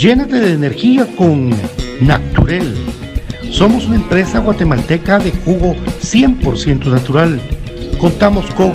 Llénate 0.00 0.40
de 0.40 0.54
energía 0.54 1.06
con 1.14 1.50
Naturel. 2.00 2.74
Somos 3.50 3.84
una 3.84 3.96
empresa 3.96 4.38
guatemalteca 4.38 5.18
de 5.18 5.30
jugo 5.30 5.76
100% 6.00 6.86
natural. 6.86 7.38
Contamos 7.98 8.46
con 8.52 8.72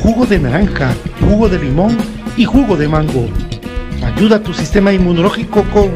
jugo 0.00 0.26
de 0.26 0.40
naranja, 0.40 0.92
jugo 1.20 1.48
de 1.48 1.60
limón 1.60 1.96
y 2.36 2.46
jugo 2.46 2.76
de 2.76 2.88
mango. 2.88 3.28
Ayuda 4.02 4.38
a 4.38 4.42
tu 4.42 4.52
sistema 4.52 4.92
inmunológico 4.92 5.62
con 5.72 5.92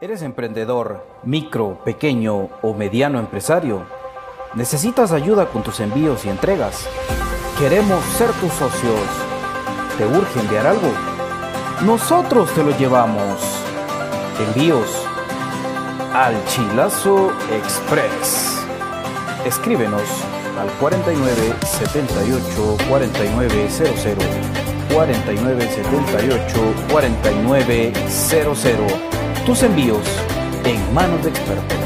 ¿Eres 0.02 0.20
emprendedor, 0.20 1.06
micro, 1.24 1.78
pequeño 1.82 2.50
o 2.60 2.74
mediano 2.74 3.18
empresario? 3.18 3.84
¿Necesitas 4.54 5.12
ayuda 5.12 5.46
con 5.46 5.62
tus 5.62 5.80
envíos 5.80 6.24
y 6.26 6.28
entregas? 6.28 6.88
Queremos 7.58 8.04
ser 8.18 8.30
tus 8.32 8.52
socios. 8.52 9.00
¿Te 9.96 10.04
urge 10.04 10.40
enviar 10.40 10.66
algo? 10.66 10.92
Nosotros 11.86 12.54
te 12.54 12.62
lo 12.62 12.76
llevamos. 12.76 13.40
Envíos 14.38 14.90
al 16.12 16.34
Chilazo 16.44 17.32
Express. 17.50 18.58
Escríbenos 19.46 20.02
al 20.60 20.68
49 20.78 21.54
78 21.62 22.76
4900 22.90 24.24
49 24.92 25.70
78 25.70 26.74
4900. 26.92 28.92
Tus 29.46 29.62
envíos 29.62 30.04
en 30.64 30.92
manos 30.92 31.22
de 31.22 31.30
expertos. 31.30 31.85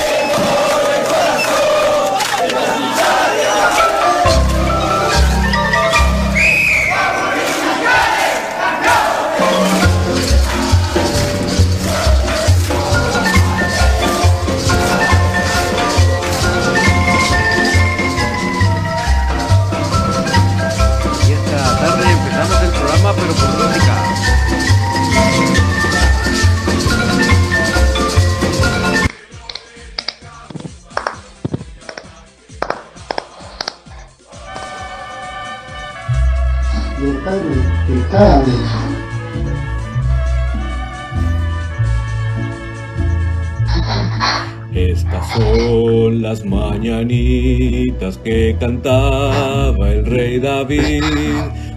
Que 48.23 48.55
cantaba 48.59 49.89
el 49.89 50.07
rey 50.07 50.39
David. 50.39 51.03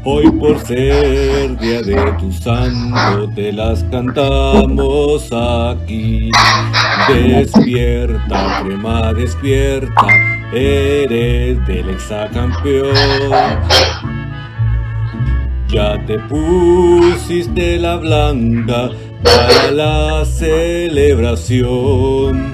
Hoy 0.04 0.30
por 0.30 0.58
ser 0.60 1.58
día 1.58 1.82
de 1.82 1.96
tu 2.18 2.32
santo 2.32 3.28
te 3.34 3.52
las 3.52 3.84
cantamos 3.84 5.30
aquí. 5.30 6.30
Despierta, 7.08 8.62
crema, 8.64 9.12
despierta, 9.12 10.06
eres 10.52 11.66
del 11.66 11.90
exacampeón. 11.90 12.94
Ya 15.68 16.02
te 16.06 16.18
pusiste 16.20 17.78
la 17.78 17.96
blanca 17.96 18.88
para 19.22 19.70
la 19.72 20.24
celebración. 20.24 22.53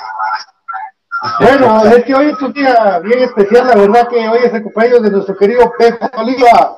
Bueno, 1.41 1.83
es 1.87 2.03
que 2.03 2.13
hoy 2.13 2.27
es 2.27 2.39
un 2.39 2.53
día 2.53 2.99
bien 3.03 3.23
especial, 3.23 3.65
la 3.65 3.75
verdad 3.75 4.07
que 4.07 4.29
hoy 4.29 4.41
es 4.43 4.53
el 4.53 4.61
cumpleaños 4.61 5.01
de 5.01 5.09
nuestro 5.09 5.35
querido 5.35 5.73
BJ 5.79 6.11
Oliva, 6.19 6.77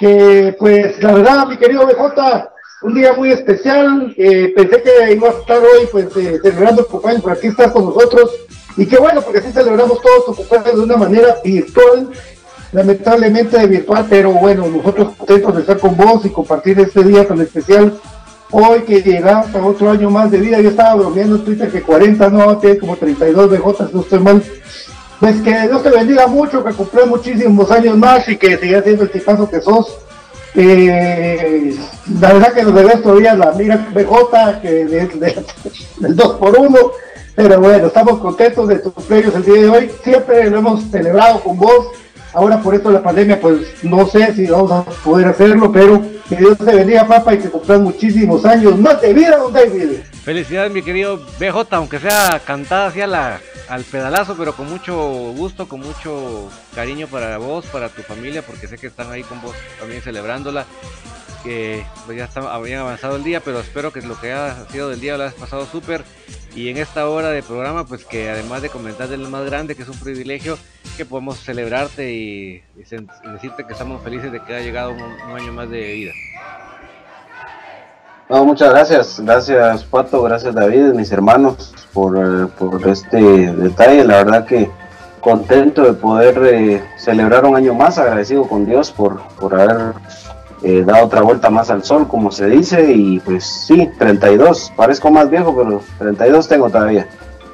que 0.00 0.56
pues 0.58 1.00
la 1.00 1.12
verdad, 1.12 1.46
mi 1.46 1.56
querido 1.56 1.86
BJ, 1.86 2.50
un 2.82 2.94
día 2.94 3.12
muy 3.12 3.30
especial, 3.30 4.12
eh, 4.16 4.52
pensé 4.56 4.82
que 4.82 5.12
iba 5.12 5.28
a 5.28 5.30
estar 5.30 5.58
hoy 5.58 5.86
pues 5.92 6.06
eh, 6.16 6.40
celebrando 6.42 6.82
el 6.82 6.88
cumpleaños, 6.88 7.22
pero 7.22 7.36
aquí 7.36 7.46
estás 7.46 7.70
con 7.70 7.84
nosotros, 7.84 8.32
y 8.76 8.84
qué 8.84 8.98
bueno, 8.98 9.22
porque 9.22 9.38
así 9.38 9.52
celebramos 9.52 10.02
todos 10.02 10.26
tu 10.26 10.34
cumpleaños 10.34 10.74
de 10.74 10.82
una 10.82 10.96
manera 10.96 11.36
virtual, 11.44 12.10
lamentablemente 12.72 13.64
virtual, 13.68 14.06
pero 14.10 14.32
bueno, 14.32 14.66
nosotros 14.66 15.14
contentos 15.16 15.54
de 15.54 15.60
estar 15.60 15.78
con 15.78 15.96
vos 15.96 16.24
y 16.24 16.30
compartir 16.30 16.80
este 16.80 17.04
día 17.04 17.28
tan 17.28 17.40
especial 17.40 17.96
Hoy 18.52 18.80
que 18.82 19.02
llegas 19.02 19.54
a 19.54 19.64
otro 19.64 19.90
año 19.90 20.10
más 20.10 20.30
de 20.30 20.38
vida, 20.38 20.60
yo 20.60 20.70
estaba 20.70 20.94
bromeando 20.96 21.36
en 21.36 21.44
Twitter 21.44 21.70
que 21.70 21.82
40, 21.82 22.30
no, 22.30 22.58
tiene 22.58 22.78
como 22.78 22.96
32 22.96 23.50
BJ, 23.50 23.90
no 23.92 24.00
estoy 24.00 24.18
mal. 24.20 24.42
Pues 25.20 25.40
que 25.42 25.68
Dios 25.68 25.82
te 25.82 25.90
bendiga 25.90 26.26
mucho, 26.26 26.64
que 26.64 26.72
cumplí 26.72 27.02
muchísimos 27.06 27.70
años 27.70 27.96
más 27.96 28.28
y 28.28 28.36
que 28.36 28.56
sigas 28.56 28.84
siendo 28.84 29.04
el 29.04 29.10
tipazo 29.10 29.48
que 29.48 29.60
sos. 29.60 29.98
Eh, 30.54 31.76
la 32.20 32.32
verdad 32.32 32.52
que 32.52 32.62
nos 32.62 32.74
debes 32.74 33.02
todavía 33.02 33.34
la 33.34 33.52
mira 33.52 33.88
BJ, 33.94 34.60
que 34.60 34.70
de, 34.86 35.06
de, 35.06 35.44
del 36.00 36.16
2 36.16 36.36
por 36.36 36.58
1 36.58 36.76
pero 37.42 37.58
bueno, 37.58 37.86
estamos 37.86 38.18
contentos 38.18 38.68
de 38.68 38.80
tus 38.80 38.92
premios 39.04 39.34
el 39.34 39.44
día 39.44 39.62
de 39.62 39.68
hoy. 39.70 39.90
Siempre 40.04 40.50
lo 40.50 40.58
hemos 40.58 40.84
celebrado 40.90 41.40
con 41.40 41.56
vos. 41.56 41.86
Ahora 42.32 42.60
por 42.60 42.74
esto 42.74 42.90
la 42.90 43.02
pandemia, 43.02 43.40
pues 43.40 43.82
no 43.82 44.06
sé 44.06 44.34
si 44.34 44.46
vamos 44.46 44.70
a 44.70 44.84
poder 44.84 45.28
hacerlo, 45.28 45.72
pero 45.72 46.02
que 46.28 46.36
Dios 46.36 46.56
te 46.58 46.64
bendiga, 46.64 47.06
papá, 47.06 47.34
y 47.34 47.38
que 47.38 47.50
cumplan 47.50 47.82
muchísimos 47.82 48.44
años 48.44 48.78
más 48.78 49.00
de 49.00 49.12
vida, 49.12 49.36
don 49.36 49.52
David. 49.52 49.98
Felicidades, 50.22 50.72
mi 50.72 50.82
querido 50.82 51.18
BJ, 51.38 51.76
aunque 51.76 51.98
sea 51.98 52.40
cantada 52.44 52.86
hacia 52.86 53.06
la, 53.06 53.40
al 53.68 53.84
pedalazo, 53.84 54.36
pero 54.36 54.54
con 54.54 54.68
mucho 54.68 54.94
gusto, 55.36 55.68
con 55.68 55.80
mucho 55.80 56.48
cariño 56.74 57.06
para 57.08 57.38
vos, 57.38 57.66
para 57.66 57.88
tu 57.88 58.02
familia, 58.02 58.42
porque 58.42 58.68
sé 58.68 58.78
que 58.78 58.86
están 58.86 59.10
ahí 59.10 59.22
con 59.22 59.40
vos 59.40 59.54
también 59.78 60.02
celebrándola. 60.02 60.66
Que 61.42 61.84
pues 62.06 62.18
ya 62.18 62.24
está, 62.24 62.40
habían 62.52 62.80
avanzado 62.80 63.16
el 63.16 63.24
día, 63.24 63.40
pero 63.40 63.60
espero 63.60 63.92
que 63.92 64.02
lo 64.02 64.20
que 64.20 64.32
ha 64.32 64.66
sido 64.68 64.88
del 64.90 65.00
día 65.00 65.16
lo 65.16 65.24
has 65.24 65.34
pasado 65.34 65.66
súper. 65.66 66.04
Y 66.54 66.68
en 66.68 66.76
esta 66.76 67.08
hora 67.08 67.30
de 67.30 67.42
programa, 67.42 67.86
pues 67.86 68.04
que 68.04 68.28
además 68.28 68.62
de 68.62 68.68
comentar 68.68 69.08
del 69.08 69.28
más 69.28 69.44
grande, 69.44 69.74
que 69.74 69.82
es 69.82 69.88
un 69.88 69.98
privilegio, 69.98 70.58
que 70.96 71.04
podemos 71.04 71.38
celebrarte 71.38 72.12
y, 72.12 72.62
decirte 72.74 73.64
que 73.66 73.72
estamos 73.72 74.02
felices 74.02 74.32
de 74.32 74.40
que 74.42 74.54
haya 74.54 74.64
llegado 74.64 74.90
un, 74.90 75.00
un 75.00 75.36
año 75.36 75.52
más 75.52 75.70
de 75.70 75.92
vida. 75.92 76.12
No, 78.30 78.44
muchas 78.44 78.70
gracias, 78.70 79.18
gracias 79.18 79.82
Pato, 79.82 80.22
gracias 80.22 80.54
David, 80.54 80.92
mis 80.92 81.10
hermanos, 81.10 81.74
por, 81.92 82.16
eh, 82.16 82.46
por 82.56 82.86
este 82.86 83.20
detalle. 83.20 84.04
La 84.04 84.18
verdad 84.18 84.46
que 84.46 84.70
contento 85.20 85.82
de 85.82 85.94
poder 85.94 86.40
eh, 86.44 86.84
celebrar 86.96 87.44
un 87.44 87.56
año 87.56 87.74
más, 87.74 87.98
agradecido 87.98 88.46
con 88.46 88.66
Dios 88.66 88.92
por, 88.92 89.20
por 89.40 89.60
haber 89.60 89.94
eh, 90.62 90.82
dado 90.84 91.06
otra 91.06 91.22
vuelta 91.22 91.48
más 91.50 91.70
al 91.70 91.84
sol, 91.84 92.06
como 92.06 92.30
se 92.30 92.46
dice, 92.46 92.92
y 92.92 93.18
pues 93.20 93.44
sí, 93.44 93.90
32, 93.98 94.72
parezco 94.76 95.10
más 95.10 95.30
viejo, 95.30 95.54
pero 95.56 95.82
32 95.98 96.48
tengo 96.48 96.68
todavía. 96.68 97.08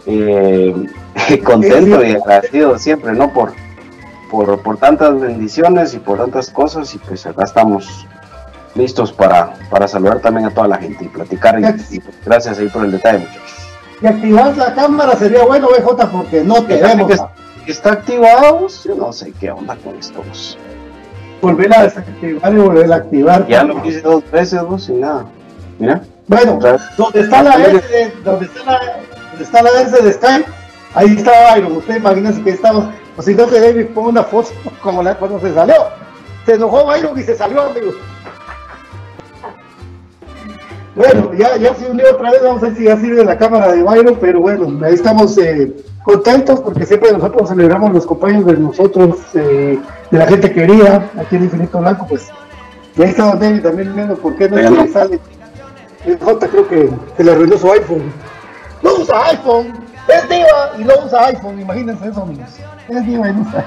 Eh, 0.07 0.75
contento 1.45 2.05
y 2.05 2.13
agradecido 2.13 2.79
siempre, 2.79 3.13
¿no? 3.13 3.33
Por, 3.33 3.53
por, 4.31 4.61
por 4.61 4.77
tantas 4.79 5.21
bendiciones 5.21 5.95
y 5.95 5.99
por 5.99 6.19
tantas 6.19 6.51
cosas, 6.51 6.95
y 6.95 6.99
pues 6.99 7.27
acá 7.27 7.45
estamos 7.45 8.07
listos 8.75 9.13
para, 9.13 9.55
para 9.71 9.89
saludar 9.89 10.21
también 10.21 10.47
a 10.47 10.51
toda 10.51 10.69
la 10.69 10.79
gente 10.79 11.05
y 11.05 11.09
platicar. 11.09 11.61
Y, 11.61 11.97
y, 11.97 12.01
pues, 12.01 12.17
gracias 12.25 12.59
ahí 12.59 12.69
por 12.69 12.85
el 12.85 12.93
detalle, 12.93 13.19
muchachos. 13.19 13.57
Si 14.01 14.07
activas 14.07 14.57
la 14.57 14.75
cámara 14.75 15.17
sería 15.17 15.45
bueno, 15.45 15.69
BJ, 15.69 16.07
porque 16.11 16.43
no 16.43 16.63
te 16.65 16.83
vemos. 16.83 17.11
que 17.65 17.73
está 17.73 17.93
activado, 17.93 18.67
yo 18.85 18.95
no 18.95 19.13
sé 19.13 19.33
qué 19.33 19.51
onda 19.51 19.77
con 19.77 19.97
esto. 19.97 20.23
Volver 21.53 21.77
a 21.77 21.83
desactivar 21.85 22.53
y 22.53 22.57
volver 22.57 22.93
a 22.93 22.97
activar. 22.97 23.47
Ya 23.47 23.65
lo 23.65 23.85
hice 23.85 24.01
dos 24.01 24.23
veces 24.31 24.63
vos 24.63 24.89
y 24.89 24.93
nada. 24.93 25.25
Mira, 25.79 26.03
Bueno, 26.27 26.59
donde 26.97 27.21
está 27.21 27.43
la 27.43 27.55
S, 27.57 27.89
de- 27.89 28.13
donde 28.25 28.47
está 28.47 28.65
la, 28.65 28.81
donde 29.31 29.45
está 29.45 29.63
la 29.63 29.71
S 29.83 30.03
de 30.03 30.13
Skype, 30.13 30.47
ahí 30.95 31.15
está 31.17 31.31
Byron. 31.55 31.77
Usted 31.77 31.97
imagínese 31.97 32.43
que 32.43 32.51
estamos, 32.51 32.87
o 33.17 33.23
si 33.23 33.35
no 33.35 33.47
que 33.47 33.61
David 33.61 33.87
ponga 33.95 34.09
una 34.09 34.23
foto 34.25 34.51
como 34.83 35.03
la 35.03 35.15
cuando 35.17 35.39
se 35.41 35.53
salió. 35.55 35.75
Se 36.47 36.55
enojó 36.55 36.85
Byron 36.87 37.19
y 37.19 37.23
se 37.23 37.35
salió, 37.35 37.63
amigos. 37.63 37.95
Bueno, 40.95 41.31
ya, 41.35 41.57
ya 41.59 41.75
se 41.75 41.91
unió 41.91 42.07
otra 42.11 42.31
vez, 42.31 42.43
vamos 42.43 42.63
a 42.63 42.67
ver 42.69 42.77
si 42.77 42.85
ya 42.85 42.97
sirve 42.97 43.23
la 43.25 43.37
cámara 43.37 43.71
de 43.73 43.83
Byron, 43.83 44.17
pero 44.19 44.41
bueno, 44.41 44.83
ahí 44.85 44.95
estamos 44.95 45.37
eh, 45.37 45.77
contentos 46.03 46.61
porque 46.61 46.87
siempre 46.87 47.13
nosotros 47.13 47.51
celebramos 47.51 47.93
los 47.93 48.07
compañeros 48.07 48.47
de 48.47 48.55
nosotros, 48.57 49.19
eh, 49.35 49.79
de 50.11 50.19
la 50.19 50.27
gente 50.27 50.53
querida, 50.53 51.11
aquí 51.19 51.37
en 51.37 51.45
Infinito 51.45 51.79
Blanco, 51.79 52.07
pues. 52.09 52.29
Y 52.97 53.03
ahí 53.03 53.11
está 53.11 53.35
David 53.35 53.63
también 53.63 53.95
viendo 53.95 54.17
por 54.17 54.37
qué 54.37 54.49
no 54.49 54.57
le 54.57 54.89
sale. 54.89 55.21
El 56.05 56.19
J 56.19 56.49
creo 56.49 56.69
que 56.69 56.91
se 57.17 57.25
le 57.25 57.33
arruinó 57.33 57.59
su 57.59 57.71
iPhone. 57.73 58.13
No 58.83 58.95
usa 58.95 59.27
iPhone, 59.27 59.73
es 60.09 60.29
diva 60.29 60.73
y 60.79 60.85
no 60.85 60.95
usa 61.05 61.27
iPhone, 61.27 61.61
imagínense 61.61 62.09
eso, 62.09 62.23
amigos. 62.23 62.49
Es 62.89 63.07
diva 63.07 63.29
y 63.29 63.33
no 63.35 63.43
usa 63.43 63.65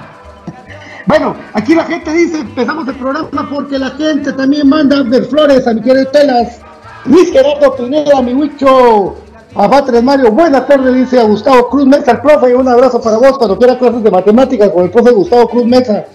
bueno, 1.10 1.36
aquí 1.54 1.74
la 1.74 1.86
gente 1.86 2.14
dice, 2.14 2.38
empezamos 2.38 2.88
el 2.88 2.94
programa 2.94 3.50
porque 3.50 3.80
la 3.80 3.90
gente 3.90 4.32
también 4.32 4.70
manda 4.70 5.02
ver 5.02 5.26
flores 5.26 5.66
a 5.66 5.74
mi 5.74 5.82
querido 5.82 6.06
Telas. 6.12 6.60
Luis 7.06 7.32
Gerardo 7.32 7.76
Pineda, 7.76 8.22
mi 8.22 8.36
huicho. 8.36 9.16
A 9.56 9.68
Batres 9.68 10.04
Mario, 10.04 10.32
buena 10.32 10.64
tarde, 10.68 10.94
dice 10.94 11.20
a 11.20 11.24
Gustavo 11.24 11.68
Cruz 11.70 11.88
Mesa, 11.88 12.12
el 12.12 12.22
profe, 12.22 12.52
y 12.52 12.54
un 12.54 12.68
abrazo 12.68 13.02
para 13.02 13.18
vos 13.18 13.40
cuando 13.40 13.58
quieras 13.58 13.78
clases 13.78 14.04
de 14.04 14.12
matemáticas 14.12 14.70
con 14.70 14.84
el 14.84 14.92
profe 14.92 15.10
Gustavo 15.10 15.50
Cruz 15.50 15.66
Mesa. 15.66 16.06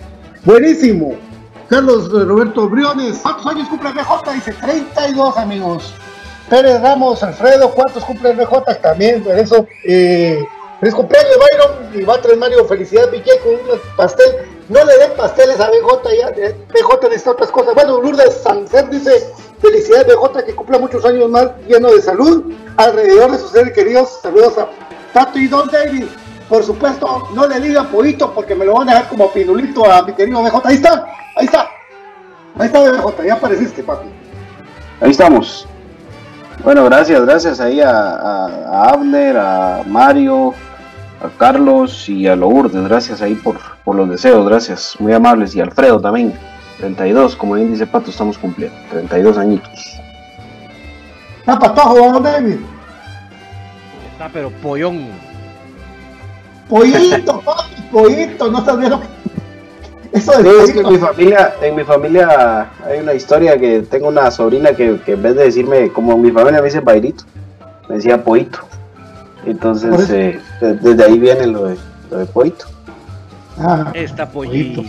Buenísimo. 0.44 1.16
Carlos 1.70 2.10
eh, 2.14 2.24
Roberto 2.24 2.68
Briones, 2.68 3.18
¿cuántos 3.22 3.46
años 3.46 3.66
cumple 3.68 3.88
el 3.88 3.94
BJ? 3.94 4.32
Dice 4.34 4.52
32, 4.52 5.38
amigos. 5.38 5.94
Pérez 6.50 6.82
Ramos, 6.82 7.22
Alfredo, 7.22 7.70
¿cuántos 7.70 8.04
cumple 8.04 8.30
el 8.30 8.36
BJ? 8.36 8.74
También, 8.82 9.24
por 9.24 9.38
eso, 9.38 9.66
eh, 9.84 10.44
feliz 10.80 10.94
cumpleaños, 10.94 11.32
Byron, 11.38 11.98
y 11.98 12.04
Batres 12.04 12.36
Mario, 12.36 12.66
felicidad, 12.66 13.08
Piqué, 13.08 13.30
con 13.42 13.54
un 13.54 13.80
pastel. 13.96 14.26
No 14.68 14.84
le 14.84 14.98
den 14.98 15.12
pasteles 15.16 15.58
a 15.60 15.70
BJ, 15.70 16.14
ya, 16.14 16.28
eh, 16.36 16.54
BJ 16.68 17.08
necesita 17.08 17.30
otras 17.30 17.50
cosas. 17.50 17.74
Bueno, 17.74 18.02
Lourdes 18.02 18.34
Sancer 18.42 18.90
dice, 18.90 19.26
felicidades 19.62 20.14
BJ, 20.14 20.44
que 20.44 20.54
cumpla 20.54 20.78
muchos 20.78 21.02
años 21.06 21.30
más, 21.30 21.52
lleno 21.66 21.90
de 21.90 22.02
salud, 22.02 22.52
alrededor 22.76 23.32
de 23.32 23.38
sus 23.38 23.50
seres 23.50 23.72
queridos. 23.72 24.20
Saludos 24.20 24.58
a 24.58 24.68
Tato 25.14 25.38
y 25.38 25.48
Don 25.48 25.68
David. 25.70 26.04
Por 26.48 26.62
supuesto, 26.62 27.28
no 27.34 27.46
le 27.46 27.60
digan 27.60 27.86
pollito 27.88 28.32
porque 28.32 28.54
me 28.54 28.64
lo 28.64 28.74
van 28.74 28.88
a 28.88 28.94
dejar 28.94 29.08
como 29.08 29.30
pinulito 29.30 29.90
a 29.90 30.02
mi 30.02 30.12
querido 30.12 30.42
BJ. 30.42 30.60
Ahí 30.64 30.74
está, 30.76 31.06
ahí 31.36 31.46
está. 31.46 31.70
Ahí 32.58 32.66
está 32.66 32.80
BJ, 32.80 33.26
ya 33.26 33.34
apareciste, 33.34 33.82
papi. 33.82 34.08
Ahí 35.00 35.10
estamos. 35.10 35.66
Bueno, 36.62 36.84
gracias, 36.84 37.20
gracias 37.24 37.60
ahí 37.60 37.80
a, 37.80 37.90
a, 37.90 38.46
a 38.46 38.90
Abner, 38.90 39.36
a 39.36 39.82
Mario, 39.86 40.54
a 41.22 41.28
Carlos 41.38 42.08
y 42.08 42.28
a 42.28 42.36
Lourdes. 42.36 42.84
Gracias 42.84 43.22
ahí 43.22 43.34
por, 43.34 43.58
por 43.84 43.96
los 43.96 44.08
deseos, 44.08 44.46
gracias. 44.46 44.96
Muy 44.98 45.12
amables. 45.12 45.54
Y 45.54 45.60
Alfredo 45.60 46.00
también. 46.00 46.34
32, 46.78 47.36
como 47.36 47.54
bien 47.54 47.70
dice 47.70 47.86
Pato, 47.86 48.10
estamos 48.10 48.36
cumpliendo. 48.36 48.76
32 48.90 49.38
añitos. 49.38 50.00
Está 51.38 51.58
patojo, 51.58 51.94
Don 51.96 52.22
David. 52.22 52.56
Está 54.12 54.28
pero 54.32 54.50
pollón. 54.50 55.08
Pollito, 56.68 57.40
papi, 57.40 57.82
pollito, 57.92 58.50
no 58.50 58.58
estás 58.58 58.78
viendo. 58.78 59.00
Eso 60.12 60.32
Sí, 60.32 60.42
de 60.44 60.62
es 60.62 60.72
que 60.72 60.80
en 60.80 60.88
mi 60.92 60.98
familia, 60.98 61.54
en 61.60 61.74
mi 61.76 61.84
familia 61.84 62.70
hay 62.86 63.00
una 63.00 63.14
historia 63.14 63.58
que 63.58 63.80
tengo 63.82 64.08
una 64.08 64.30
sobrina 64.30 64.72
que, 64.72 65.00
que 65.04 65.12
en 65.12 65.22
vez 65.22 65.34
de 65.34 65.44
decirme, 65.44 65.90
como 65.90 66.16
mi 66.16 66.30
familia 66.30 66.60
me 66.60 66.66
dice 66.66 66.80
bailito, 66.80 67.24
me 67.88 67.96
decía 67.96 68.22
poito. 68.22 68.60
Entonces, 69.44 69.92
eso. 69.92 70.14
eh, 70.14 70.40
de- 70.60 70.74
desde 70.76 71.04
ahí 71.04 71.18
viene 71.18 71.46
lo 71.48 71.64
de, 71.66 71.76
lo 72.10 72.18
de 72.18 72.26
poito. 72.26 72.66
Ah, 73.58 73.90
Está 73.92 74.28
pollito. 74.28 74.82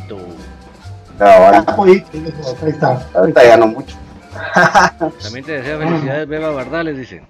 Cabal. 1.18 1.56
ah, 1.68 1.76
pollito, 1.76 2.08
ahí 2.64 2.70
está. 2.70 3.06
Ahorita 3.14 3.44
ya 3.44 3.58
no 3.58 3.68
mucho. 3.68 3.96
También 5.24 5.46
te 5.46 5.52
desea 5.54 5.78
felicidades, 5.78 6.28
Beba 6.28 6.52
Bardales, 6.52 6.98
dice. 6.98 7.24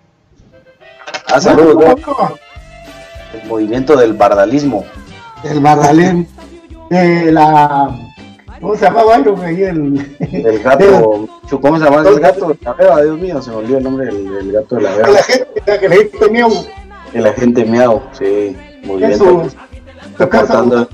Ah, 1.32 1.40
saludos, 1.40 1.76
¿no? 1.76 1.96
El 3.42 3.48
movimiento 3.50 3.96
del 3.96 4.14
bardalismo. 4.14 4.86
El 5.44 5.60
Bardalén. 5.60 6.28
De 6.90 7.32
la. 7.32 7.90
¿Cómo 8.62 8.76
se 8.76 8.86
llama 8.86 9.04
Byron? 9.04 9.42
Ahí 9.42 9.64
el. 9.64 10.18
El 10.20 10.60
gato. 10.60 11.28
Chu, 11.48 11.60
¿Cómo 11.60 11.78
se 11.78 11.86
llama 11.86 12.08
el 12.08 12.20
gato 12.20 12.48
de 12.48 12.58
la 12.62 12.74
beba? 12.74 13.02
Dios 13.02 13.20
mío, 13.20 13.42
se 13.42 13.50
me 13.52 13.58
olvidó 13.58 13.78
el 13.78 13.84
nombre 13.84 14.06
del, 14.08 14.34
del 14.34 14.52
gato 14.52 14.76
de 14.76 14.82
la 14.84 14.92
de 14.92 15.02
la 15.02 15.08
beba. 15.08 15.24
gente, 15.24 15.80
que 15.80 15.90
la 15.90 15.96
gente 15.96 16.30
mío. 16.30 16.48
El 17.14 17.28
agente 17.28 17.66
miau, 17.66 18.02
sí. 18.14 18.56
Muy 18.84 18.98
bien. 18.98 19.12
Eso. 19.12 19.44
Reportando, 20.18 20.88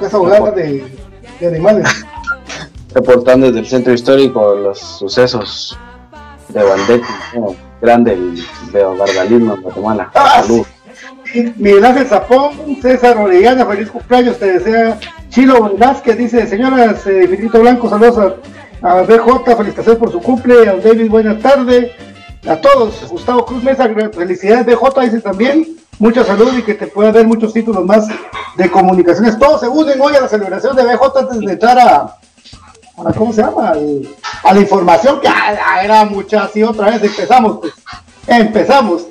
casa 0.00 0.50
de, 0.52 0.84
de 1.40 1.46
animales. 1.46 1.88
reportando 2.94 3.46
desde 3.46 3.60
el 3.60 3.66
centro 3.66 3.92
histórico 3.92 4.54
los 4.54 4.78
sucesos 4.78 5.78
de 6.48 6.62
Bandetti. 6.62 7.06
¿no? 7.36 7.56
Grande 7.80 8.12
el 8.12 8.36
de 8.72 8.84
bardalismo 8.84 9.54
en 9.54 9.62
Guatemala. 9.62 10.10
Ah, 10.14 10.42
Salud. 10.42 10.66
Miguel 11.56 11.84
Ángel 11.84 12.06
Zapón, 12.06 12.80
César 12.80 13.16
Orellana, 13.18 13.66
feliz 13.66 13.90
cumpleaños, 13.90 14.38
te 14.38 14.58
desea 14.58 14.98
Chilo 15.28 15.64
Velázquez, 15.64 16.16
dice 16.16 16.46
señoras, 16.46 17.06
eh, 17.06 17.26
Finito 17.28 17.60
Blanco, 17.60 17.88
saludos 17.88 18.36
a, 18.82 18.88
a 18.88 19.02
BJ, 19.02 19.56
felicitaciones 19.56 19.98
por 19.98 20.12
su 20.12 20.20
cumple, 20.20 20.68
a 20.68 20.76
David, 20.76 21.10
buenas 21.10 21.40
tardes, 21.42 21.90
a 22.48 22.56
todos, 22.56 23.08
Gustavo 23.08 23.44
Cruz 23.44 23.62
Mesa, 23.62 23.88
felicidades 24.12 24.66
BJ, 24.66 25.00
dice 25.02 25.20
también, 25.20 25.76
mucha 25.98 26.24
salud 26.24 26.52
y 26.56 26.62
que 26.62 26.74
te 26.74 26.86
pueda 26.86 27.10
ver 27.10 27.26
muchos 27.26 27.52
títulos 27.52 27.84
más 27.84 28.06
de 28.56 28.70
comunicaciones, 28.70 29.38
todos 29.38 29.60
se 29.60 29.68
unen 29.68 30.00
hoy 30.00 30.14
a 30.14 30.20
la 30.20 30.28
celebración 30.28 30.76
de 30.76 30.84
BJ 30.84 31.18
antes 31.18 31.40
de 31.40 31.52
entrar 31.52 31.78
a, 31.78 32.16
¿cómo 33.16 33.32
se 33.32 33.42
llama? 33.42 33.72
A 34.44 34.54
la 34.54 34.60
información 34.60 35.20
que 35.20 35.28
era 35.82 36.04
mucha, 36.04 36.44
así 36.44 36.62
otra 36.62 36.90
vez 36.90 37.02
empezamos, 37.02 37.58
pues, 37.60 37.74
empezamos. 38.26 39.06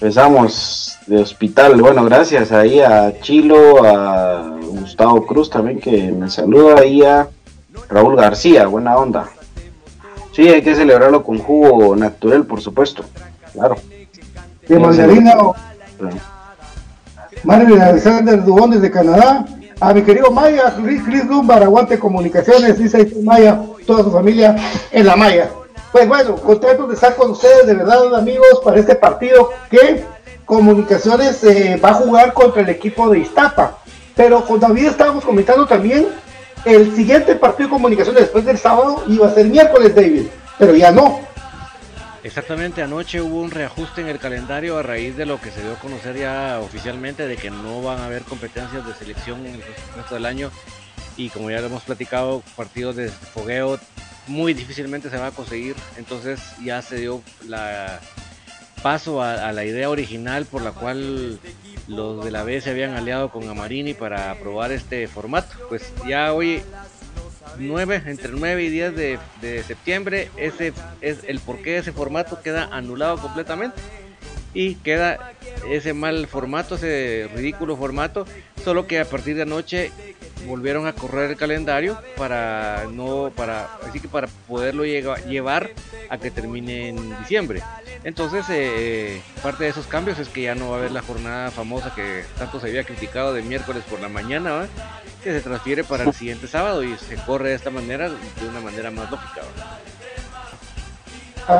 Empezamos 0.00 0.96
de 1.08 1.16
hospital. 1.16 1.80
Bueno, 1.82 2.04
gracias 2.04 2.52
ahí 2.52 2.78
a 2.78 3.20
Chilo, 3.20 3.84
a 3.84 4.56
Gustavo 4.60 5.26
Cruz 5.26 5.50
también 5.50 5.80
que 5.80 6.12
me 6.12 6.30
saluda 6.30 6.84
y 6.84 7.02
a 7.02 7.26
Raúl 7.88 8.14
García, 8.14 8.68
buena 8.68 8.96
onda. 8.96 9.28
Sí, 10.30 10.46
hay 10.48 10.62
que 10.62 10.76
celebrarlo 10.76 11.24
con 11.24 11.38
jugo 11.38 11.96
natural, 11.96 12.46
por 12.46 12.60
supuesto. 12.60 13.02
Claro. 13.52 13.74
De 14.68 14.78
mandarina 14.78 15.32
o 15.38 15.56
Alexander 17.48 18.44
Dubón 18.44 18.70
desde 18.70 18.92
Canadá. 18.92 19.46
A 19.80 19.92
mi 19.92 20.02
querido 20.02 20.30
Maya, 20.30 20.76
Chris, 21.04 21.24
Lumbar, 21.26 21.64
aguante 21.64 21.98
comunicaciones, 21.98 22.78
dice 22.78 23.12
Maya, 23.24 23.60
toda 23.84 24.04
su 24.04 24.12
familia 24.12 24.54
en 24.92 25.06
la 25.06 25.16
Maya. 25.16 25.50
Pues 25.92 26.06
bueno, 26.06 26.36
contentos 26.36 26.88
de 26.88 26.94
estar 26.94 27.16
con 27.16 27.30
ustedes, 27.30 27.66
de 27.66 27.74
verdad, 27.74 28.14
amigos, 28.14 28.60
para 28.62 28.78
este 28.78 28.94
partido 28.94 29.50
que 29.70 30.04
Comunicaciones 30.44 31.44
eh, 31.44 31.78
va 31.82 31.90
a 31.90 31.94
jugar 31.94 32.32
contra 32.32 32.62
el 32.62 32.70
equipo 32.70 33.10
de 33.10 33.18
Iztapa. 33.18 33.78
Pero 34.16 34.44
con 34.46 34.58
David 34.58 34.86
estábamos 34.86 35.22
comentando 35.24 35.66
también 35.66 36.08
el 36.64 36.94
siguiente 36.96 37.36
partido 37.36 37.68
de 37.68 37.72
Comunicaciones 37.74 38.22
después 38.22 38.44
del 38.44 38.56
sábado 38.56 39.04
iba 39.08 39.28
a 39.28 39.34
ser 39.34 39.46
miércoles, 39.46 39.94
David, 39.94 40.26
pero 40.58 40.74
ya 40.74 40.90
no. 40.90 41.20
Exactamente, 42.24 42.82
anoche 42.82 43.20
hubo 43.20 43.40
un 43.40 43.50
reajuste 43.50 44.00
en 44.00 44.08
el 44.08 44.18
calendario 44.18 44.76
a 44.78 44.82
raíz 44.82 45.16
de 45.16 45.24
lo 45.24 45.40
que 45.40 45.50
se 45.50 45.62
dio 45.62 45.72
a 45.72 45.78
conocer 45.78 46.16
ya 46.16 46.60
oficialmente 46.62 47.26
de 47.26 47.36
que 47.36 47.50
no 47.50 47.82
van 47.82 47.98
a 47.98 48.06
haber 48.06 48.22
competencias 48.22 48.86
de 48.86 48.94
selección 48.94 49.46
en 49.46 49.54
el 49.54 49.62
resto 49.96 50.14
del 50.14 50.26
año 50.26 50.50
y 51.16 51.30
como 51.30 51.50
ya 51.50 51.60
lo 51.60 51.66
hemos 51.66 51.82
platicado, 51.82 52.42
partidos 52.56 52.96
de 52.96 53.08
fogueo 53.08 53.78
muy 54.28 54.54
difícilmente 54.54 55.10
se 55.10 55.16
va 55.16 55.28
a 55.28 55.30
conseguir, 55.30 55.74
entonces 55.96 56.40
ya 56.62 56.82
se 56.82 56.96
dio 56.96 57.22
la 57.46 58.00
paso 58.82 59.22
a, 59.22 59.52
la 59.52 59.64
idea 59.64 59.90
original 59.90 60.46
por 60.46 60.62
la 60.62 60.72
cual 60.72 61.40
los 61.88 62.24
de 62.24 62.30
la 62.30 62.44
B 62.44 62.60
se 62.60 62.70
habían 62.70 62.94
aliado 62.94 63.30
con 63.30 63.48
Amarini 63.48 63.94
para 63.94 64.30
aprobar 64.30 64.70
este 64.70 65.08
formato. 65.08 65.56
Pues 65.68 65.92
ya 66.06 66.32
hoy 66.32 66.62
9, 67.58 68.04
entre 68.06 68.32
9 68.32 68.62
y 68.62 68.68
10 68.68 68.94
de, 68.94 69.18
de 69.40 69.62
septiembre, 69.64 70.30
ese 70.36 70.72
es 71.00 71.24
el 71.26 71.40
porqué 71.40 71.72
de 71.72 71.78
ese 71.78 71.92
formato 71.92 72.40
queda 72.40 72.68
anulado 72.70 73.18
completamente 73.18 73.80
y 74.54 74.76
queda 74.76 75.32
ese 75.68 75.92
mal 75.92 76.26
formato, 76.26 76.76
ese 76.76 77.28
ridículo 77.34 77.76
formato, 77.76 78.26
solo 78.64 78.86
que 78.86 79.00
a 79.00 79.04
partir 79.04 79.36
de 79.36 79.42
anoche 79.42 79.92
volvieron 80.46 80.86
a 80.86 80.92
correr 80.92 81.30
el 81.30 81.36
calendario 81.36 82.00
para 82.16 82.84
no 82.92 83.32
para 83.34 83.68
así 83.86 84.00
que 84.00 84.08
para 84.08 84.28
poderlo 84.46 84.84
llevar 84.84 85.70
a 86.08 86.18
que 86.18 86.30
termine 86.30 86.88
en 86.88 87.18
diciembre. 87.20 87.62
Entonces, 88.04 88.46
eh, 88.50 89.20
parte 89.42 89.64
de 89.64 89.70
esos 89.70 89.86
cambios 89.86 90.18
es 90.18 90.28
que 90.28 90.42
ya 90.42 90.54
no 90.54 90.70
va 90.70 90.76
a 90.76 90.78
haber 90.78 90.92
la 90.92 91.02
jornada 91.02 91.50
famosa 91.50 91.94
que 91.94 92.24
tanto 92.38 92.60
se 92.60 92.68
había 92.68 92.84
criticado 92.84 93.34
de 93.34 93.42
miércoles 93.42 93.82
por 93.90 94.00
la 94.00 94.08
mañana, 94.08 94.52
¿va? 94.52 94.66
que 95.22 95.32
se 95.32 95.40
transfiere 95.40 95.82
para 95.82 96.04
el 96.04 96.14
siguiente 96.14 96.46
sábado 96.46 96.84
y 96.84 96.96
se 96.96 97.16
corre 97.16 97.50
de 97.50 97.56
esta 97.56 97.70
manera, 97.70 98.08
de 98.08 98.48
una 98.48 98.60
manera 98.60 98.90
más 98.90 99.10
lógica. 99.10 99.40
¿va? 99.40 99.78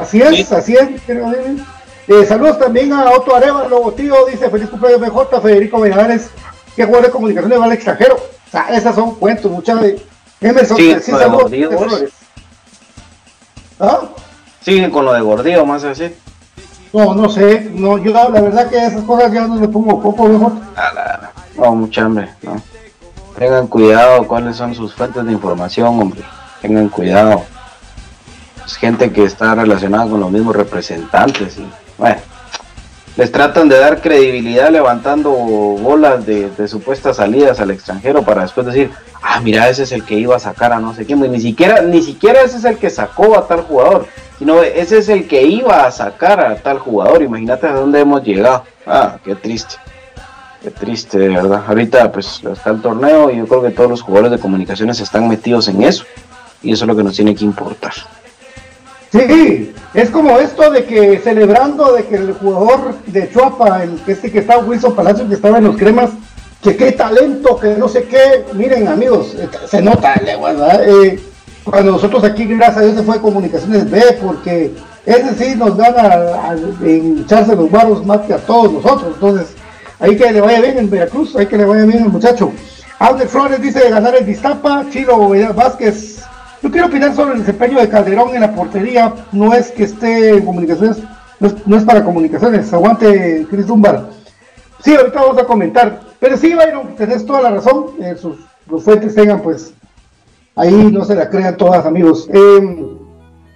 Así 0.01 0.21
es, 0.21 0.53
así 0.53 0.75
es. 0.75 1.07
David. 1.07 1.61
Eh, 2.09 2.25
saludos 2.25 2.59
también 2.59 2.91
a 2.95 3.11
Otto 3.11 3.37
Arevalo, 3.37 3.93
tío, 3.93 4.15
dice 4.25 4.49
feliz 4.49 4.71
cumpleaños 4.71 5.01
BJ, 5.03 5.41
Federico 5.43 5.79
Valladares, 5.79 6.31
que 6.75 6.85
jugador 6.85 7.07
de 7.07 7.13
comunicaciones 7.13 7.61
va 7.61 7.65
al 7.67 7.73
extranjero. 7.73 8.15
O 8.17 8.51
sea, 8.51 8.69
esas 8.71 8.95
son 8.95 9.17
cuentos, 9.17 9.51
muchachos. 9.51 10.01
Emerson, 10.41 10.77
Sí, 10.79 10.97
sí, 11.03 11.13
lo 11.13 11.19
de 11.19 11.25
saludos. 11.25 11.51
Flores. 11.51 12.13
¿Ah? 13.79 14.01
Siguen 14.63 14.91
con 14.91 15.05
lo 15.05 15.13
de 15.13 15.21
gordillo, 15.21 15.67
más 15.67 15.85
así. 15.85 16.15
No, 16.95 17.15
no 17.15 17.29
sé, 17.29 17.69
no, 17.75 17.99
yo 17.99 18.11
la 18.13 18.31
verdad 18.31 18.71
que 18.71 18.79
esas 18.79 19.03
cosas 19.03 19.31
ya 19.31 19.47
no 19.47 19.57
le 19.57 19.69
pongo 19.69 20.01
poco 20.01 20.25
mejor. 20.29 20.53
No, 21.57 21.75
mucha 21.75 22.07
hambre, 22.07 22.31
no. 22.41 22.63
Tengan 23.39 23.67
cuidado 23.67 24.27
cuáles 24.27 24.57
son 24.57 24.75
sus 24.75 24.95
fuentes 24.95 25.27
de 25.27 25.33
información, 25.33 26.01
hombre. 26.01 26.23
Tengan 26.63 26.89
cuidado. 26.89 27.43
Es 28.65 28.77
gente 28.77 29.13
que 29.13 29.25
está 29.25 29.55
relacionada 29.55 30.09
con 30.09 30.21
los 30.21 30.31
mismos 30.31 30.57
representantes 30.57 31.59
y, 31.59 31.69
bueno, 31.99 32.17
les 33.19 33.33
tratan 33.33 33.69
de 33.69 33.77
dar 33.77 34.01
credibilidad 34.01 34.71
levantando 34.71 35.31
bolas 35.33 36.25
de, 36.25 36.69
supuestas 36.69 37.17
salidas 37.17 37.59
al 37.59 37.73
extranjero 37.73 38.23
para 38.23 38.43
después 38.43 38.65
decir, 38.65 38.93
ah, 39.21 39.41
mira, 39.41 39.69
ese 39.69 39.83
es 39.83 39.91
el 39.91 40.05
que 40.05 40.15
iba 40.15 40.37
a 40.37 40.39
sacar 40.39 40.73
a 40.73 40.79
no 40.79 40.95
sé 40.95 41.05
quién. 41.05 41.19
Pues 41.19 41.33
ni 41.33 41.41
siquiera, 41.41 41.83
ni 41.83 42.01
siquiera 42.01 42.43
ese 42.43 42.59
es 42.59 42.65
el 42.65 42.79
que 42.79 42.91
sacó 42.91 43.37
a 43.37 43.49
tal 43.49 43.63
jugador, 43.63 44.07
sino 44.39 44.63
ese 44.63 44.99
es 44.99 45.09
el 45.09 45.27
que 45.27 45.43
iba 45.43 45.85
a 45.85 45.91
sacar 45.91 46.39
a 46.39 46.55
tal 46.63 46.79
jugador. 46.79 47.21
Imagínate 47.23 47.67
a 47.67 47.73
dónde 47.73 47.99
hemos 47.99 48.23
llegado. 48.23 48.63
Ah, 48.87 49.17
qué 49.25 49.35
triste. 49.35 49.75
Qué 50.63 50.71
triste, 50.71 51.19
de 51.19 51.29
verdad. 51.29 51.65
Ahorita 51.67 52.13
pues 52.13 52.41
está 52.45 52.71
el 52.71 52.81
torneo 52.81 53.33
y 53.33 53.39
yo 53.39 53.49
creo 53.49 53.63
que 53.63 53.71
todos 53.71 53.91
los 53.91 54.03
jugadores 54.03 54.31
de 54.31 54.39
comunicaciones 54.39 55.01
están 55.01 55.29
metidos 55.29 55.67
en 55.67 55.83
eso. 55.83 56.05
Y 56.63 56.73
eso 56.73 56.85
es 56.85 56.89
lo 56.89 56.95
que 56.95 57.03
nos 57.03 57.17
tiene 57.17 57.35
que 57.35 57.45
importar. 57.45 57.95
Sí, 59.11 59.73
es 59.95 60.11
como 60.11 60.39
esto 60.39 60.71
de 60.71 60.85
que 60.85 61.19
celebrando 61.19 61.95
de 61.95 62.05
que 62.05 62.17
el 62.17 62.35
jugador 62.35 62.95
de 63.07 63.31
Chuapa, 63.31 63.83
el 63.83 64.01
este 64.07 64.31
que 64.31 64.41
está 64.41 64.59
Wilson 64.59 64.95
Palacio, 64.95 65.27
que 65.27 65.35
estaba 65.35 65.59
en 65.59 65.65
los 65.65 65.77
cremas, 65.77 66.11
que 66.63 66.77
qué 66.77 66.93
talento, 66.93 67.59
que 67.59 67.75
no 67.77 67.89
sé 67.89 68.05
qué. 68.05 68.45
Miren, 68.53 68.87
amigos, 68.89 69.35
eh, 69.35 69.49
se 69.67 69.81
nota, 69.81 70.15
eh, 70.15 70.37
¿verdad? 70.43 70.87
Eh, 70.87 71.21
cuando 71.65 71.93
nosotros 71.93 72.23
aquí, 72.25 72.45
gracias 72.45 72.77
a 72.77 72.81
Dios, 72.83 72.97
se 72.97 73.03
fue 73.03 73.21
Comunicaciones 73.21 73.91
B, 73.91 74.19
porque 74.23 74.75
ese 75.07 75.35
sí 75.35 75.55
nos 75.57 75.77
gana 75.77 76.55
en 76.83 77.21
echarse 77.21 77.57
los 77.57 77.71
barros 77.71 78.05
más 78.05 78.21
que 78.23 78.35
a 78.35 78.39
todos 78.39 78.73
nosotros. 78.73 79.13
Entonces, 79.15 79.55
ahí 80.01 80.17
que 80.17 80.33
le 80.33 80.41
vaya 80.43 80.61
bien 80.61 80.79
en 80.79 80.91
Veracruz, 80.91 81.35
ahí 81.37 81.47
que 81.47 81.57
le 81.57 81.65
vaya 81.65 81.85
bien 81.85 82.05
el 82.05 82.11
muchacho. 82.11 82.53
Albert 82.99 83.31
Flores 83.31 83.63
dice 83.63 83.81
de 83.81 83.91
ganar 83.91 84.15
el 84.17 84.27
Distapa, 84.27 84.85
Chilo 84.91 85.31
Vázquez. 85.55 86.28
Yo 86.63 86.71
quiero 86.71 86.89
opinar 86.89 87.15
sobre 87.15 87.35
el 87.35 87.41
desempeño 87.41 87.81
de 87.81 87.89
Calderón 87.89 88.35
en 88.35 88.41
la 88.41 88.55
portería. 88.55 89.15
No 89.33 89.55
es 89.55 89.71
que 89.71 89.85
esté 89.85 90.31
en 90.37 90.45
comunicaciones, 90.45 90.99
no 91.39 91.47
es, 91.47 91.67
no 91.67 91.77
es 91.77 91.85
para 91.85 92.05
comunicaciones. 92.05 92.73
Aguante, 92.73 93.47
Chris 93.49 93.67
Dunbar. 93.67 94.11
Sí, 94.83 94.95
ahorita 94.95 95.21
vamos 95.21 95.39
a 95.39 95.45
comentar. 95.45 96.01
Pero 96.19 96.37
sí, 96.37 96.55
Byron, 96.55 96.97
tenés 96.97 97.25
toda 97.25 97.43
la 97.43 97.51
razón. 97.51 97.87
eh, 98.01 98.17
sus, 98.17 98.39
los 98.69 98.83
fuentes 98.83 99.15
tengan, 99.15 99.41
pues, 99.41 99.73
ahí 100.57 100.91
no 100.93 101.05
se 101.05 101.15
la 101.15 101.31
crean 101.31 101.57
todas, 101.57 101.87
amigos. 101.87 102.29
Eh, 102.33 102.87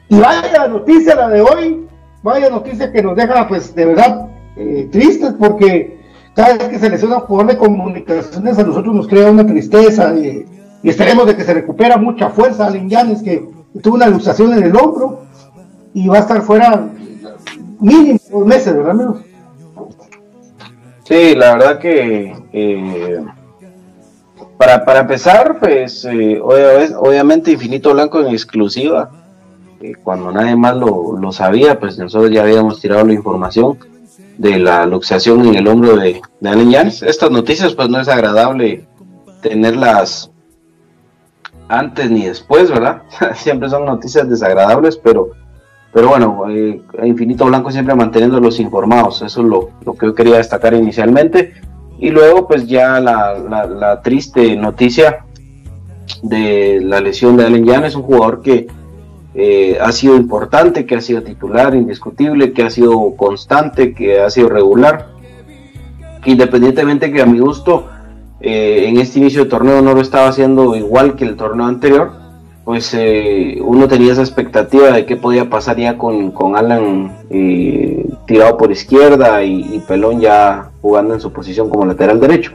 y 0.08 0.20
vaya 0.20 0.68
noticia 0.68 1.14
la 1.14 1.28
de 1.28 1.40
hoy. 1.40 1.86
Vaya 2.22 2.50
noticia 2.50 2.92
que 2.92 3.02
nos 3.02 3.16
deja, 3.16 3.48
pues, 3.48 3.74
de 3.74 3.84
verdad, 3.84 4.28
eh, 4.56 4.88
tristes 4.92 5.34
porque 5.38 5.98
cada 6.34 6.56
vez 6.56 6.68
que 6.68 6.78
se 6.78 6.88
lesiona 6.88 7.16
un 7.16 7.22
jugador 7.22 7.52
de 7.52 7.58
comunicaciones 7.58 8.58
a 8.58 8.62
nosotros 8.62 8.94
nos 8.94 9.08
crea 9.08 9.30
una 9.30 9.44
tristeza 9.46 10.14
eh, 10.16 10.46
y 10.82 10.88
esperemos 10.88 11.26
de 11.26 11.36
que 11.36 11.44
se 11.44 11.54
recupera 11.54 11.96
mucha 11.96 12.30
fuerza 12.30 12.66
Allen 12.66 12.88
Yanes 12.88 13.22
que 13.22 13.48
tuvo 13.82 13.94
una 13.94 14.08
luxación 14.08 14.52
en 14.52 14.64
el 14.64 14.76
hombro 14.76 15.22
y 15.94 16.08
va 16.08 16.16
a 16.16 16.20
estar 16.20 16.42
fuera 16.42 16.88
mínimo 17.80 18.18
dos 18.30 18.46
meses, 18.46 18.74
¿verdad, 18.74 18.90
amigos? 18.90 19.20
Sí, 21.04 21.34
la 21.34 21.52
verdad 21.54 21.78
que 21.78 22.34
eh, 22.52 23.24
para, 24.56 24.84
para 24.84 25.00
empezar, 25.00 25.58
pues 25.58 26.04
eh, 26.04 26.40
obviamente 26.40 27.52
Infinito 27.52 27.92
Blanco 27.92 28.20
en 28.20 28.28
exclusiva, 28.28 29.10
eh, 29.80 29.94
cuando 30.02 30.30
nadie 30.32 30.56
más 30.56 30.76
lo, 30.76 31.16
lo, 31.18 31.32
sabía, 31.32 31.78
pues 31.78 31.98
nosotros 31.98 32.30
ya 32.30 32.42
habíamos 32.42 32.80
tirado 32.80 33.04
la 33.04 33.12
información 33.12 33.78
de 34.38 34.58
la 34.58 34.86
luxación 34.86 35.44
en 35.46 35.56
el 35.56 35.68
hombro 35.68 35.96
de, 35.96 36.22
de 36.40 36.48
Allen 36.48 36.70
Yanes. 36.70 37.02
Estas 37.02 37.30
noticias 37.30 37.74
pues 37.74 37.88
no 37.88 38.00
es 38.00 38.08
agradable 38.08 38.86
tenerlas 39.42 40.31
antes 41.72 42.10
ni 42.10 42.26
después, 42.26 42.70
¿verdad? 42.70 43.02
Siempre 43.34 43.68
son 43.68 43.84
noticias 43.86 44.28
desagradables, 44.28 44.96
pero 44.96 45.30
pero 45.92 46.08
bueno, 46.08 46.44
eh, 46.48 46.80
Infinito 47.04 47.44
Blanco 47.44 47.70
siempre 47.70 47.94
manteniéndolos 47.94 48.58
informados, 48.60 49.20
eso 49.20 49.42
es 49.42 49.46
lo, 49.46 49.68
que 49.98 50.06
yo 50.06 50.14
quería 50.14 50.38
destacar 50.38 50.72
inicialmente. 50.72 51.52
Y 51.98 52.08
luego 52.08 52.48
pues 52.48 52.66
ya 52.66 52.98
la, 52.98 54.00
triste 54.02 54.56
noticia 54.56 55.26
de 56.22 56.80
la 56.82 56.98
lesión 57.00 57.36
de 57.36 57.44
Allen 57.44 57.66
Jan, 57.66 57.84
es 57.84 57.94
un 57.94 58.02
jugador 58.02 58.40
que 58.40 58.66
eh, 59.34 59.78
ha 59.80 59.92
sido 59.92 60.16
importante, 60.16 60.86
que 60.86 60.96
ha 60.96 61.00
sido 61.02 61.22
titular, 61.22 61.74
indiscutible, 61.74 62.54
que 62.54 62.62
ha 62.62 62.70
sido 62.70 63.14
constante, 63.14 63.92
que 63.92 64.18
ha 64.18 64.30
sido 64.30 64.48
regular. 64.48 65.08
Independientemente 66.24 67.12
que 67.12 67.20
a 67.20 67.26
mi 67.26 67.38
gusto 67.38 67.88
eh, 68.42 68.88
en 68.88 68.98
este 68.98 69.20
inicio 69.20 69.44
de 69.44 69.50
torneo 69.50 69.82
no 69.82 69.94
lo 69.94 70.00
estaba 70.00 70.26
haciendo 70.26 70.74
igual 70.74 71.14
que 71.14 71.24
el 71.24 71.36
torneo 71.36 71.66
anterior, 71.66 72.10
pues 72.64 72.92
eh, 72.94 73.58
uno 73.60 73.86
tenía 73.86 74.12
esa 74.12 74.22
expectativa 74.22 74.90
de 74.90 75.06
qué 75.06 75.16
podía 75.16 75.48
pasar 75.48 75.76
ya 75.76 75.96
con, 75.96 76.56
Alan 76.56 77.18
eh, 77.30 78.04
tirado 78.26 78.56
por 78.56 78.72
izquierda 78.72 79.44
y, 79.44 79.80
Pelón 79.86 80.20
ya 80.20 80.70
jugando 80.80 81.14
en 81.14 81.20
su 81.20 81.32
posición 81.32 81.68
como 81.70 81.86
lateral 81.86 82.18
derecho. 82.18 82.52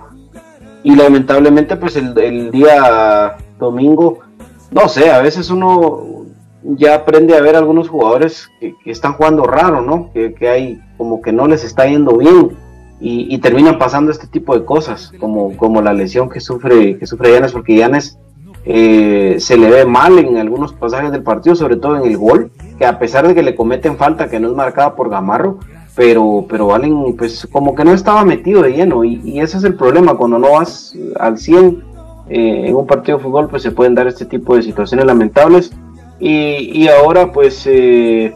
Y 0.84 0.96
lamentablemente 0.96 1.78
pues 1.78 1.96
el, 1.96 2.52
día 2.52 3.38
domingo, 3.58 4.20
no 4.72 4.90
sé, 4.90 5.10
a 5.10 5.22
veces 5.22 5.50
uno 5.50 6.26
ya 6.64 6.96
aprende 6.96 7.36
a 7.36 7.42
ver 7.42 7.56
algunos 7.56 7.88
jugadores 7.88 8.50
que, 8.60 8.76
están 8.86 9.14
jugando 9.14 9.44
raro, 9.44 9.82
¿no? 9.82 10.12
Que, 10.14 10.50
hay 10.50 10.82
como 10.98 11.22
que 11.22 11.32
no 11.32 11.48
les 11.48 11.64
está 11.64 11.86
yendo 11.86 12.18
bien 12.18 12.52
y, 13.00 13.38
terminan 13.38 13.78
pasando 13.78 14.12
este 14.12 14.28
tipo 14.28 14.58
de 14.58 14.66
cosas, 14.66 15.12
como, 15.20 15.56
como 15.56 15.82
la 15.82 15.94
lesión 15.94 16.30
que 16.30 16.40
sufre, 16.40 16.98
que 16.98 17.06
sufre 17.06 17.32
Yanes, 17.32 17.52
porque 17.52 17.76
Yanes 17.76 18.18
eh, 18.66 19.38
se 19.40 19.56
le 19.56 19.70
ve 19.70 19.86
mal 19.86 20.18
en 20.18 20.38
algunos 20.38 20.74
pasajes 20.74 21.12
del 21.12 21.24
partido, 21.24 21.56
sobre 21.56 21.76
todo 21.76 21.98
en 21.98 22.10
el 22.10 22.18
gol, 22.18 22.52
que 22.78 22.86
a 22.86 22.98
pesar 22.98 23.28
de 23.28 23.36
que 23.36 23.44
le 23.44 23.56
cometen 23.56 23.98
falta 23.98 24.30
que 24.30 24.40
no 24.40 24.50
es 24.50 24.56
marcada 24.56 24.96
por 24.96 25.10
Gamarro, 25.10 25.60
pero, 25.96 26.46
pero 26.50 26.70
pues 27.18 27.48
como 27.52 27.76
que 27.76 27.84
no 27.84 27.92
estaba 27.92 28.24
metido 28.26 28.62
de 28.62 28.72
lleno 28.72 29.04
y, 29.04 29.40
ese 29.40 29.58
es 29.58 29.64
el 29.64 29.76
problema, 29.76 30.16
cuando 30.16 30.38
no 30.38 30.52
vas 30.52 30.96
al 31.20 31.38
100 31.38 31.84
eh, 32.30 32.66
en 32.68 32.76
un 32.76 32.86
partido 32.86 33.18
de 33.18 33.24
fútbol 33.24 33.48
pues 33.48 33.64
se 33.64 33.72
pueden 33.72 33.96
dar 33.96 34.06
este 34.06 34.26
tipo 34.26 34.56
de 34.56 34.62
situaciones 34.62 35.06
lamentables 35.06 35.72
y, 36.20 36.88
ahora 36.88 37.32
pues 37.32 37.66
eh, 37.68 38.34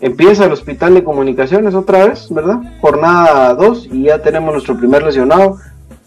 empieza 0.00 0.46
el 0.46 0.52
hospital 0.52 0.94
de 0.94 1.04
comunicaciones 1.04 1.74
otra 1.74 2.06
vez, 2.06 2.28
¿verdad? 2.30 2.60
Jornada 2.80 3.54
2 3.54 3.88
y 3.92 4.04
ya 4.04 4.22
tenemos 4.22 4.52
nuestro 4.52 4.76
primer 4.76 5.02
lesionado 5.02 5.58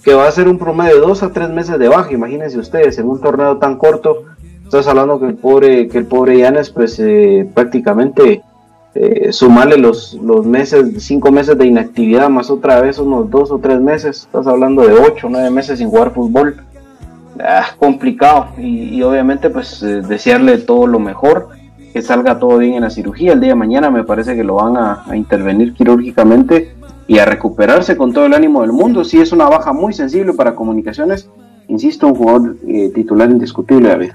que 0.03 0.13
va 0.13 0.27
a 0.27 0.31
ser 0.31 0.47
un 0.47 0.57
promedio 0.57 0.95
de 0.95 1.01
dos 1.01 1.23
a 1.23 1.31
tres 1.31 1.49
meses 1.49 1.79
de 1.79 1.87
baja. 1.87 2.11
Imagínense 2.11 2.59
ustedes, 2.59 2.97
en 2.99 3.07
un 3.07 3.21
torneo 3.21 3.57
tan 3.57 3.77
corto, 3.77 4.23
estás 4.63 4.87
hablando 4.87 5.19
que 5.19 5.27
el 5.27 5.35
pobre, 5.35 5.87
que 5.87 5.97
el 5.97 6.05
pobre 6.05 6.39
Yanes, 6.39 6.69
pues 6.71 6.99
eh, 6.99 7.49
prácticamente 7.53 8.41
eh, 8.95 9.31
sumarle 9.31 9.77
los, 9.77 10.15
los 10.15 10.45
meses, 10.45 11.03
cinco 11.03 11.31
meses 11.31 11.57
de 11.57 11.67
inactividad, 11.67 12.29
más 12.29 12.49
otra 12.49 12.81
vez 12.81 12.99
unos 12.99 13.29
dos 13.29 13.49
o 13.49 13.59
tres 13.59 13.79
meses, 13.79 14.23
estás 14.23 14.45
hablando 14.45 14.85
de 14.85 14.93
ocho, 14.93 15.29
nueve 15.29 15.49
meses 15.49 15.79
sin 15.79 15.89
jugar 15.89 16.13
fútbol. 16.13 16.57
Ah, 17.39 17.65
complicado 17.79 18.49
y, 18.59 19.01
obviamente 19.01 19.49
pues 19.49 19.81
eh, 19.81 20.01
desearle 20.07 20.59
todo 20.59 20.85
lo 20.85 20.99
mejor 20.99 21.49
que 21.93 22.01
salga 22.01 22.39
todo 22.39 22.57
bien 22.57 22.73
en 22.73 22.81
la 22.81 22.89
cirugía 22.89 23.33
el 23.33 23.39
día 23.39 23.49
de 23.49 23.55
mañana 23.55 23.91
me 23.91 24.03
parece 24.03 24.35
que 24.35 24.43
lo 24.43 24.55
van 24.55 24.75
a, 24.75 25.15
intervenir 25.15 25.73
quirúrgicamente 25.73 26.73
y 27.07 27.19
a 27.19 27.25
recuperarse 27.25 27.95
con 27.95 28.11
todo 28.11 28.25
el 28.25 28.33
ánimo 28.33 28.61
del 28.61 28.71
mundo. 28.71 29.03
Si 29.03 29.19
es 29.19 29.31
una 29.31 29.45
baja 29.45 29.73
muy 29.73 29.93
sensible 29.93 30.33
para 30.33 30.55
comunicaciones, 30.55 31.29
insisto, 31.67 32.07
un 32.07 32.15
jugador 32.15 32.55
eh, 32.67 32.89
titular 32.95 33.29
indiscutible, 33.29 33.89
David. 33.89 34.13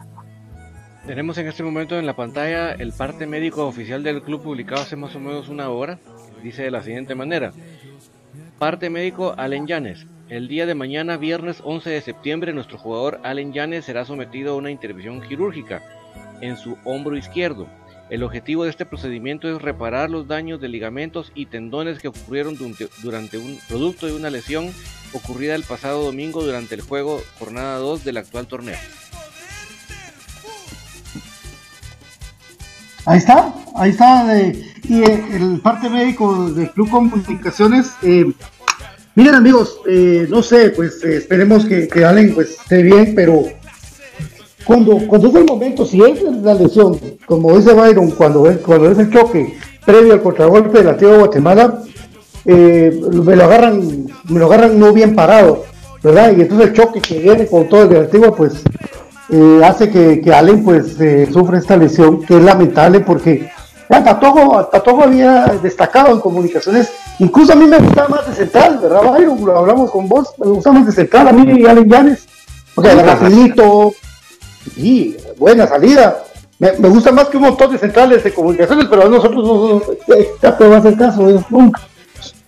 Tenemos 1.06 1.38
en 1.38 1.46
este 1.46 1.62
momento 1.62 1.98
en 1.98 2.06
la 2.06 2.16
pantalla 2.16 2.72
el 2.72 2.92
parte 2.92 3.26
médico 3.26 3.66
oficial 3.66 4.02
del 4.02 4.22
club 4.22 4.42
publicado 4.42 4.82
hace 4.82 4.96
más 4.96 5.14
o 5.14 5.20
menos 5.20 5.48
una 5.48 5.70
hora. 5.70 5.98
Dice 6.42 6.64
de 6.64 6.70
la 6.72 6.82
siguiente 6.82 7.14
manera. 7.14 7.52
Parte 8.58 8.90
médico 8.90 9.34
Allen 9.36 9.66
Llanes. 9.66 10.06
El 10.28 10.48
día 10.48 10.66
de 10.66 10.74
mañana, 10.74 11.16
viernes 11.16 11.62
11 11.64 11.90
de 11.90 12.00
septiembre, 12.00 12.52
nuestro 12.52 12.76
jugador 12.76 13.20
Allen 13.22 13.52
Llanes 13.52 13.84
será 13.84 14.04
sometido 14.04 14.54
a 14.54 14.56
una 14.56 14.70
intervención 14.70 15.20
quirúrgica 15.20 15.82
en 16.40 16.56
su 16.56 16.76
hombro 16.84 17.16
izquierdo. 17.16 17.66
El 18.10 18.22
objetivo 18.22 18.64
de 18.64 18.70
este 18.70 18.86
procedimiento 18.86 19.54
es 19.54 19.60
reparar 19.60 20.08
los 20.08 20.26
daños 20.26 20.60
de 20.60 20.68
ligamentos 20.68 21.30
y 21.34 21.46
tendones 21.46 21.98
que 21.98 22.08
ocurrieron 22.08 22.56
durante 23.02 23.36
un 23.36 23.58
producto 23.68 24.06
de 24.06 24.14
una 24.14 24.30
lesión 24.30 24.72
ocurrida 25.12 25.54
el 25.54 25.62
pasado 25.62 26.02
domingo 26.04 26.42
durante 26.42 26.74
el 26.74 26.80
juego 26.80 27.20
jornada 27.38 27.76
2 27.78 28.04
del 28.04 28.16
actual 28.16 28.46
torneo. 28.46 28.78
Ahí 33.04 33.18
está, 33.18 33.54
ahí 33.74 33.90
está. 33.90 34.36
y 34.84 35.02
eh, 35.02 35.24
el 35.32 35.60
parte 35.60 35.88
médico 35.88 36.50
del 36.50 36.70
Club 36.72 36.90
Comunicaciones. 36.90 37.92
Eh, 38.02 38.24
miren 39.14 39.34
amigos, 39.34 39.80
eh, 39.86 40.26
no 40.28 40.42
sé, 40.42 40.70
pues 40.70 41.02
esperemos 41.02 41.64
que, 41.64 41.88
que 41.88 42.04
Allen 42.04 42.34
pues, 42.34 42.58
esté 42.60 42.82
bien, 42.82 43.14
pero 43.14 43.46
cuando, 44.68 44.98
cuando 45.08 45.28
es 45.28 45.34
el 45.34 45.46
momento, 45.46 45.86
si 45.86 46.02
es 46.02 46.20
la 46.42 46.52
lesión, 46.52 47.00
como 47.24 47.56
dice 47.56 47.72
Byron, 47.72 48.10
cuando, 48.10 48.46
cuando 48.66 48.90
es 48.90 48.98
el 48.98 49.10
choque 49.10 49.56
previo 49.86 50.12
al 50.12 50.20
contragolpe 50.20 50.76
de 50.76 50.84
la 50.84 50.92
de 50.92 51.16
Guatemala, 51.16 51.78
eh, 52.44 53.00
me 53.24 53.34
lo 53.34 53.44
agarran, 53.44 54.06
me 54.28 54.38
lo 54.38 54.44
agarran 54.44 54.78
no 54.78 54.92
bien 54.92 55.14
parado, 55.14 55.64
¿verdad? 56.02 56.34
Y 56.36 56.42
entonces 56.42 56.68
el 56.68 56.74
choque 56.74 57.00
que 57.00 57.18
viene 57.18 57.46
con 57.46 57.66
todo 57.66 57.84
el 57.84 57.96
Antiguo, 57.96 58.36
pues 58.36 58.62
eh, 59.30 59.60
hace 59.64 59.88
que, 59.88 60.20
que, 60.20 60.34
Allen 60.34 60.62
pues 60.62 61.00
eh, 61.00 61.26
sufra 61.32 61.56
esta 61.56 61.78
lesión, 61.78 62.22
que 62.26 62.36
es 62.36 62.42
lamentable 62.42 63.00
porque 63.00 63.50
Tatojo, 63.88 64.66
Tatojo 64.66 65.04
había 65.04 65.46
destacado 65.62 66.12
en 66.12 66.20
comunicaciones, 66.20 66.92
incluso 67.20 67.54
a 67.54 67.56
mí 67.56 67.64
me 67.64 67.78
gustaba 67.78 68.08
más 68.08 68.28
de 68.28 68.34
central, 68.34 68.80
¿verdad, 68.82 69.00
Byron? 69.12 69.42
Lo 69.46 69.60
hablamos 69.60 69.90
con 69.90 70.06
vos, 70.10 70.34
me 70.36 70.48
gustaba 70.48 70.80
más 70.80 70.86
de 70.88 70.92
central, 70.92 71.28
a 71.28 71.32
mí 71.32 71.58
y 71.58 71.64
Allen 71.64 71.88
Llanes, 71.88 72.26
porque 72.74 72.90
era 72.90 73.14
rapidito, 73.14 73.94
y 74.76 75.16
buena 75.36 75.66
salida. 75.66 76.24
Me, 76.58 76.72
gusta 76.72 77.12
más 77.12 77.28
que 77.28 77.36
un 77.36 77.44
montón 77.44 77.72
de 77.72 77.78
centrales 77.78 78.24
de 78.24 78.34
comunicaciones, 78.34 78.86
pero 78.90 79.02
a 79.02 79.08
nosotros 79.08 79.44
no, 79.44 79.82
ya 80.42 80.56
te 80.56 80.66
va 80.66 80.76
a 80.76 80.78
hacer 80.80 80.96
caso, 80.96 81.44
nunca. 81.50 81.80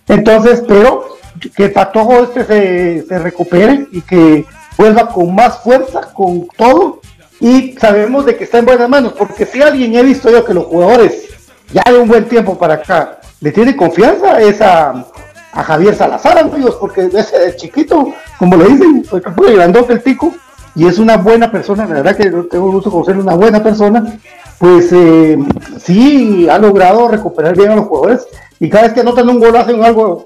Entonces, 0.07 0.63
pero 0.67 1.17
que 1.55 1.69
Patojo 1.69 2.23
este 2.23 2.43
se, 2.43 3.07
se 3.07 3.19
recupere 3.19 3.87
y 3.91 4.01
que 4.01 4.45
vuelva 4.77 5.07
con 5.07 5.33
más 5.33 5.59
fuerza, 5.59 6.13
con 6.13 6.47
todo, 6.57 6.99
y 7.39 7.73
sabemos 7.73 8.25
de 8.25 8.35
que 8.35 8.43
está 8.43 8.59
en 8.59 8.65
buenas 8.65 8.89
manos, 8.89 9.13
porque 9.17 9.45
si 9.45 9.61
alguien 9.61 9.95
he 9.95 10.03
visto 10.03 10.29
yo 10.29 10.45
que 10.45 10.53
los 10.53 10.65
jugadores 10.65 11.29
ya 11.73 11.83
de 11.91 11.97
un 11.97 12.07
buen 12.07 12.25
tiempo 12.25 12.57
para 12.57 12.75
acá 12.75 13.19
le 13.39 13.51
tiene 13.51 13.75
confianza 13.75 14.39
es 14.41 14.61
a, 14.61 15.05
Javier 15.53 15.93
Salazar, 15.95 16.37
amigos, 16.37 16.77
porque 16.79 17.09
ese 17.13 17.57
chiquito, 17.57 18.13
como 18.39 18.55
le 18.55 18.69
dicen, 18.69 19.03
fue 19.03 19.53
grandote 19.53 19.91
el 19.91 20.01
tico, 20.01 20.33
y 20.75 20.87
es 20.87 20.99
una 20.99 21.17
buena 21.17 21.51
persona, 21.51 21.85
la 21.85 21.95
verdad 21.95 22.15
que 22.15 22.29
tengo 22.29 22.71
gusto 22.71 22.91
conocer 22.91 23.17
una 23.17 23.35
buena 23.35 23.61
persona, 23.61 24.17
pues 24.57 24.91
eh, 24.93 25.37
sí 25.79 26.47
ha 26.49 26.57
logrado 26.57 27.07
recuperar 27.07 27.57
bien 27.57 27.71
a 27.71 27.75
los 27.75 27.87
jugadores 27.87 28.27
y 28.59 28.69
cada 28.69 28.83
vez 28.83 28.93
que 28.93 29.01
anotan 29.01 29.29
un 29.29 29.39
gol 29.39 29.55
hacen 29.57 29.83
algo 29.83 30.23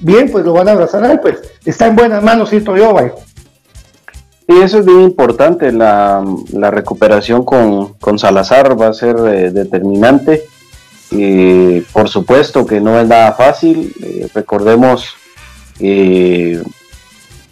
bien, 0.00 0.30
pues 0.30 0.44
lo 0.44 0.52
van 0.52 0.68
a 0.68 0.72
abrazar 0.72 1.04
a 1.04 1.12
él, 1.12 1.20
pues 1.20 1.38
está 1.64 1.86
en 1.86 1.96
buenas 1.96 2.22
manos, 2.22 2.48
siento 2.48 2.76
yo, 2.76 2.92
vaya. 2.92 3.12
Y 4.46 4.60
eso 4.60 4.78
es 4.78 4.84
bien 4.84 5.00
importante, 5.00 5.72
la, 5.72 6.22
recuperación 6.70 7.44
con, 7.44 8.18
Salazar 8.18 8.80
va 8.80 8.88
a 8.88 8.94
ser 8.94 9.16
eh, 9.26 9.50
determinante. 9.50 10.44
y 11.10 11.80
por 11.92 12.08
supuesto 12.08 12.66
que 12.66 12.80
no 12.80 12.98
es 12.98 13.06
nada 13.06 13.32
fácil, 13.32 13.92
eh, 14.02 14.28
recordemos 14.34 15.14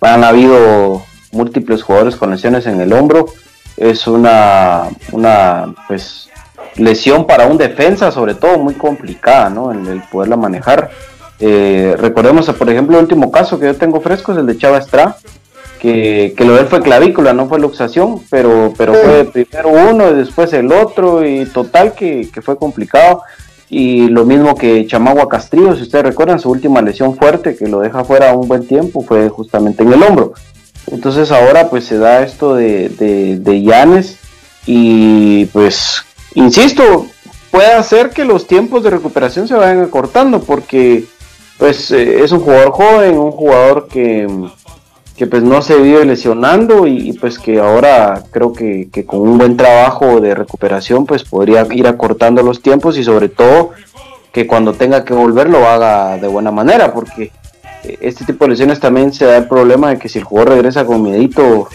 han 0.01 0.25
habido 0.25 1.03
múltiples 1.33 1.83
jugadores 1.83 2.17
con 2.17 2.31
lesiones 2.31 2.67
en 2.67 2.81
el 2.81 2.93
hombro. 2.93 3.27
Es 3.77 4.07
una, 4.07 4.89
una 5.11 5.75
pues, 5.89 6.29
lesión 6.77 7.27
para 7.27 7.47
un 7.47 7.59
defensa, 7.59 8.13
sobre 8.13 8.35
todo 8.35 8.59
muy 8.59 8.75
complicada, 8.75 9.51
¿no? 9.51 9.73
El 9.73 10.03
poderla 10.11 10.37
manejar. 10.37 10.91
Eh, 11.41 11.97
recordemos, 11.99 12.47
por 12.51 12.71
ejemplo, 12.71 12.97
el 12.97 13.05
último 13.05 13.33
caso 13.33 13.59
que 13.59 13.67
yo 13.67 13.75
tengo 13.75 14.01
fresco 14.01 14.33
es 14.33 14.39
el 14.39 14.47
de 14.47 14.57
Chava 14.57 14.79
Estrada, 14.79 15.17
que, 15.81 16.35
lo 16.39 16.55
de 16.55 16.61
él 16.61 16.67
fue 16.69 16.81
clavícula, 16.81 17.33
no 17.33 17.49
fue 17.49 17.59
luxación, 17.59 18.21
pero, 18.31 18.73
pero 18.79 18.95
fue 18.95 19.25
primero 19.25 19.71
uno 19.91 20.11
y 20.11 20.15
después 20.15 20.53
el 20.53 20.71
otro, 20.71 21.27
y 21.27 21.45
total 21.47 21.95
que, 21.95 22.29
que 22.33 22.43
fue 22.43 22.57
complicado. 22.57 23.23
Y 23.69 24.09
lo 24.09 24.25
mismo 24.25 24.55
que 24.55 24.87
Chamagua 24.87 25.29
Castrillo, 25.29 25.75
si 25.75 25.83
ustedes 25.83 26.05
recuerdan, 26.05 26.39
su 26.39 26.51
última 26.51 26.83
lesión 26.83 27.17
fuerte 27.17 27.57
que 27.57 27.67
lo 27.67 27.81
deja 27.81 28.05
fuera 28.05 28.35
un 28.35 28.47
buen 28.47 28.67
tiempo 28.67 29.03
fue 29.03 29.29
justamente 29.31 29.83
en 29.83 29.93
el 29.95 30.03
hombro. 30.03 30.35
Entonces 30.91 31.31
ahora 31.31 31.71
pues 31.71 31.85
se 31.85 31.99
da 31.99 32.23
esto 32.23 32.55
de, 32.55 32.89
de, 32.89 33.63
Llanes 33.63 34.19
y 34.67 35.47
pues, 35.47 36.05
insisto, 36.35 37.07
puede 37.51 37.73
hacer 37.73 38.11
que 38.11 38.25
los 38.25 38.47
tiempos 38.47 38.83
de 38.83 38.91
recuperación 38.91 39.49
se 39.49 39.55
vayan 39.55 39.83
acortando 39.83 40.41
porque 40.41 41.05
pues 41.59 41.91
eh, 41.93 42.23
es 42.23 42.33
un 42.33 42.41
jugador 42.41 42.73
joven, 42.73 43.17
un 43.17 43.31
jugador 43.31 43.87
que, 43.89 44.27
que 45.17 45.27
pues 45.27 45.43
no 45.43 45.63
se 45.63 45.77
vive 45.77 46.05
lesionando 46.05 46.87
y, 46.87 47.13
pues 47.13 47.39
que 47.39 47.61
ahora 47.61 48.25
creo 48.31 48.53
que, 48.53 48.89
que, 48.93 49.07
con 49.07 49.21
un 49.21 49.39
buen 49.39 49.57
trabajo 49.57 50.21
de 50.21 50.35
recuperación 50.35 51.07
pues 51.07 51.25
podría 51.25 51.67
ir 51.71 51.87
acortando 51.87 52.43
los 52.43 52.61
tiempos 52.61 52.99
y 52.99 53.05
sobre 53.05 53.29
todo 53.29 53.71
que 54.33 54.47
cuando 54.47 54.73
tenga 54.73 55.05
que 55.05 55.15
volver 55.15 55.49
lo 55.49 55.67
haga 55.67 56.17
de 56.17 56.27
buena 56.27 56.51
manera 56.51 56.93
porque 56.93 57.31
este 58.01 58.25
tipo 58.25 58.45
de 58.45 58.51
lesiones 58.51 58.81
también 58.81 59.13
se 59.13 59.25
da 59.25 59.37
el 59.37 59.49
problema 59.49 59.91
de 59.91 59.99
que 59.99 60.09
si 60.09 60.19
el 60.19 60.25
jugador 60.25 60.55
regresa 60.55 60.85
con 60.85 61.03
miedito 61.03 61.69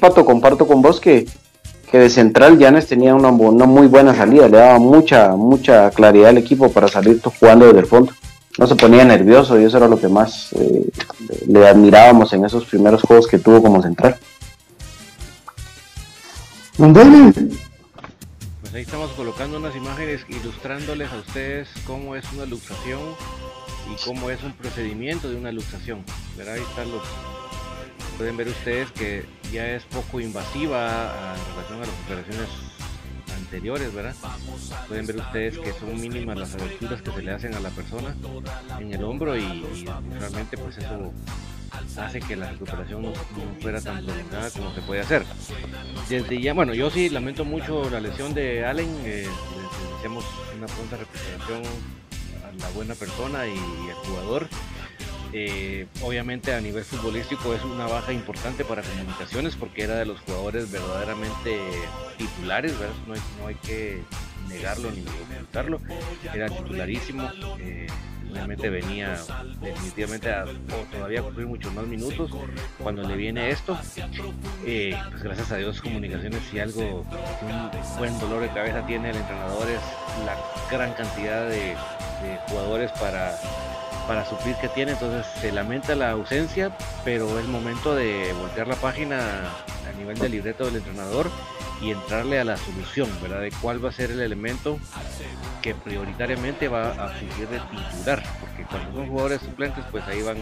Pato, 0.00 0.24
comparto 0.24 0.66
con 0.66 0.82
vos 0.82 1.00
que, 1.00 1.26
que 1.90 1.98
de 1.98 2.10
central 2.10 2.58
Llanes 2.58 2.86
tenía 2.86 3.14
una, 3.14 3.30
muy 3.30 3.86
buena 3.86 4.14
salida, 4.14 4.48
le 4.48 4.58
daba 4.58 4.78
mucha, 4.78 5.36
mucha 5.36 5.90
claridad 5.90 6.30
al 6.30 6.38
equipo 6.38 6.70
para 6.70 6.88
salir 6.88 7.22
jugando 7.22 7.66
desde 7.66 7.80
el 7.80 7.86
fondo. 7.86 8.12
No 8.58 8.66
se 8.66 8.76
ponía 8.76 9.04
nervioso 9.04 9.58
y 9.58 9.64
eso 9.64 9.78
era 9.78 9.88
lo 9.88 9.98
que 9.98 10.08
más 10.08 10.52
eh, 10.52 10.88
le 11.46 11.66
admirábamos 11.66 12.32
en 12.32 12.44
esos 12.44 12.66
primeros 12.66 13.02
juegos 13.02 13.26
que 13.26 13.38
tuvo 13.38 13.62
como 13.62 13.82
central. 13.82 14.16
Ahí 18.74 18.82
estamos 18.82 19.12
colocando 19.12 19.58
unas 19.58 19.76
imágenes 19.76 20.26
ilustrándoles 20.28 21.12
a 21.12 21.18
ustedes 21.18 21.68
cómo 21.86 22.16
es 22.16 22.24
una 22.32 22.44
luxación 22.44 23.00
y 23.88 24.04
cómo 24.04 24.30
es 24.30 24.42
un 24.42 24.52
procedimiento 24.52 25.30
de 25.30 25.36
una 25.36 25.52
luxación. 25.52 26.04
Ahí 26.38 26.60
están 26.60 26.90
los, 26.90 27.02
pueden 28.18 28.36
ver 28.36 28.48
ustedes 28.48 28.90
que 28.90 29.24
ya 29.52 29.68
es 29.68 29.84
poco 29.84 30.18
invasiva 30.18 31.34
en 31.36 31.54
relación 31.54 31.82
a 31.82 31.86
las 31.86 31.94
operaciones 32.04 32.48
anteriores, 33.34 33.92
¿verdad? 33.94 34.14
Pueden 34.88 35.06
ver 35.06 35.16
ustedes 35.16 35.58
que 35.58 35.72
son 35.72 36.00
mínimas 36.00 36.38
las 36.38 36.54
aberturas 36.54 37.02
que 37.02 37.10
se 37.10 37.22
le 37.22 37.32
hacen 37.32 37.54
a 37.54 37.60
la 37.60 37.70
persona 37.70 38.14
en 38.80 38.92
el 38.92 39.04
hombro 39.04 39.36
y, 39.36 39.64
realmente 40.18 40.56
pues 40.56 40.78
eso 40.78 41.12
hace 41.98 42.20
que 42.20 42.36
la 42.36 42.50
recuperación 42.50 43.02
no, 43.02 43.12
fuera 43.60 43.80
tan 43.80 44.04
prolongada 44.04 44.50
como 44.50 44.74
se 44.74 44.80
puede 44.82 45.00
hacer. 45.00 45.24
Desde 46.08 46.40
ya, 46.40 46.54
bueno, 46.54 46.74
yo 46.74 46.90
sí 46.90 47.08
lamento 47.08 47.44
mucho 47.44 47.88
la 47.90 48.00
lesión 48.00 48.34
de 48.34 48.64
Allen, 48.64 48.88
eh, 49.04 49.26
deseamos 49.96 50.24
una 50.56 50.66
pronta 50.66 50.96
recuperación 50.96 51.62
a 52.44 52.62
la 52.62 52.68
buena 52.70 52.94
persona 52.94 53.46
y 53.46 53.90
al 53.90 53.96
jugador. 54.06 54.48
Eh, 55.36 55.88
obviamente 56.00 56.54
a 56.54 56.60
nivel 56.60 56.84
futbolístico 56.84 57.54
es 57.54 57.64
una 57.64 57.88
baja 57.88 58.12
importante 58.12 58.64
para 58.64 58.82
comunicaciones 58.82 59.56
porque 59.56 59.82
era 59.82 59.96
de 59.96 60.06
los 60.06 60.20
jugadores 60.20 60.70
verdaderamente 60.70 61.58
titulares, 62.16 62.72
No, 63.08 63.48
hay, 63.48 63.56
que 63.56 64.00
negarlo 64.48 64.92
ni 64.92 65.00
ocultarlo, 65.34 65.80
era 66.32 66.48
titularísimo. 66.48 67.28
Eh, 67.58 67.88
obviamente 68.30 68.70
venía 68.70 69.18
definitivamente 69.60 70.30
a 70.30 70.44
todavía 70.92 71.22
cumplir 71.22 71.48
muchos 71.48 71.74
más 71.74 71.86
minutos 71.86 72.30
cuando 72.78 73.02
le 73.02 73.14
viene 73.14 73.50
esto 73.50 73.78
eh, 74.66 74.96
pues 75.10 75.22
gracias 75.22 75.52
a 75.52 75.56
Dios 75.56 75.80
comunicaciones 75.80 76.40
y 76.52 76.58
algo 76.58 77.06
un 77.42 77.98
buen 77.98 78.18
dolor 78.18 78.42
de 78.42 78.48
cabeza 78.48 78.84
tiene 78.86 79.10
el 79.10 79.16
entrenador 79.16 79.68
es 79.70 79.80
la 80.26 80.36
gran 80.68 80.94
cantidad 80.94 81.48
de 81.48 81.76
jugadores 82.48 82.90
para 82.92 83.38
para 84.06 84.24
suplir 84.24 84.56
que 84.56 84.68
tiene, 84.68 84.92
entonces 84.92 85.26
se 85.40 85.52
lamenta 85.52 85.94
la 85.94 86.10
ausencia, 86.10 86.76
pero 87.04 87.38
es 87.38 87.46
momento 87.46 87.94
de 87.94 88.32
voltear 88.34 88.68
la 88.68 88.76
página 88.76 89.18
a 89.18 89.98
nivel 89.98 90.18
del 90.18 90.32
libreto 90.32 90.64
del 90.66 90.76
entrenador 90.76 91.30
y 91.80 91.90
entrarle 91.90 92.40
a 92.40 92.44
la 92.44 92.56
solución, 92.56 93.08
¿verdad? 93.20 93.40
De 93.40 93.50
cuál 93.60 93.84
va 93.84 93.88
a 93.90 93.92
ser 93.92 94.10
el 94.10 94.20
elemento 94.20 94.78
que 95.60 95.74
prioritariamente 95.74 96.68
va 96.68 96.90
a 96.90 97.08
fungir 97.08 97.48
de 97.48 97.58
titular, 97.60 98.22
porque 98.40 98.64
cuando 98.64 98.94
son 98.94 99.08
jugadores 99.08 99.40
suplentes, 99.40 99.84
pues 99.90 100.04
ahí 100.04 100.22
van 100.22 100.38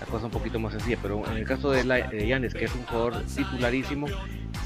la 0.00 0.06
cosa 0.06 0.26
un 0.26 0.30
poquito 0.30 0.58
más 0.58 0.72
sencilla, 0.72 0.98
pero 1.02 1.26
en 1.30 1.36
el 1.36 1.46
caso 1.46 1.70
de, 1.70 1.84
la, 1.84 2.08
que 2.08 2.64
es 2.64 2.74
un 2.74 2.84
jugador 2.84 3.22
titularísimo, 3.24 4.06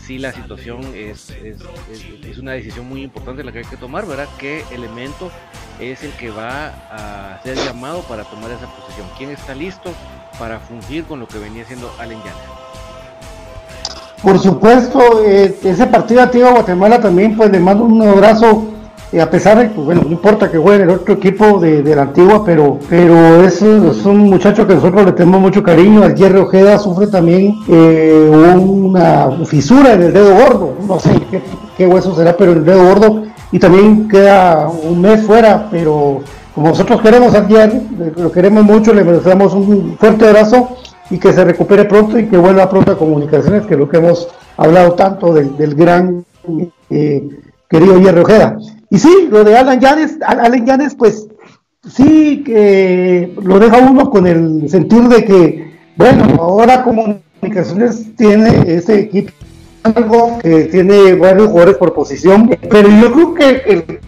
sí 0.05 0.19
la 0.19 0.33
situación 0.33 0.81
es, 0.95 1.31
es, 1.31 1.59
es, 2.25 2.39
una 2.39 2.53
decisión 2.53 2.89
muy 2.89 3.03
importante 3.03 3.45
la 3.45 3.53
que 3.53 3.59
hay 3.59 3.65
que 3.65 3.77
tomar, 3.77 4.07
¿verdad? 4.07 4.29
¿Qué 4.39 4.65
elemento 4.71 5.31
es 5.81 6.03
el 6.03 6.13
que 6.13 6.31
va 6.31 6.73
a 6.91 7.41
ser 7.43 7.57
llamado 7.57 8.03
para 8.03 8.25
tomar 8.25 8.51
esa 8.51 8.67
posición? 8.67 9.07
¿Quién 9.17 9.31
está 9.31 9.55
listo 9.55 9.91
para 10.39 10.59
fungir 10.59 11.05
con 11.05 11.21
lo 11.21 11.29
que 11.29 11.39
venía 11.39 11.65
siendo 11.65 11.91
Allen 11.99 12.19
Yanes? 12.19 12.59
Por 14.23 14.39
supuesto, 14.39 15.23
eh, 15.25 15.57
ese 15.63 15.87
partido 15.87 16.23
a 16.23 16.31
Tío 16.31 16.51
Guatemala 16.51 17.01
también, 17.01 17.37
pues 17.37 17.53
le 17.53 17.61
mando 17.61 17.85
un 17.85 18.03
abrazo, 18.03 18.65
eh, 19.13 19.21
a 19.21 19.31
pesar 19.31 19.59
de, 19.59 19.67
pues 19.67 19.87
bueno, 19.87 20.03
no 20.05 20.11
importa 20.11 20.51
que 20.51 20.59
juegue 20.59 20.83
en 20.83 20.91
el 20.91 20.97
otro 20.97 21.15
equipo 21.15 21.61
de, 21.61 21.95
la 21.95 22.03
antigua, 22.03 22.45
pero, 22.45 22.81
pero 22.91 23.45
es, 23.45 23.63
un 23.63 24.29
muchacho 24.29 24.67
que 24.67 24.75
nosotros 24.75 25.07
le 25.07 25.13
tenemos 25.13 25.41
mucho 25.41 25.63
cariño. 25.63 26.05
El 26.05 26.17
Jerry 26.17 26.41
Ojeda 26.41 26.79
sufre 26.81 27.07
también 27.07 27.55
eh, 27.69 28.29
una 28.29 29.31
fisura 29.47 29.93
en 29.93 30.03
el 30.03 30.13
dedo 30.13 30.35
gordo, 30.35 30.75
no 30.87 30.99
sé 30.99 31.11
qué, 31.77 31.87
hueso 31.87 32.15
será, 32.17 32.37
pero 32.37 32.53
el 32.53 32.65
dedo 32.65 32.89
gordo, 32.89 33.23
y 33.51 33.59
también 33.59 34.09
queda 34.09 34.69
un 34.69 35.01
mes 35.01 35.23
fuera, 35.23 35.69
pero 35.71 36.23
como 36.55 36.69
nosotros 36.69 37.01
queremos 37.01 37.35
a 37.35 37.47
Jerry, 37.47 37.81
lo 38.17 38.33
queremos 38.33 38.65
mucho, 38.65 38.93
le 38.93 39.05
damos 39.05 39.55
un 39.55 39.97
fuerte 39.99 40.27
abrazo 40.27 40.77
y 41.11 41.19
que 41.19 41.33
se 41.33 41.45
recupere 41.45 41.85
pronto 41.85 42.19
y 42.19 42.27
que 42.27 42.37
vuelva 42.37 42.69
pronto 42.69 42.93
a 42.93 42.99
comunicaciones, 42.99 43.67
que 43.67 43.75
es 43.75 43.81
lo 43.81 43.89
que 43.89 43.99
hemos 43.99 44.29
hablado 44.57 44.93
tanto 44.95 45.33
del, 45.33 45.75
gran 45.75 46.25
eh, 46.91 47.29
querido 47.69 47.99
Hierro 47.99 48.23
Ojeda. 48.23 48.59
Y 48.91 48.99
sí, 48.99 49.29
lo 49.31 49.45
de 49.45 49.57
Alan 49.57 49.81
Yanes, 49.81 50.19
Alan 50.27 50.67
Yanes, 50.67 50.95
pues 50.95 51.29
sí 51.89 52.43
que 52.45 53.35
lo 53.43 53.59
deja 53.59 53.79
uno 53.79 54.11
con 54.11 54.27
el 54.27 54.69
sentido 54.69 55.09
de 55.09 55.25
que, 55.25 55.79
bueno, 55.97 56.25
ahora 56.43 56.83
comunicaciones 56.83 58.15
tiene 58.17 58.65
ese 58.67 59.01
equipo 59.01 59.33
algo 59.95 60.39
que 60.41 60.65
tiene 60.65 61.15
varios 61.15 61.49
jugadores 61.49 61.77
por 61.77 61.95
posición, 61.95 62.51
pero 62.71 62.89
yo 62.89 63.13
creo 63.13 63.35
que 63.35 63.63
el 63.67 64.01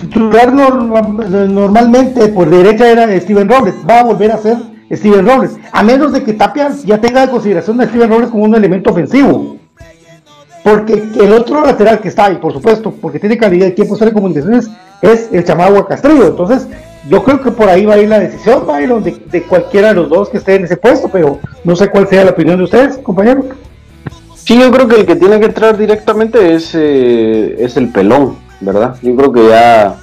titular 0.00 0.52
normalmente 0.52 2.28
por 2.28 2.50
derecha 2.50 2.90
era 2.90 3.20
Steven 3.20 3.48
Robles, 3.48 3.74
va 3.88 4.00
a 4.00 4.04
volver 4.04 4.32
a 4.32 4.38
ser 4.38 4.56
Steven 4.92 5.26
Robles, 5.26 5.52
a 5.72 5.82
menos 5.82 6.12
de 6.12 6.22
que 6.22 6.34
Tapias 6.34 6.84
ya 6.84 7.00
tenga 7.00 7.24
en 7.24 7.30
consideración 7.30 7.80
a 7.80 7.86
Steven 7.86 8.10
Robles 8.10 8.30
como 8.30 8.44
un 8.44 8.54
elemento 8.54 8.90
ofensivo. 8.90 9.56
Porque 10.62 10.94
el 10.94 11.32
otro 11.32 11.64
lateral 11.64 12.00
que 12.00 12.08
está 12.08 12.26
ahí, 12.26 12.36
por 12.36 12.52
supuesto, 12.52 12.90
porque 12.90 13.18
tiene 13.18 13.36
calidad 13.36 13.66
de 13.66 13.72
tiempo 13.72 13.96
de 13.96 14.12
comunicaciones, 14.12 14.70
es 15.02 15.28
el 15.30 15.44
Chamagua 15.44 15.86
Castrillo. 15.86 16.28
Entonces, 16.28 16.66
yo 17.06 17.22
creo 17.22 17.42
que 17.42 17.50
por 17.50 17.68
ahí 17.68 17.84
va 17.84 17.94
a 17.94 17.98
ir 17.98 18.08
la 18.08 18.18
decisión, 18.18 18.66
Byron, 18.66 19.02
de, 19.04 19.12
de 19.30 19.42
cualquiera 19.42 19.88
de 19.88 19.94
los 19.94 20.08
dos 20.08 20.30
que 20.30 20.38
esté 20.38 20.54
en 20.54 20.64
ese 20.64 20.78
puesto, 20.78 21.08
pero 21.08 21.38
no 21.64 21.76
sé 21.76 21.90
cuál 21.90 22.08
sea 22.08 22.24
la 22.24 22.30
opinión 22.30 22.56
de 22.56 22.64
ustedes, 22.64 22.96
compañero. 22.96 23.44
Sí, 24.44 24.58
yo 24.58 24.70
creo 24.70 24.86
que 24.88 24.96
el 24.96 25.06
que 25.06 25.16
tiene 25.16 25.40
que 25.40 25.46
entrar 25.46 25.78
directamente 25.78 26.54
es, 26.54 26.74
eh, 26.74 27.56
es 27.58 27.78
el 27.78 27.88
pelón, 27.88 28.36
¿verdad? 28.60 28.96
Yo 29.02 29.16
creo 29.16 29.32
que 29.32 29.48
ya 29.48 29.96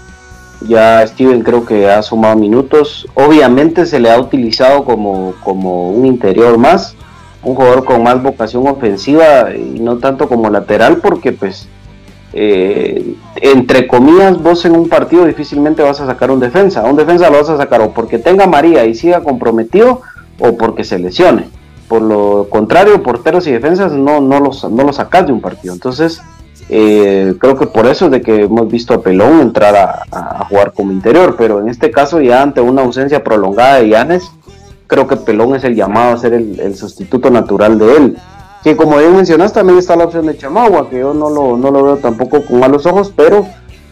ya 0.68 1.06
Steven 1.08 1.42
creo 1.42 1.66
que 1.66 1.90
ha 1.90 2.02
sumado 2.02 2.36
minutos. 2.36 3.08
Obviamente 3.14 3.86
se 3.86 4.00
le 4.00 4.12
ha 4.12 4.20
utilizado 4.20 4.84
como, 4.84 5.34
como 5.44 5.92
un 5.92 6.06
interior 6.06 6.58
más, 6.58 6.96
un 7.44 7.56
jugador 7.56 7.86
con 7.86 8.04
más 8.04 8.22
vocación 8.22 8.68
ofensiva 8.68 9.54
y 9.56 9.80
no 9.80 9.98
tanto 9.98 10.28
como 10.28 10.50
lateral 10.50 10.98
porque 10.98 11.32
pues 11.32 11.68
eh, 12.34 13.16
entre 13.36 13.88
comillas 13.88 14.42
vos 14.42 14.64
en 14.66 14.76
un 14.76 14.88
partido 14.88 15.26
difícilmente 15.26 15.82
vas 15.84 16.00
a 16.02 16.06
sacar 16.06 16.32
un 16.32 16.40
defensa. 16.40 16.84
Un 16.84 16.96
defensa 16.96 17.30
lo 17.30 17.38
vas 17.38 17.50
a 17.50 17.58
sacar 17.58 17.82
o 17.82 17.94
porque 17.94 18.20
tenga 18.20 18.48
María 18.48 18.86
y 18.86 18.96
siga 18.96 19.22
comprometido 19.22 20.02
o 20.40 20.58
porque 20.58 20.84
se 20.84 21.00
lesione. 21.00 21.50
Por 21.92 22.04
lo 22.04 22.48
contrario, 22.50 23.04
porteros 23.04 23.46
y 23.48 23.52
defensas 23.52 23.92
no, 23.92 24.22
no, 24.22 24.40
los, 24.40 24.64
no 24.72 24.84
los 24.84 24.96
sacas 24.96 25.28
de 25.28 25.34
un 25.34 25.42
partido. 25.42 25.74
Entonces 25.74 26.22
eh, 26.70 27.36
creo 27.38 27.58
que 27.58 27.68
por 27.68 27.86
eso 27.86 28.06
es 28.06 28.12
de 28.12 28.22
que 28.22 28.44
hemos 28.44 28.70
visto 28.70 28.94
a 28.94 29.02
Pelón 29.02 29.42
entrar 29.42 29.76
a, 30.10 30.46
jugar 30.46 30.72
como 30.72 30.94
interior, 30.94 31.36
pero 31.38 31.60
en 31.60 31.68
este 31.68 31.92
caso 31.92 32.22
ya 32.22 32.42
ante 32.44 32.62
una 32.62 32.84
ausencia 32.84 33.26
prolongada 33.26 33.80
de 33.80 33.90
Llanes, 33.90 34.32
creo 34.88 35.06
que 35.06 35.18
Pelón 35.18 35.54
es 35.54 35.66
el 35.66 35.76
llamado 35.76 36.14
a 36.14 36.18
ser 36.18 36.32
el, 36.34 36.76
sustituto 36.78 37.30
natural 37.30 37.78
de 37.78 37.98
él. 37.98 38.18
Que 38.64 38.78
como 38.78 38.98
bien 38.98 39.14
mencionaste, 39.14 39.60
también 39.60 39.78
está 39.78 39.98
la 39.98 40.06
opción 40.06 40.28
de 40.28 40.38
Chamagua, 40.38 40.90
que 40.90 41.00
yo 41.00 41.14
no 41.14 41.30
lo, 41.30 41.58
no 41.58 41.72
lo 41.72 41.84
veo 41.84 41.98
tampoco 41.98 42.42
con 42.46 42.62
malos 42.62 42.86
ojos, 42.86 43.12
pero 43.14 43.46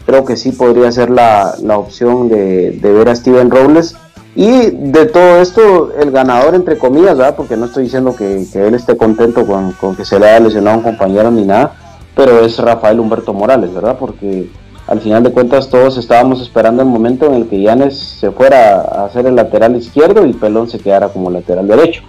creo 0.06 0.24
que 0.24 0.38
sí 0.38 0.52
podría 0.52 0.90
ser 0.90 1.10
la, 1.10 1.54
opción 1.76 2.30
de, 2.30 2.78
ver 2.80 3.10
a 3.10 3.14
Steven 3.14 3.50
Robles. 3.50 3.94
Y 4.34 4.70
de 4.70 5.06
todo 5.06 5.40
esto, 5.40 5.92
el 5.98 6.12
ganador, 6.12 6.54
entre 6.54 6.78
comillas, 6.78 7.18
¿verdad? 7.18 7.34
porque 7.36 7.56
no 7.56 7.66
estoy 7.66 7.84
diciendo 7.84 8.14
que, 8.14 8.46
él 8.54 8.74
esté 8.74 8.96
contento 8.96 9.44
con, 9.46 9.74
que 9.96 10.04
se 10.04 10.20
le 10.20 10.28
haya 10.28 10.40
lesionado 10.40 10.76
a 10.76 10.78
un 10.78 10.84
compañero 10.84 11.30
ni 11.30 11.44
nada, 11.44 11.72
pero 12.14 12.40
es 12.44 12.58
Rafael 12.58 13.00
Humberto 13.00 13.32
Morales, 13.32 13.74
¿verdad? 13.74 13.96
Porque 13.98 14.48
al 14.86 15.00
final 15.00 15.22
de 15.24 15.32
cuentas 15.32 15.68
todos 15.68 15.96
estábamos 15.98 16.40
esperando 16.40 16.82
el 16.82 16.88
momento 16.88 17.26
en 17.26 17.34
el 17.34 17.48
que 17.48 17.60
Yanes 17.60 17.98
se 17.98 18.30
fuera 18.30 18.80
a 18.80 19.04
hacer 19.06 19.26
el 19.26 19.34
lateral 19.34 19.74
izquierdo 19.76 20.24
y 20.26 20.32
Pelón 20.32 20.68
se 20.68 20.78
quedara 20.78 21.08
como 21.08 21.30
lateral 21.30 21.66
derecho. 21.66 22.02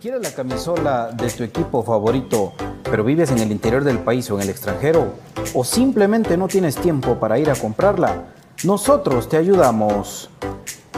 ¿Quieres 0.00 0.22
la 0.22 0.30
camisola 0.30 1.10
de 1.12 1.28
tu 1.28 1.44
equipo 1.44 1.82
favorito, 1.82 2.54
pero 2.84 3.04
vives 3.04 3.30
en 3.30 3.40
el 3.40 3.52
interior 3.52 3.84
del 3.84 3.98
país 3.98 4.30
o 4.30 4.36
en 4.36 4.42
el 4.42 4.50
extranjero? 4.50 5.12
¿O 5.54 5.64
simplemente 5.64 6.38
no 6.38 6.48
tienes 6.48 6.76
tiempo 6.76 7.20
para 7.20 7.38
ir 7.38 7.50
a 7.50 7.54
comprarla? 7.54 8.24
Nosotros 8.64 9.28
te 9.28 9.36
ayudamos. 9.36 10.30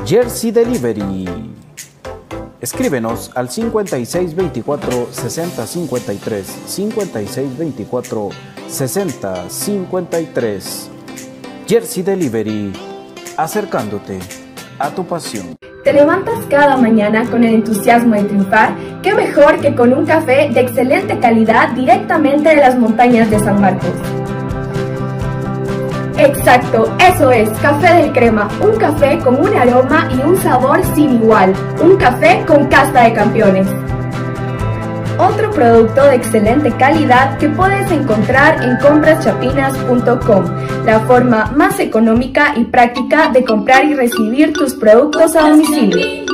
Jersey 0.06 0.52
Delivery. 0.52 1.28
Escríbenos 2.62 3.30
al 3.34 3.50
5624 3.50 5.08
6053 5.10 6.46
5624 6.64 8.28
6053 8.68 10.90
Jersey 11.66 12.02
Delivery, 12.04 12.72
acercándote 13.36 14.20
a 14.78 14.90
tu 14.90 15.04
pasión. 15.04 15.56
¿Te 15.82 15.92
levantas 15.92 16.38
cada 16.48 16.76
mañana 16.76 17.28
con 17.28 17.42
el 17.42 17.54
entusiasmo 17.54 18.14
de 18.14 18.22
triunfar? 18.24 18.76
¿Qué 19.02 19.12
mejor 19.12 19.60
que 19.60 19.74
con 19.74 19.92
un 19.92 20.06
café 20.06 20.48
de 20.54 20.60
excelente 20.60 21.18
calidad 21.18 21.72
directamente 21.72 22.50
de 22.50 22.56
las 22.56 22.78
montañas 22.78 23.28
de 23.28 23.40
San 23.40 23.60
Marcos? 23.60 24.21
Exacto, 26.24 26.96
eso 27.00 27.32
es, 27.32 27.50
café 27.58 27.94
del 27.94 28.12
crema, 28.12 28.48
un 28.60 28.76
café 28.76 29.18
con 29.18 29.40
un 29.40 29.52
aroma 29.56 30.08
y 30.14 30.20
un 30.20 30.36
sabor 30.36 30.80
sin 30.94 31.16
igual, 31.16 31.52
un 31.82 31.96
café 31.96 32.44
con 32.46 32.68
casta 32.68 33.02
de 33.02 33.12
campeones. 33.12 33.66
Otro 35.18 35.50
producto 35.50 36.04
de 36.04 36.14
excelente 36.14 36.70
calidad 36.76 37.36
que 37.38 37.48
puedes 37.48 37.90
encontrar 37.90 38.62
en 38.62 38.76
compraschapinas.com, 38.78 40.44
la 40.84 41.00
forma 41.00 41.46
más 41.56 41.80
económica 41.80 42.54
y 42.56 42.66
práctica 42.66 43.30
de 43.30 43.44
comprar 43.44 43.84
y 43.86 43.94
recibir 43.94 44.52
tus 44.52 44.74
productos 44.74 45.34
a 45.34 45.50
domicilio. 45.50 46.24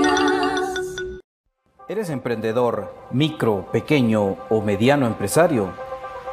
¿Eres 1.88 2.11
emprendedor, 2.11 2.92
micro, 3.11 3.66
pequeño 3.72 4.37
o 4.51 4.61
mediano 4.61 5.07
empresario? 5.07 5.70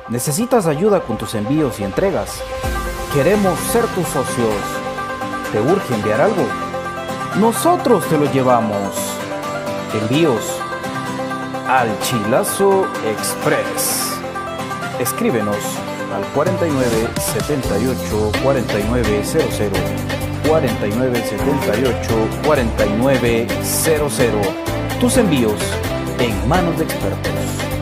¿Necesitas 0.10 0.68
ayuda 0.68 1.00
con 1.00 1.18
tus 1.18 1.36
envíos 1.36 1.80
y 1.80 1.86
entregas? 1.86 2.44
Queremos 3.16 3.58
ser 3.72 3.88
tus 3.96 4.06
socios. 4.10 4.54
¿Te 5.54 5.62
urge 5.62 5.96
enviar 5.96 6.20
algo? 6.20 6.46
Nosotros 7.40 8.06
te 8.10 8.18
lo 8.18 8.30
llevamos. 8.30 8.94
Envíos 10.02 10.44
al 11.66 11.88
Chilazo 12.02 12.86
Express. 13.08 14.20
Escríbenos 15.00 15.56
al 16.14 16.26
49 16.34 17.08
78 17.16 18.32
4900 18.44 19.80
49 20.50 21.24
78 21.24 21.94
4900. 22.46 24.46
Tus 25.00 25.16
envíos 25.16 25.62
en 26.20 26.50
manos 26.50 26.78
de 26.78 26.84
expertos. 26.84 27.75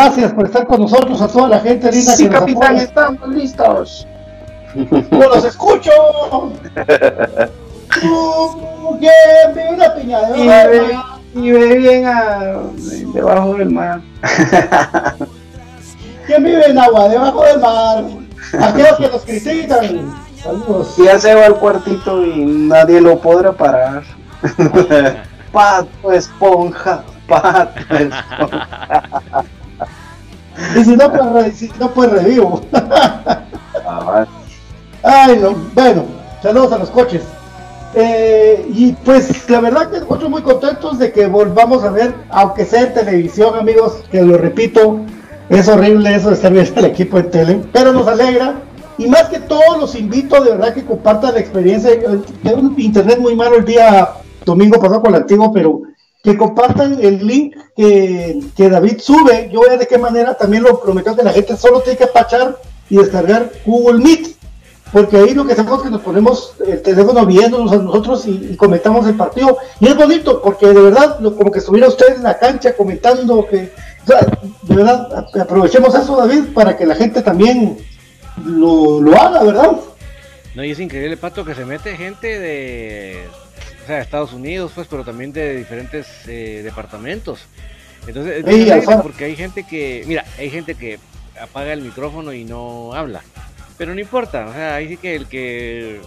Gracias 0.00 0.32
por 0.32 0.46
estar 0.46 0.66
con 0.66 0.80
nosotros, 0.80 1.20
a 1.20 1.28
toda 1.28 1.48
la 1.48 1.60
gente 1.60 1.92
linda 1.92 2.12
Sí, 2.12 2.24
que 2.24 2.30
nos 2.30 2.40
capitán, 2.40 2.68
apoya. 2.70 2.82
estamos 2.82 3.28
listos. 3.28 4.06
¡No 5.10 5.28
los 5.28 5.44
escucho! 5.44 5.90
Bien, 8.98 9.74
una 9.74 9.94
piña 9.94 10.20
de 10.22 10.38
Y 10.38 10.48
oro, 10.48 10.70
ve, 10.70 10.92
ma. 10.94 11.20
y 11.34 11.52
ve 11.52 11.76
bien 11.76 12.06
a, 12.06 12.60
debajo 13.12 13.54
del 13.56 13.70
mar. 13.70 14.00
¿Quién 16.26 16.44
vive 16.44 16.64
en 16.64 16.78
agua 16.78 17.08
debajo 17.08 17.44
del 17.44 17.60
mar? 17.60 18.04
Aquellos 18.58 18.96
que 18.96 19.08
nos 19.08 19.22
critican. 19.22 20.14
Saludos. 20.42 20.96
Ya 20.96 21.18
se 21.18 21.34
va 21.34 21.44
al 21.44 21.56
cuartito 21.56 22.24
y 22.24 22.46
nadie 22.46 23.02
lo 23.02 23.18
podrá 23.20 23.52
parar. 23.52 24.02
pato 25.52 26.10
esponja, 26.12 27.02
pato 27.28 27.94
esponja. 27.96 29.44
Y 30.76 30.84
si 30.84 30.96
no, 30.96 31.10
pues, 31.10 31.56
si 31.56 31.70
no, 31.78 31.90
pues 31.90 32.10
revivo. 32.10 32.60
Ah, 33.86 34.24
Ay, 35.02 35.38
no. 35.40 35.54
Bueno, 35.74 36.04
saludos 36.42 36.72
a 36.72 36.78
los 36.78 36.90
coches. 36.90 37.22
Eh, 37.94 38.66
y 38.72 38.92
pues 38.92 39.50
la 39.50 39.60
verdad 39.60 39.90
que 39.90 39.98
nosotros 39.98 40.30
muy 40.30 40.42
contentos 40.42 40.98
de 40.98 41.10
que 41.10 41.26
volvamos 41.26 41.82
a 41.82 41.90
ver, 41.90 42.14
aunque 42.28 42.64
sea 42.64 42.82
en 42.82 42.94
televisión, 42.94 43.58
amigos, 43.58 44.04
que 44.12 44.22
lo 44.22 44.38
repito, 44.38 45.00
es 45.48 45.66
horrible 45.66 46.14
eso 46.14 46.28
de 46.28 46.34
estar 46.36 46.52
viendo 46.52 46.78
el 46.78 46.86
equipo 46.86 47.18
en 47.18 47.30
tele, 47.30 47.60
pero 47.72 47.92
nos 47.92 48.06
alegra. 48.06 48.54
Y 48.98 49.08
más 49.08 49.24
que 49.24 49.40
todo, 49.40 49.78
los 49.80 49.94
invito 49.96 50.42
de 50.44 50.50
verdad 50.50 50.74
que 50.74 50.84
compartan 50.84 51.34
la 51.34 51.40
experiencia. 51.40 51.90
Tengo 52.42 52.60
un 52.60 52.74
internet 52.78 53.18
muy 53.18 53.34
malo 53.34 53.56
el 53.56 53.64
día 53.64 54.10
domingo 54.44 54.78
pasado 54.78 55.00
con 55.00 55.14
el 55.14 55.22
antiguo, 55.22 55.50
pero 55.52 55.80
que 56.22 56.36
compartan 56.36 56.98
el 57.00 57.26
link 57.26 57.56
que, 57.76 58.40
que 58.56 58.68
David 58.68 58.98
sube. 59.00 59.48
Yo 59.52 59.62
a 59.70 59.76
de 59.76 59.86
qué 59.86 59.98
manera 59.98 60.34
también 60.34 60.62
lo 60.62 60.80
prometió 60.80 61.16
que 61.16 61.22
la 61.22 61.32
gente 61.32 61.56
solo 61.56 61.80
tiene 61.80 61.98
que 61.98 62.06
pachar 62.06 62.58
y 62.88 62.96
descargar 62.96 63.50
Google 63.64 64.02
Meet. 64.04 64.40
Porque 64.92 65.16
ahí 65.16 65.34
lo 65.34 65.46
que 65.46 65.52
hacemos 65.52 65.78
es 65.78 65.84
que 65.84 65.90
nos 65.90 66.00
ponemos 66.00 66.54
el 66.66 66.82
teléfono 66.82 67.24
viéndonos 67.24 67.70
a 67.72 67.76
nosotros 67.76 68.26
y, 68.26 68.56
comentamos 68.56 69.06
el 69.06 69.14
partido. 69.14 69.56
Y 69.78 69.86
es 69.86 69.96
bonito, 69.96 70.42
porque 70.42 70.66
de 70.66 70.80
verdad, 70.80 71.20
como 71.20 71.50
que 71.52 71.60
estuviera 71.60 71.86
usted 71.86 72.16
en 72.16 72.24
la 72.24 72.38
cancha 72.38 72.76
comentando 72.76 73.46
que. 73.46 73.72
de 74.62 74.74
verdad, 74.74 75.26
aprovechemos 75.40 75.94
eso, 75.94 76.16
David, 76.16 76.52
para 76.52 76.76
que 76.76 76.86
la 76.86 76.96
gente 76.96 77.22
también 77.22 77.78
lo, 78.44 79.00
lo 79.00 79.14
haga, 79.14 79.44
¿verdad? 79.44 79.76
No, 80.56 80.64
y 80.64 80.72
es 80.72 80.80
increíble, 80.80 81.16
Pato, 81.16 81.44
que 81.44 81.54
se 81.54 81.64
mete 81.64 81.96
gente 81.96 82.40
de, 82.40 83.28
sea, 83.90 83.96
de 83.96 84.02
Estados 84.02 84.32
Unidos, 84.32 84.72
pues, 84.74 84.86
pero 84.88 85.04
también 85.04 85.32
de 85.32 85.56
diferentes 85.56 86.06
eh, 86.26 86.60
departamentos. 86.64 87.40
Entonces, 88.06 88.38
es 88.38 88.46
Ey, 88.46 88.64
porque 89.02 89.24
hay 89.24 89.36
gente 89.36 89.64
que, 89.64 90.04
mira, 90.06 90.24
hay 90.38 90.50
gente 90.50 90.74
que 90.74 90.98
apaga 91.40 91.72
el 91.72 91.82
micrófono 91.82 92.32
y 92.32 92.44
no 92.44 92.94
habla. 92.94 93.22
Pero 93.76 93.94
no 93.94 94.00
importa, 94.00 94.46
o 94.46 94.52
sea, 94.52 94.74
ahí 94.74 94.88
sí 94.88 94.96
que 94.96 95.14
el 95.16 95.26
que 95.26 96.00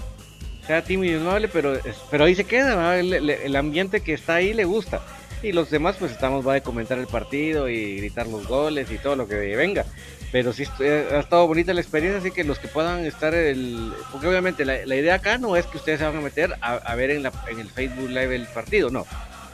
sea 0.66 0.84
tímido 0.84 1.20
y 1.20 1.24
no 1.24 1.32
hable, 1.32 1.48
pero, 1.50 1.78
pero 2.10 2.24
ahí 2.26 2.36
se 2.36 2.46
queda, 2.46 2.76
¿verdad? 2.76 3.00
el, 3.00 3.14
el- 3.14 3.30
el 3.30 3.56
ambiente 3.56 4.02
que 4.02 4.14
está 4.14 4.36
ahí 4.36 4.54
le 4.54 4.66
gusta. 4.66 5.02
Y 5.42 5.52
los 5.52 5.70
demás, 5.70 5.98
pues 6.00 6.12
estamos, 6.14 6.48
va 6.48 6.56
a 6.56 6.62
comentar 6.62 6.98
el 6.98 7.08
partido 7.08 7.68
y 7.68 7.98
gritar 7.98 8.28
los 8.28 8.48
goles 8.48 8.90
y 8.92 8.98
todo 8.98 9.16
lo 9.18 9.28
que 9.28 9.36
venga. 9.56 9.86
Pero 10.34 10.52
sí 10.52 10.64
eh, 10.80 11.08
ha 11.12 11.20
estado 11.20 11.48
bonita 11.48 11.74
la 11.76 11.82
experiencia, 11.82 12.20
así 12.20 12.32
que 12.32 12.44
los 12.44 12.58
que 12.58 12.68
puedan 12.68 13.06
estar 13.06 13.36
el... 13.36 13.94
Porque 14.12 14.28
obviamente 14.28 14.66
la, 14.66 14.84
la 14.86 14.96
idea 14.96 15.14
acá 15.14 15.38
no 15.38 15.56
es 15.56 15.68
que 15.68 15.78
ustedes 15.78 16.00
se 16.00 16.06
van 16.06 16.18
a 16.18 16.22
meter 16.22 16.56
a, 16.60 16.74
a 16.74 16.96
ver 16.96 17.12
en, 17.12 17.22
la, 17.22 17.32
en 17.48 17.60
el 17.60 17.70
Facebook 17.70 18.10
Live 18.10 18.36
el 18.36 18.48
partido, 18.48 18.90
no. 18.90 19.06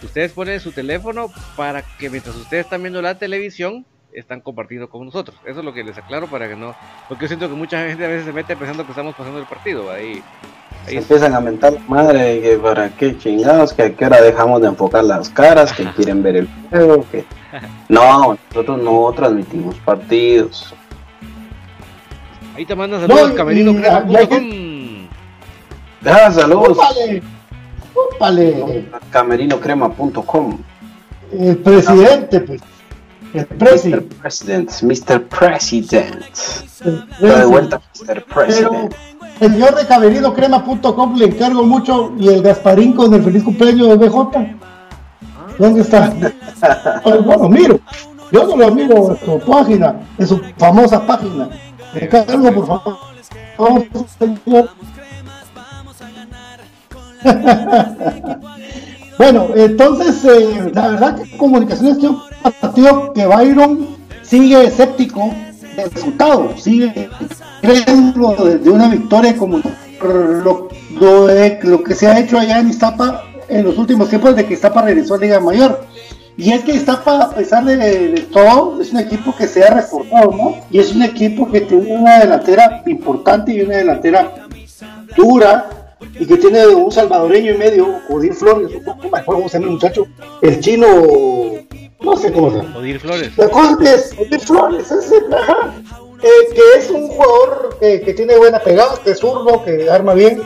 Ustedes 0.01 0.31
ponen 0.31 0.61
su 0.61 0.71
teléfono 0.71 1.29
para 1.57 1.81
que 1.81 2.09
mientras 2.09 2.33
ustedes 2.37 2.63
están 2.63 2.81
viendo 2.81 3.01
la 3.01 3.19
televisión, 3.19 3.85
están 4.13 4.39
compartiendo 4.39 4.89
con 4.89 5.05
nosotros. 5.05 5.37
Eso 5.45 5.59
es 5.59 5.65
lo 5.65 5.73
que 5.73 5.83
les 5.83 5.97
aclaro 5.97 6.27
para 6.27 6.47
que 6.47 6.55
no... 6.55 6.73
Porque 7.09 7.25
yo 7.25 7.27
siento 7.27 7.49
que 7.49 7.55
mucha 7.55 7.85
gente 7.85 8.05
a 8.05 8.07
veces 8.07 8.25
se 8.25 8.31
mete 8.31 8.55
pensando 8.55 8.85
que 8.85 8.91
estamos 8.93 9.13
pasando 9.15 9.39
el 9.39 9.47
partido. 9.47 9.91
Ahí, 9.91 10.23
se 10.89 10.97
empiezan 10.97 11.33
a 11.35 11.39
mentar 11.39 11.73
la 11.73 11.79
madre 11.87 12.41
que 12.41 12.57
para 12.57 12.89
qué 12.89 13.17
chingados, 13.17 13.73
que 13.73 13.83
a 13.83 13.95
qué 13.95 14.05
hora 14.05 14.21
dejamos 14.21 14.61
de 14.61 14.67
enfocar 14.67 15.03
las 15.03 15.29
caras, 15.29 15.71
que 15.73 15.85
quieren 15.93 16.23
ver 16.23 16.37
el 16.37 16.49
juego, 16.69 17.05
que 17.11 17.25
no, 17.89 18.37
nosotros 18.53 18.81
no 18.81 19.11
transmitimos 19.15 19.75
partidos. 19.85 20.73
ahí 22.55 22.65
te 22.65 22.75
mandan 22.75 23.01
No, 23.01 23.07
saludos 23.07 23.31
y- 23.31 23.35
camerino.com. 23.35 25.07
Ah, 26.05 26.31
saludos. 26.31 26.77
¡Úpale! 26.77 27.21
¡Úpale! 28.15 28.85
Camerinocrema.com. 29.11 30.57
El 31.31 31.57
presidente, 31.57 32.39
pues. 32.39 32.61
El 33.33 33.41
Mr. 33.47 33.57
presidente. 33.57 34.15
President, 34.21 34.71
Mr. 34.81 35.21
President. 35.27 36.23
Está 36.33 37.39
de 37.39 37.45
vuelta, 37.45 37.77
Mr. 37.99 38.05
Pero, 38.07 38.25
President. 38.25 38.95
Señor 39.39 39.75
de 39.75 39.87
caberinocrema.com, 39.87 41.15
le 41.15 41.25
encargo 41.25 41.63
mucho. 41.63 42.13
Y 42.19 42.27
el 42.27 42.41
Gasparín 42.41 42.93
con 42.93 43.13
el 43.13 43.23
feliz 43.23 43.43
cumpleaños 43.43 43.87
de 43.87 43.95
BJ. 43.95 44.57
¿Dónde 45.57 45.81
está? 45.81 46.13
Ay, 47.03 47.19
bueno, 47.25 47.49
miro. 47.49 47.79
Yo 48.31 48.45
no 48.45 48.55
lo 48.55 48.71
miro 48.75 49.11
en 49.11 49.25
su 49.25 49.39
página, 49.39 49.95
en 50.17 50.27
su 50.27 50.39
famosa 50.57 51.05
página. 51.05 51.49
Encargo, 51.95 52.53
por 52.53 52.67
favor. 52.67 52.97
Vamos, 53.57 53.83
señor. 54.17 54.69
Bueno, 59.19 59.47
entonces, 59.53 60.23
eh, 60.23 60.71
la 60.73 60.87
verdad 60.87 61.21
que 61.21 61.35
Comunicaciones 61.35 61.97
tiene 61.97 62.15
un 62.15 62.21
partido 62.61 63.11
que 63.11 63.25
Byron 63.25 63.97
sigue 64.21 64.63
escéptico 64.63 65.29
del 65.75 65.91
resultado, 65.91 66.53
sigue 66.55 67.09
creyendo 67.61 68.35
de, 68.45 68.57
de 68.59 68.69
una 68.69 68.87
victoria 68.89 69.35
como 69.35 69.59
lo, 70.01 70.69
lo, 70.99 71.27
de- 71.27 71.59
lo 71.63 71.83
que 71.83 71.95
se 71.95 72.07
ha 72.07 72.19
hecho 72.19 72.37
allá 72.39 72.59
en 72.59 72.69
Iztapa 72.69 73.23
en 73.47 73.63
los 73.65 73.77
últimos 73.77 74.09
tiempos 74.09 74.35
de 74.35 74.45
que 74.45 74.53
Iztapa 74.53 74.81
regresó 74.83 75.15
a 75.15 75.17
Liga 75.17 75.39
Mayor. 75.39 75.81
Y 76.37 76.51
es 76.53 76.63
que 76.63 76.71
Iztapa, 76.73 77.23
a 77.23 77.29
pesar 77.31 77.65
de, 77.65 77.75
de 77.75 78.21
todo, 78.31 78.79
es 78.81 78.93
un 78.93 78.99
equipo 78.99 79.35
que 79.35 79.45
se 79.45 79.61
ha 79.63 79.71
reforzado, 79.73 80.31
¿no? 80.31 80.55
Y 80.71 80.79
es 80.79 80.93
un 80.95 81.01
equipo 81.03 81.51
que 81.51 81.61
tiene 81.61 81.93
una 81.97 82.19
delantera 82.19 82.81
importante 82.85 83.51
y 83.53 83.61
una 83.61 83.75
delantera 83.77 84.47
dura 85.17 85.95
y 86.17 86.25
que 86.25 86.37
tiene 86.37 86.65
un 86.67 86.89
salvadoreño 86.91 87.53
y 87.53 87.57
medio, 87.57 87.99
Odín 88.09 88.33
Flores, 88.33 88.69
no 88.85 88.95
me 88.95 89.07
acuerdo 89.19 89.25
cómo 89.41 89.49
se 89.49 89.57
llama 89.57 89.67
el 89.67 89.73
muchacho, 89.73 90.07
el 90.41 90.59
chino, 90.61 90.87
no 92.01 92.15
sé 92.15 92.31
cómo 92.31 92.51
se 92.51 92.57
llama. 92.57 92.77
Odir 92.77 92.99
Flores. 93.01 93.37
La 93.37 93.49
cosa 93.49 93.77
es 93.93 94.13
Odín 94.17 94.39
Flores, 94.39 94.91
ese, 94.91 95.15
ajá, 95.37 95.73
eh, 96.21 96.53
que 96.53 96.79
es 96.79 96.89
un 96.89 97.07
jugador 97.07 97.77
que, 97.79 98.01
que 98.01 98.13
tiene 98.13 98.37
buena 98.37 98.59
pegada, 98.59 98.99
que 99.03 99.11
es 99.11 99.19
zurdo, 99.19 99.63
que 99.63 99.89
arma 99.89 100.13
bien, 100.13 100.41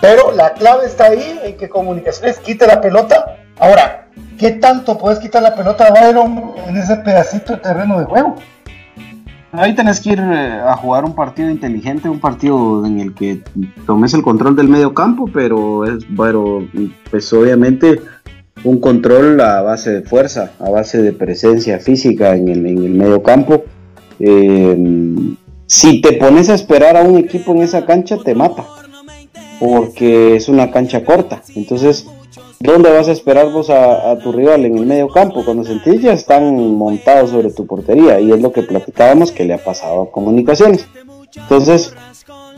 pero 0.00 0.32
la 0.32 0.52
clave 0.52 0.86
está 0.86 1.06
ahí 1.06 1.40
en 1.44 1.56
que 1.56 1.68
Comunicaciones 1.68 2.38
quite 2.38 2.66
la 2.66 2.80
pelota. 2.80 3.38
Ahora, 3.58 4.08
¿qué 4.38 4.50
tanto 4.52 4.98
puedes 4.98 5.18
quitar 5.18 5.42
la 5.42 5.54
pelota 5.54 5.86
a 5.86 5.92
Byron 5.92 6.52
en 6.66 6.76
ese 6.76 6.96
pedacito 6.96 7.54
de 7.54 7.60
terreno 7.60 7.98
de 7.98 8.04
juego? 8.04 8.36
Ahí 9.52 9.74
tenés 9.74 10.00
que 10.00 10.10
ir 10.10 10.18
eh, 10.20 10.60
a 10.66 10.76
jugar 10.76 11.04
un 11.04 11.14
partido 11.14 11.48
inteligente, 11.48 12.08
un 12.08 12.18
partido 12.18 12.84
en 12.84 12.98
el 12.98 13.14
que 13.14 13.40
tomes 13.86 14.12
el 14.12 14.22
control 14.22 14.56
del 14.56 14.68
medio 14.68 14.92
campo, 14.92 15.30
pero 15.32 15.84
es, 15.84 16.04
pero 16.16 16.66
pues 17.10 17.32
obviamente 17.32 18.00
un 18.64 18.80
control 18.80 19.40
a 19.40 19.62
base 19.62 19.92
de 19.92 20.02
fuerza, 20.02 20.50
a 20.58 20.70
base 20.70 21.00
de 21.00 21.12
presencia 21.12 21.78
física 21.78 22.34
en 22.34 22.48
el, 22.48 22.66
en 22.66 22.78
el 22.78 22.94
medio 22.94 23.22
campo. 23.22 23.64
Eh, 24.20 25.36
si 25.66 26.00
te 26.00 26.12
pones 26.12 26.48
a 26.50 26.54
esperar 26.54 26.96
a 26.96 27.02
un 27.02 27.16
equipo 27.16 27.52
en 27.52 27.62
esa 27.62 27.84
cancha, 27.86 28.18
te 28.18 28.34
mata, 28.34 28.64
porque 29.58 30.36
es 30.36 30.48
una 30.48 30.70
cancha 30.70 31.04
corta. 31.04 31.42
Entonces, 31.56 32.06
¿dónde 32.60 32.92
vas 32.92 33.08
a 33.08 33.12
esperar 33.12 33.50
vos 33.50 33.70
a, 33.70 34.18
tu 34.18 34.32
rival? 34.32 34.64
En 34.66 34.78
el 34.78 34.86
medio 34.86 35.08
campo, 35.08 35.44
cuando 35.44 35.64
sentís 35.64 36.02
ya 36.02 36.12
están 36.12 36.74
montados 36.76 37.30
sobre 37.30 37.50
tu 37.50 37.66
portería, 37.66 38.20
y 38.20 38.30
es 38.30 38.40
lo 38.40 38.52
que 38.52 38.62
platicábamos 38.62 39.32
que 39.32 39.44
le 39.44 39.54
ha 39.54 39.64
pasado 39.64 40.02
a 40.02 40.10
Comunicaciones. 40.10 40.86
Entonces, 41.34 41.94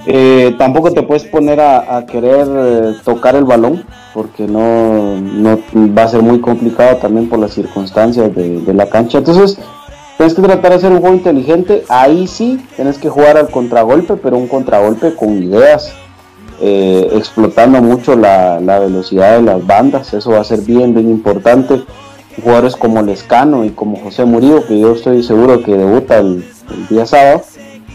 eh, 0.07 0.55
tampoco 0.59 0.93
te 0.93 1.03
puedes 1.03 1.25
poner 1.25 1.61
a, 1.61 1.97
a 1.97 2.07
querer 2.07 2.47
eh, 2.49 2.93
tocar 3.05 3.37
el 3.37 3.45
balón, 3.45 3.85
porque 4.13 4.47
no, 4.47 5.17
no 5.17 5.59
va 5.97 6.03
a 6.03 6.09
ser 6.09 6.23
muy 6.23 6.41
complicado 6.41 6.97
también 6.97 7.29
por 7.29 7.39
las 7.39 7.55
circunstancias 7.55 8.35
de, 8.35 8.61
de 8.61 8.75
la 8.75 8.89
cancha. 8.89 9.19
Entonces, 9.19 9.59
tienes 10.17 10.35
que 10.35 10.43
tratar 10.43 10.71
de 10.71 10.77
hacer 10.77 10.93
un 10.93 11.01
juego 11.01 11.15
inteligente. 11.17 11.85
Ahí 11.89 12.27
sí, 12.27 12.65
tienes 12.77 12.99
que 12.99 13.09
jugar 13.09 13.37
al 13.37 13.51
contragolpe, 13.51 14.17
pero 14.17 14.37
un 14.37 14.49
contragolpe 14.49 15.15
con 15.15 15.43
ideas, 15.43 15.93
eh, 16.61 17.09
explotando 17.15 17.83
mucho 17.83 18.17
la, 18.17 18.61
la 18.61 18.79
velocidad 18.79 19.37
de 19.37 19.43
las 19.43 19.67
bandas. 19.67 20.13
Eso 20.15 20.31
va 20.31 20.41
a 20.41 20.45
ser 20.45 20.61
bien, 20.61 20.95
bien 20.95 21.11
importante. 21.11 21.83
Jugadores 22.43 22.77
como 22.77 23.01
Lescano 23.03 23.65
y 23.65 23.71
como 23.71 23.97
José 23.99 24.25
Murillo, 24.27 24.67
que 24.67 24.79
yo 24.79 24.93
estoy 24.93 25.23
seguro 25.23 25.63
que 25.63 25.75
debuta 25.77 26.19
el, 26.19 26.45
el 26.71 26.89
día 26.89 27.07
sábado, 27.07 27.43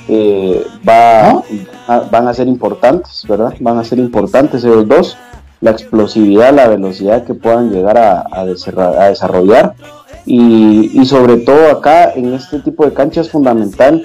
eh, 0.07 0.65
va, 0.87 1.43
a- 1.87 1.99
van 2.11 2.27
a 2.27 2.33
ser 2.33 2.47
importantes, 2.47 3.23
¿verdad? 3.27 3.53
Van 3.59 3.77
a 3.77 3.83
ser 3.83 3.99
importantes 3.99 4.63
ellos 4.63 4.87
dos. 4.87 5.17
La 5.61 5.69
explosividad, 5.69 6.53
la 6.55 6.67
velocidad 6.67 7.23
que 7.23 7.35
puedan 7.35 7.69
llegar 7.71 7.95
a, 7.99 8.25
a 8.31 8.45
desarra- 8.45 8.99
a 8.99 9.09
desarrollar. 9.09 9.75
Y, 10.25 11.03
sobre 11.05 11.37
todo 11.37 11.69
acá 11.71 12.11
en 12.13 12.33
este 12.33 12.59
tipo 12.59 12.85
de 12.85 12.93
cancha 12.93 13.21
es 13.21 13.29
fundamental 13.29 14.03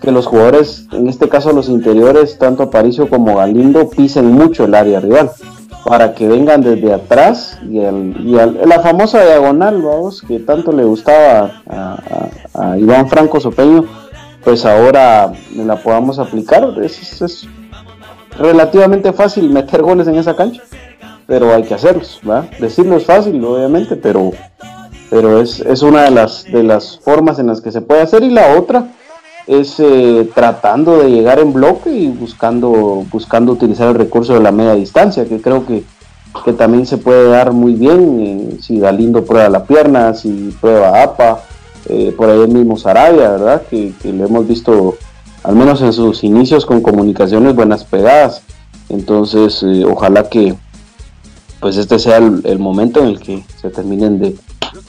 que 0.00 0.10
los 0.10 0.26
jugadores, 0.26 0.86
en 0.92 1.08
este 1.08 1.28
caso 1.28 1.52
los 1.52 1.68
interiores, 1.68 2.38
tanto 2.38 2.62
Aparicio 2.64 3.08
como 3.08 3.36
Galindo, 3.36 3.90
pisen 3.90 4.30
mucho 4.32 4.64
el 4.64 4.74
área 4.74 5.00
rival 5.00 5.30
para 5.84 6.14
que 6.14 6.26
vengan 6.28 6.62
desde 6.62 6.92
atrás 6.92 7.58
y, 7.68 7.78
el- 7.78 8.58
la 8.66 8.80
famosa 8.80 9.22
diagonal, 9.24 9.82
vamos, 9.82 10.22
que 10.22 10.38
tanto 10.40 10.72
le 10.72 10.84
gustaba 10.84 11.62
a, 11.68 12.76
Iván 12.78 13.08
Franco 13.08 13.40
Sopeño, 13.40 13.84
pues 14.44 14.64
ahora 14.64 15.32
la 15.54 15.76
podamos 15.76 16.18
aplicar. 16.18 16.66
Es, 16.82 17.20
es 17.22 17.46
relativamente 18.38 19.12
fácil 19.12 19.50
meter 19.50 19.82
goles 19.82 20.06
en 20.08 20.16
esa 20.16 20.34
cancha, 20.36 20.62
pero 21.26 21.54
hay 21.54 21.62
que 21.62 21.74
hacerlos, 21.74 22.20
¿va? 22.28 22.46
Decirlo 22.58 22.96
es 22.96 23.04
fácil, 23.04 23.42
obviamente, 23.44 23.96
pero, 23.96 24.32
pero 25.10 25.40
es, 25.40 25.60
es 25.60 25.82
una 25.82 26.04
de 26.04 26.12
las, 26.12 26.44
de 26.44 26.62
las 26.62 26.98
formas 26.98 27.38
en 27.38 27.48
las 27.48 27.60
que 27.60 27.72
se 27.72 27.80
puede 27.80 28.02
hacer 28.02 28.22
y 28.22 28.30
la 28.30 28.56
otra 28.56 28.92
es 29.46 29.80
eh, 29.80 30.30
tratando 30.34 30.98
de 30.98 31.10
llegar 31.10 31.40
en 31.40 31.52
bloque 31.52 31.90
y 31.90 32.08
buscando, 32.08 33.04
buscando 33.10 33.52
utilizar 33.52 33.88
el 33.88 33.96
recurso 33.96 34.34
de 34.34 34.40
la 34.40 34.52
media 34.52 34.74
distancia, 34.74 35.26
que 35.26 35.40
creo 35.40 35.66
que, 35.66 35.82
que 36.44 36.52
también 36.52 36.86
se 36.86 36.98
puede 36.98 37.28
dar 37.28 37.52
muy 37.52 37.74
bien 37.74 38.20
eh, 38.20 38.58
si 38.62 38.78
Galindo 38.78 39.24
prueba 39.24 39.48
la 39.48 39.64
pierna, 39.64 40.14
si 40.14 40.56
prueba 40.60 41.02
APA, 41.02 41.42
eh, 41.88 42.14
por 42.16 42.30
ahí 42.30 42.40
el 42.40 42.48
mismo 42.48 42.76
Sarabia, 42.76 43.30
¿verdad? 43.30 43.62
Que, 43.68 43.92
que 44.00 44.12
lo 44.12 44.26
hemos 44.26 44.46
visto 44.46 44.94
al 45.42 45.56
menos 45.56 45.82
en 45.82 45.92
sus 45.92 46.22
inicios 46.22 46.64
con 46.64 46.80
comunicaciones 46.80 47.54
buenas 47.56 47.84
pegadas. 47.84 48.42
Entonces, 48.88 49.64
ojalá 49.84 50.28
que 50.28 50.54
pues 51.60 51.76
este 51.76 51.98
sea 51.98 52.16
el, 52.16 52.58
momento 52.58 53.00
en 53.00 53.06
el 53.06 53.20
que 53.20 53.44
se 53.60 53.68
terminen 53.68 54.18
de, 54.18 54.34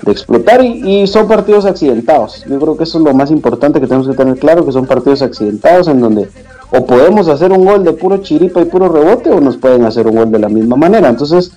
explotar 0.07 0.63
y, 0.63 1.07
son 1.07 1.27
partidos 1.27 1.65
accidentados. 1.65 2.43
Yo 2.47 2.59
creo 2.59 2.77
que 2.77 2.83
eso 2.83 2.97
es 2.97 3.03
lo 3.03 3.13
más 3.13 3.31
importante 3.31 3.79
que 3.79 3.87
tenemos 3.87 4.07
que 4.07 4.15
tener 4.15 4.37
claro, 4.37 4.65
que 4.65 4.71
son 4.71 4.85
partidos 4.85 5.21
accidentados 5.21 5.87
en 5.87 6.01
donde 6.01 6.29
o 6.73 6.85
podemos 6.85 7.27
hacer 7.27 7.51
un 7.51 7.65
gol 7.65 7.83
de 7.83 7.91
puro 7.93 8.17
chiripa 8.17 8.61
y 8.61 8.65
puro 8.65 8.87
rebote 8.87 9.29
o 9.29 9.41
nos 9.41 9.57
pueden 9.57 9.83
hacer 9.83 10.07
un 10.07 10.15
gol 10.15 10.31
de 10.31 10.39
la 10.39 10.49
misma 10.49 10.77
manera. 10.77 11.09
Entonces, 11.09 11.51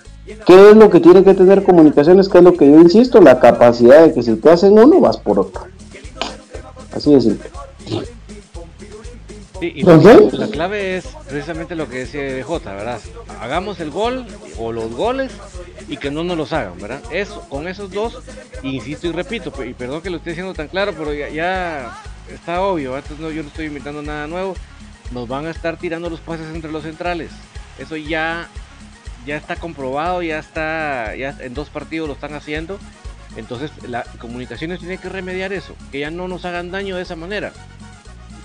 ¿qué 0.45 0.71
es 0.71 0.77
lo 0.77 0.91
que 0.91 1.01
tiene 1.01 1.23
que 1.23 1.35
tener 1.35 1.63
comunicaciones? 1.63 2.29
¿Qué 2.29 2.39
es 2.39 2.45
lo 2.45 2.55
que 2.55 2.71
yo 2.71 2.81
insisto? 2.81 3.21
La 3.21 3.39
capacidad 3.39 4.03
de 4.03 4.13
que 4.13 4.23
si 4.23 4.35
te 4.37 4.51
hacen 4.51 4.79
uno, 4.79 5.01
vas 5.01 5.17
por 5.17 5.39
otro. 5.39 5.63
Así 6.93 7.15
de 7.15 7.21
simple 7.21 7.49
y 9.75 9.83
la, 9.83 10.49
clave 10.49 10.97
es 10.97 11.07
precisamente 11.29 11.75
lo 11.75 11.89
que 11.89 11.99
decía 11.99 12.45
J, 12.45 12.73
¿verdad? 12.73 13.01
Hagamos 13.41 13.81
el 13.81 13.91
gol 13.91 14.27
o 14.59 14.73
los 14.73 14.93
goles 14.93 15.33
y 15.89 15.97
que 15.97 16.11
no 16.11 16.25
nos 16.25 16.37
los 16.37 16.53
hagan, 16.53 16.79
¿verdad? 16.79 17.03
Eso, 17.13 17.49
con 17.49 17.69
esos 17.69 17.91
dos, 17.91 18.23
insisto 18.63 19.07
y 19.07 19.13
repito, 19.13 19.53
y 19.65 19.75
perdón 19.75 20.03
que 20.03 20.11
lo 20.11 20.17
esté 20.17 20.31
diciendo 20.31 20.55
tan 20.55 20.69
claro, 20.69 20.93
pero 20.97 21.13
ya, 21.15 22.03
está 22.33 22.63
obvio, 22.63 22.97
Entonces 22.97 23.21
no, 23.21 23.31
yo 23.31 23.43
no 23.43 23.49
estoy 23.49 23.67
inventando 23.67 24.03
nada 24.03 24.27
nuevo, 24.27 24.55
nos 25.13 25.29
van 25.29 25.47
a 25.47 25.51
estar 25.51 25.77
tirando 25.77 26.11
los 26.11 26.21
pases 26.21 26.47
entre 26.55 26.73
los 26.73 26.83
centrales. 26.83 27.31
Eso 27.79 27.97
ya, 27.97 28.49
ya 29.27 29.37
está 29.37 29.57
comprobado, 29.57 30.23
ya 30.23 30.39
está, 30.39 31.15
ya 31.17 31.37
en 31.41 31.55
dos 31.55 31.69
partidos 31.71 32.09
lo 32.09 32.15
están 32.15 32.35
haciendo. 32.35 32.79
Entonces, 33.37 33.73
la 33.89 34.05
comunicaciones 34.21 34.79
tiene 34.79 34.99
que 34.99 35.09
remediar 35.09 35.53
eso, 35.53 35.75
que 35.91 35.99
ya 36.01 36.11
no 36.11 36.29
nos 36.29 36.45
hagan 36.45 36.71
daño 36.71 36.97
de 36.97 37.03
esa 37.03 37.17
manera 37.17 37.53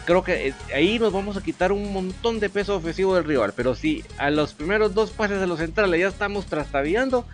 creo 0.05 0.23
que 0.23 0.49
eh, 0.49 0.53
ahí 0.73 0.99
nos 0.99 1.13
vamos 1.13 1.37
a 1.37 1.41
quitar 1.41 1.71
un 1.71 1.91
montón 1.93 2.39
de 2.39 2.49
peso 2.49 2.75
ofensivo 2.75 3.15
del 3.15 3.23
rival. 3.25 3.53
Pero 3.55 3.75
si 3.75 4.03
a 4.17 4.29
los 4.29 4.53
primeros 4.53 4.93
dos 4.93 5.11
pases 5.11 5.39
de 5.39 5.47
los 5.47 5.59
centrales 5.59 5.99
ya 5.99 6.07
estamos 6.07 6.45
trastabillando, 6.45 7.25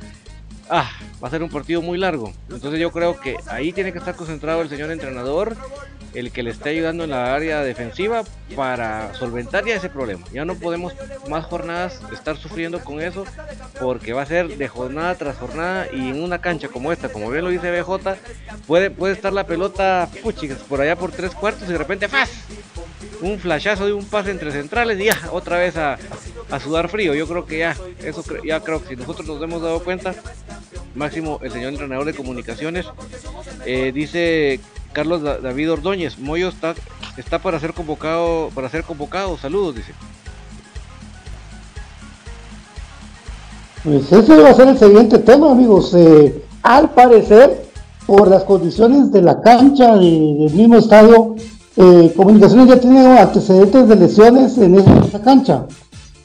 ah, 0.70 0.91
va 1.24 1.28
a 1.28 1.32
ser 1.32 1.43
un 1.43 1.49
partido 1.49 1.82
muy 1.82 1.97
largo. 1.97 2.34
Entonces 2.49 2.80
yo 2.80 2.91
creo 2.91 3.20
que 3.20 3.38
ahí 3.47 3.72
tiene 3.72 3.91
que 3.91 3.99
estar 3.99 4.16
concentrado 4.16 4.61
el 4.61 4.70
señor 4.70 4.91
entrenador, 4.91 5.55
el 6.13 6.32
que 6.32 6.43
le 6.43 6.51
esté 6.51 6.70
ayudando 6.70 7.03
en 7.03 7.09
la 7.09 7.36
área 7.36 7.61
defensiva 7.61 8.24
para 8.55 9.13
solventar 9.16 9.66
ya 9.66 9.76
ese 9.76 9.89
problema. 9.89 10.26
Ya 10.32 10.45
no 10.45 10.55
podemos 10.55 10.93
más 11.30 11.45
jornadas 11.45 11.99
estar 12.13 12.38
sufriendo 12.38 12.80
con 12.80 13.01
eso 13.01 13.26
porque 13.80 14.13
va 14.13 14.22
a 14.22 14.26
ser 14.26 14.57
de 14.57 14.68
jornada 14.68 15.16
tras 15.16 15.38
jornada 15.38 15.88
y 15.91 16.09
en 16.09 16.24
una 16.24 16.39
cancha 16.39 16.70
como 16.70 16.91
esta, 16.91 17.09
como 17.09 17.30
bien 17.30 17.43
lo 17.43 17.49
dice 17.49 17.72
BJ, 17.72 18.16
puede, 18.66 18.91
puede 18.91 19.13
estar 19.13 19.34
la 19.34 19.45
pelota 19.45 20.09
por 20.70 20.82
allá 20.82 20.95
por 20.95 21.11
tres 21.11 21.32
cuartos 21.32 21.68
y 21.68 21.72
de 21.72 21.78
repente 21.78 22.07
¡faz! 22.07 22.30
un 23.22 23.39
flashazo 23.39 23.86
de 23.86 23.93
un 23.93 24.05
pase 24.05 24.32
entre 24.32 24.51
centrales 24.51 24.99
y 24.99 25.05
ya, 25.05 25.18
otra 25.32 25.57
vez 25.57 25.78
a, 25.78 25.97
sudar 26.61 26.89
frío. 26.89 27.13
Yo 27.13 27.28
creo 27.28 27.45
que 27.45 27.59
ya, 27.59 27.76
eso 28.03 28.24
ya 28.43 28.61
creo 28.61 28.82
que 28.82 28.89
si 28.89 28.95
nosotros 28.95 29.28
nos 29.28 29.41
hemos 29.41 29.61
dado 29.61 29.84
cuenta, 29.84 30.16
máximo 30.95 31.39
el 31.43 31.51
señor 31.51 31.71
entrenador 31.71 32.05
de 32.05 32.13
comunicaciones, 32.13 32.85
eh, 33.65 33.91
dice 33.93 34.59
Carlos 34.93 35.21
David 35.21 35.73
Ordóñez, 35.73 36.17
Moyo 36.17 36.49
está, 36.49 36.75
está 37.17 37.39
para 37.39 37.59
ser 37.59 37.73
convocado, 37.73 38.49
para 38.55 38.69
ser 38.69 38.83
convocado, 38.83 39.37
saludos, 39.37 39.75
dice. 39.75 39.91
Pues 43.83 44.11
ese 44.11 44.35
va 44.37 44.49
a 44.49 44.53
ser 44.53 44.69
el 44.69 44.79
siguiente 44.79 45.19
tema, 45.19 45.51
amigos. 45.51 45.93
Eh, 45.95 46.43
al 46.63 46.89
parecer, 46.91 47.65
por 48.07 48.27
las 48.27 48.43
condiciones 48.43 49.11
de 49.11 49.21
la 49.21 49.41
cancha 49.41 49.95
del 49.95 50.51
mismo 50.53 50.77
estadio, 50.77 51.35
eh, 51.77 52.13
Comunicaciones 52.15 52.69
ya 52.69 52.79
tiene 52.79 53.19
antecedentes 53.19 53.87
de 53.87 53.95
lesiones 53.95 54.57
en 54.57 54.75
esa 54.75 55.21
cancha. 55.21 55.65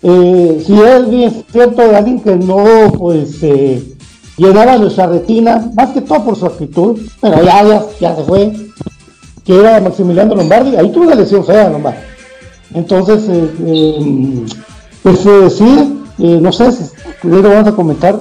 Si 0.00 0.80
es 0.80 1.10
bien 1.10 1.44
cierto 1.52 1.82
de 1.82 1.96
alguien 1.96 2.20
que 2.20 2.36
no 2.36 2.92
pues 2.96 3.42
eh, 3.42 3.89
llenaba 4.41 4.78
nuestra 4.78 5.07
retina, 5.07 5.70
más 5.74 5.91
que 5.91 6.01
todo 6.01 6.24
por 6.24 6.36
su 6.36 6.47
actitud, 6.47 6.99
pero 7.20 7.43
ya, 7.43 7.84
ya, 8.01 8.16
se 8.16 8.22
fue, 8.24 8.53
que 9.45 9.59
era 9.59 9.80
Maximiliano 9.80 10.34
Lombardi, 10.34 10.76
ahí 10.76 10.91
tuvo 10.91 11.05
una 11.05 11.14
lesión 11.14 11.45
fea 11.45 11.68
Lombardi. 11.68 12.01
Entonces, 12.72 13.28
pues 15.03 15.18
sí, 15.55 16.03
no 16.18 16.53
sé 16.53 16.72
si 16.72 16.88
lo 17.22 17.43
vamos 17.43 17.68
a 17.68 17.72
comentar, 17.72 18.20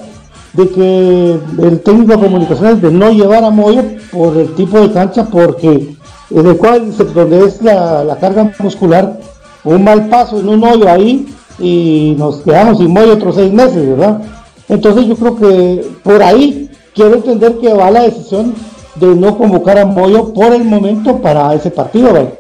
de 0.54 0.68
que 0.70 1.40
el 1.62 1.80
técnico 1.82 2.14
de 2.14 2.24
comunicaciones 2.24 2.82
de 2.82 2.92
no 2.92 3.12
llevar 3.12 3.44
a 3.44 3.52
Moyo 3.52 3.84
por 4.12 4.36
el 4.36 4.54
tipo 4.56 4.80
de 4.80 4.92
cancha, 4.92 5.26
porque 5.26 5.96
en 6.32 6.48
el 6.48 6.58
cual 6.58 6.92
donde 7.14 7.46
es 7.46 7.62
la, 7.62 8.18
carga 8.20 8.52
muscular, 8.60 9.20
un 9.64 9.84
mal 9.84 10.10
paso 10.10 10.40
en 10.40 10.50
un 10.50 10.64
hoyo 10.64 10.90
ahí 10.90 11.28
y 11.60 12.16
nos 12.18 12.38
quedamos 12.38 12.78
sin 12.78 12.92
muelle 12.92 13.12
otros 13.12 13.36
seis 13.36 13.52
meses, 13.52 13.88
¿verdad? 13.88 14.22
Entonces 14.70 15.08
yo 15.08 15.16
creo 15.16 15.36
que 15.36 15.86
por 16.04 16.22
ahí 16.22 16.70
quiero 16.94 17.16
entender 17.16 17.58
que 17.58 17.74
va 17.74 17.92
la 17.92 18.04
decisión 18.04 18.54
de 18.96 19.08
no 19.08 19.38
convocar 19.38 19.78
a 19.78 19.86
Moyo 19.86 20.34
por 20.34 20.54
el 20.54 20.64
momento 20.64 21.22
para 21.22 21.54
ese 21.54 21.72
partido, 21.72 22.14
¿verdad? 22.14 22.34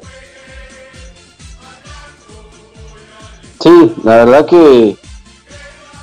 Sí, 3.59 3.93
la 4.03 4.17
verdad 4.17 4.45
que 4.45 4.95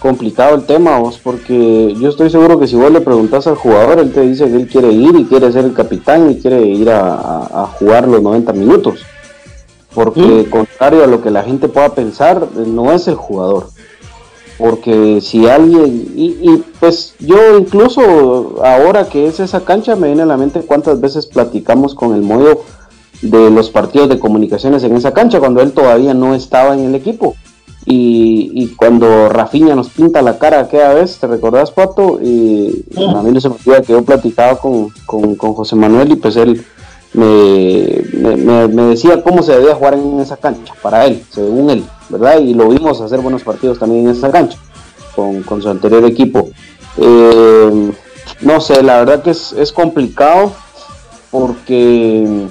complicado 0.01 0.55
el 0.55 0.66
tema, 0.66 0.99
vos, 0.99 1.18
porque 1.22 1.95
yo 1.99 2.09
estoy 2.09 2.31
seguro 2.31 2.59
que 2.59 2.66
si 2.66 2.77
vos 2.77 2.93
le 2.93 3.01
preguntas 3.01 3.47
al 3.47 3.57
jugador, 3.57 3.99
él 3.99 4.12
te 4.12 4.20
dice 4.20 4.47
que 4.47 4.57
él 4.57 4.68
quiere 4.68 4.93
ir 4.93 5.16
y 5.16 5.24
quiere 5.24 5.51
ser 5.51 5.64
el 5.64 5.72
capitán 5.72 6.31
y 6.31 6.37
quiere 6.41 6.64
ir 6.66 6.91
a, 6.91 7.66
jugar 7.79 8.07
los 8.07 8.22
90 8.22 8.53
minutos. 8.53 9.01
Porque 9.95 10.47
contrario 10.51 11.05
a 11.05 11.07
lo 11.07 11.22
que 11.22 11.31
la 11.31 11.43
gente 11.43 11.68
pueda 11.68 11.95
pensar, 11.95 12.47
no 12.55 12.93
es 12.93 13.09
el 13.09 13.14
jugador. 13.14 13.68
Porque 14.59 15.20
si 15.20 15.46
alguien, 15.46 16.12
y, 16.16 16.62
pues 16.80 17.14
yo 17.18 17.59
incluso 17.59 18.64
ahora 18.64 19.09
que 19.09 19.26
es 19.26 19.38
esa 19.40 19.64
cancha, 19.64 19.96
me 19.96 20.07
viene 20.07 20.22
a 20.22 20.26
la 20.26 20.38
mente 20.38 20.61
cuántas 20.61 21.00
veces 21.00 21.26
platicamos 21.26 21.94
con 21.94 22.14
el 22.14 22.22
modo 22.22 22.62
de 23.20 23.50
los 23.50 23.70
partidos 23.70 24.09
de 24.09 24.18
comunicaciones 24.18 24.82
en 24.82 24.96
esa 24.96 25.12
cancha, 25.12 25.40
cuando 25.40 25.61
él 25.61 25.72
todavía 25.72 26.14
no 26.14 26.34
estaba 26.34 26.74
en 26.74 26.84
el 26.86 26.94
equipo 26.94 27.34
y, 27.88 28.74
cuando 28.76 29.28
Rafiña 29.28 29.76
nos 29.76 29.90
pinta 29.90 30.20
la 30.20 30.38
cara 30.38 30.61
aquella 30.61 30.92
vez, 30.92 31.18
¿te 31.18 31.28
recordás, 31.28 31.70
Pato? 31.70 32.18
Y 32.20 32.84
a 32.96 33.22
mí 33.22 33.30
no 33.30 33.40
se 33.40 33.48
me 33.48 33.54
olvida 33.54 33.82
que 33.82 33.92
yo 33.92 34.02
platicaba 34.02 34.59
con, 34.59 34.90
José 35.36 35.76
Manuel 35.76 36.12
y 36.12 36.16
pues 36.16 36.36
él 36.36 36.64
me, 37.12 38.86
decía 38.88 39.22
cómo 39.22 39.42
se 39.42 39.52
debía 39.52 39.74
jugar 39.74 39.94
en 39.94 40.20
esa 40.20 40.36
cancha, 40.36 40.74
para 40.82 41.07
él, 41.07 41.22
según 41.30 41.70
él, 41.70 41.84
¿verdad? 42.09 42.38
Y 42.40 42.54
lo 42.54 42.68
vimos 42.68 43.00
hacer 43.00 43.20
buenos 43.20 43.42
partidos 43.42 43.78
también 43.78 44.07
en 44.07 44.12
esa 44.12 44.30
cancha, 44.30 44.59
con, 45.14 45.62
su 45.62 45.68
anterior 45.68 46.04
equipo. 46.04 46.48
Eh, 46.98 47.92
no 48.40 48.61
sé, 48.61 48.82
la 48.82 48.98
verdad 48.98 49.22
que 49.22 49.30
es, 49.30 49.72
complicado 49.74 50.52
porque 51.30 52.46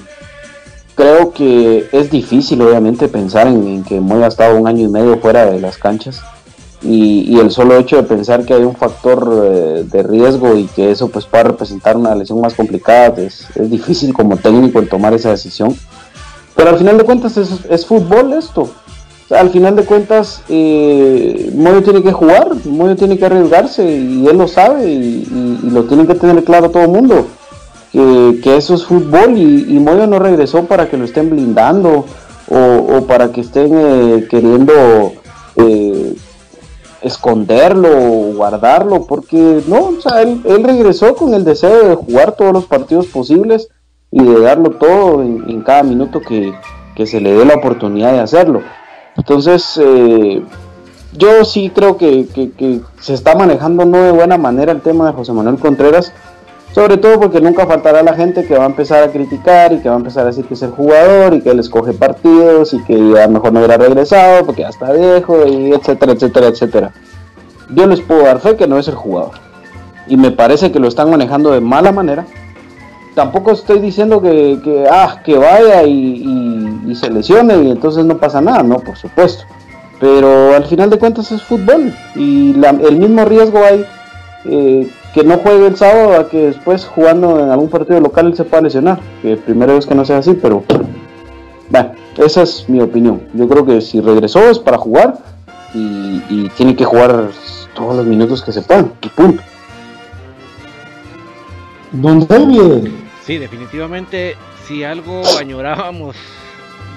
creo 0.94 1.32
que 1.32 1.88
es 1.92 2.10
difícil 2.10 2.62
obviamente 2.62 3.08
pensar 3.08 3.46
en, 3.46 3.84
que 3.84 4.00
Moy 4.00 4.22
ha 4.22 4.28
estado 4.28 4.56
un 4.56 4.66
año 4.66 4.84
y 4.84 4.88
medio 4.88 5.18
fuera 5.18 5.46
de 5.46 5.60
las 5.60 5.78
canchas 5.78 6.22
y, 6.86 7.38
el 7.38 7.50
solo 7.50 7.76
hecho 7.76 7.96
de 7.96 8.02
pensar 8.02 8.44
que 8.44 8.54
hay 8.54 8.62
un 8.62 8.76
factor 8.76 9.42
eh, 9.44 9.84
de 9.90 10.02
riesgo 10.02 10.56
y 10.56 10.64
que 10.66 10.90
eso 10.90 11.08
pues 11.08 11.26
pueda 11.26 11.44
representar 11.44 11.96
una 11.96 12.14
lesión 12.14 12.40
más 12.40 12.54
complicada 12.54 13.14
es, 13.18 13.46
es, 13.54 13.70
difícil 13.70 14.12
como 14.12 14.36
técnico 14.36 14.78
el 14.78 14.88
tomar 14.88 15.12
esa 15.14 15.30
decisión. 15.30 15.76
Pero 16.54 16.70
al 16.70 16.78
final 16.78 16.96
de 16.96 17.04
cuentas 17.04 17.36
es, 17.36 17.86
fútbol 17.86 18.32
esto. 18.32 18.70
Al 19.30 19.50
final 19.50 19.74
de 19.76 19.84
cuentas 19.84 20.42
eh, 20.48 21.50
Moyo 21.54 21.82
tiene 21.82 22.00
que 22.00 22.12
jugar 22.12 22.54
Moyo 22.64 22.94
tiene 22.94 23.18
que 23.18 23.26
arriesgarse 23.26 23.84
y 23.84 24.24
él 24.28 24.38
lo 24.38 24.46
sabe 24.46 24.88
y, 24.88 25.26
lo 25.64 25.82
tiene 25.84 26.06
que 26.06 26.14
tener 26.14 26.44
claro 26.44 26.70
todo 26.70 26.84
el 26.84 26.90
mundo 26.90 27.26
que, 27.90 28.56
eso 28.56 28.74
es 28.74 28.84
fútbol 28.84 29.36
y, 29.36 29.66
y, 29.68 29.80
Moyo 29.80 30.06
no 30.06 30.20
regresó 30.20 30.66
para 30.66 30.88
que 30.88 30.96
lo 30.96 31.04
estén 31.04 31.30
blindando 31.30 32.04
o, 32.48 33.04
para 33.06 33.32
que 33.32 33.40
estén 33.40 33.70
eh, 33.74 34.26
queriendo 34.30 35.12
eh, 35.56 35.95
esconderlo 37.06 37.88
o 37.88 38.34
guardarlo, 38.34 39.06
porque 39.06 39.62
no, 39.66 39.90
o 39.96 40.00
sea, 40.00 40.22
él, 40.22 40.42
regresó 40.62 41.14
con 41.14 41.34
el 41.34 41.44
deseo 41.44 41.88
de 41.88 41.94
jugar 41.94 42.32
todos 42.32 42.52
los 42.52 42.66
partidos 42.66 43.06
posibles 43.06 43.68
y 44.10 44.22
de 44.22 44.40
darlo 44.40 44.70
todo 44.70 45.22
en, 45.22 45.62
cada 45.62 45.82
minuto 45.82 46.20
que, 46.20 46.54
se 47.06 47.20
le 47.20 47.32
dé 47.32 47.44
la 47.44 47.54
oportunidad 47.54 48.12
de 48.12 48.20
hacerlo. 48.20 48.62
Entonces, 49.16 49.80
eh, 49.82 50.42
yo 51.12 51.44
sí 51.44 51.70
creo 51.74 51.96
que, 51.96 52.26
que, 52.26 52.80
se 53.00 53.14
está 53.14 53.34
manejando 53.34 53.84
no 53.84 54.02
de 54.02 54.12
buena 54.12 54.38
manera 54.38 54.72
el 54.72 54.80
tema 54.80 55.06
de 55.06 55.12
José 55.12 55.32
Manuel 55.32 55.58
Contreras, 55.58 56.12
sobre 56.76 56.98
todo 56.98 57.18
porque 57.18 57.40
nunca 57.40 57.66
faltará 57.66 58.02
la 58.02 58.12
gente 58.12 58.44
que 58.44 58.54
va 58.54 58.64
a 58.64 58.66
empezar 58.66 59.02
a 59.02 59.10
criticar 59.10 59.72
y 59.72 59.78
que 59.78 59.88
va 59.88 59.94
a 59.94 59.98
empezar 59.98 60.24
a 60.24 60.26
decir 60.26 60.44
que 60.44 60.52
es 60.52 60.60
el 60.60 60.72
jugador 60.72 61.32
y 61.32 61.40
que 61.40 61.48
él 61.48 61.58
escoge 61.58 61.94
partidos 61.94 62.74
y 62.74 62.84
que 62.84 63.12
ya 63.14 63.26
mejor 63.28 63.54
no 63.54 63.60
hubiera 63.60 63.78
regresado 63.78 64.44
porque 64.44 64.60
ya 64.60 64.68
está 64.68 64.92
viejo 64.92 65.46
y 65.46 65.72
etcétera, 65.72 66.12
etcétera, 66.12 66.48
etcétera. 66.48 66.92
Yo 67.70 67.86
les 67.86 68.02
puedo 68.02 68.24
dar 68.24 68.40
fe 68.40 68.56
que 68.56 68.66
no 68.66 68.78
es 68.78 68.88
el 68.88 68.94
jugador. 68.94 69.30
Y 70.06 70.18
me 70.18 70.32
parece 70.32 70.70
que 70.70 70.78
lo 70.78 70.86
están 70.86 71.08
manejando 71.08 71.50
de 71.52 71.62
mala 71.62 71.92
manera. 71.92 72.26
Tampoco 73.14 73.52
estoy 73.52 73.78
diciendo 73.78 74.20
que, 74.20 74.86
ah, 74.92 75.22
que 75.24 75.38
vaya 75.38 75.82
y, 75.84 76.94
se 76.94 77.08
lesione 77.08 77.56
y 77.56 77.70
entonces 77.70 78.04
no 78.04 78.18
pasa 78.18 78.42
nada, 78.42 78.62
no, 78.62 78.80
por 78.80 78.98
supuesto. 78.98 79.44
Pero 79.98 80.54
al 80.54 80.66
final 80.66 80.90
de 80.90 80.98
cuentas 80.98 81.32
es 81.32 81.42
fútbol 81.42 81.94
y 82.14 82.54
el 82.62 82.96
mismo 82.98 83.24
riesgo 83.24 83.64
hay 83.64 83.86
eh, 84.44 84.90
que 85.16 85.24
no 85.24 85.38
juegue 85.38 85.68
el 85.68 85.76
sábado 85.78 86.20
a 86.20 86.28
que 86.28 86.48
después 86.48 86.84
jugando 86.84 87.40
en 87.40 87.48
algún 87.48 87.70
partido 87.70 87.98
local 88.02 88.36
se 88.36 88.44
pueda 88.44 88.64
lesionar. 88.64 89.00
Que 89.22 89.38
primero 89.38 89.78
es 89.78 89.86
que 89.86 89.94
no 89.94 90.04
sea 90.04 90.18
así, 90.18 90.34
pero 90.34 90.62
bueno, 91.70 91.92
esa 92.18 92.42
es 92.42 92.68
mi 92.68 92.82
opinión. 92.82 93.22
Yo 93.32 93.48
creo 93.48 93.64
que 93.64 93.80
si 93.80 94.02
regresó 94.02 94.50
es 94.50 94.58
para 94.58 94.76
jugar 94.76 95.16
y, 95.72 96.50
tiene 96.50 96.76
que 96.76 96.84
jugar 96.84 97.30
todos 97.74 97.96
los 97.96 98.04
minutos 98.04 98.42
que 98.42 98.52
se 98.52 98.60
puedan 98.60 98.92
y 99.00 99.08
punto. 99.08 99.42
Don 101.92 102.28
Sí, 103.22 103.38
definitivamente, 103.38 104.36
si 104.66 104.84
algo 104.84 105.22
añorábamos 105.38 106.14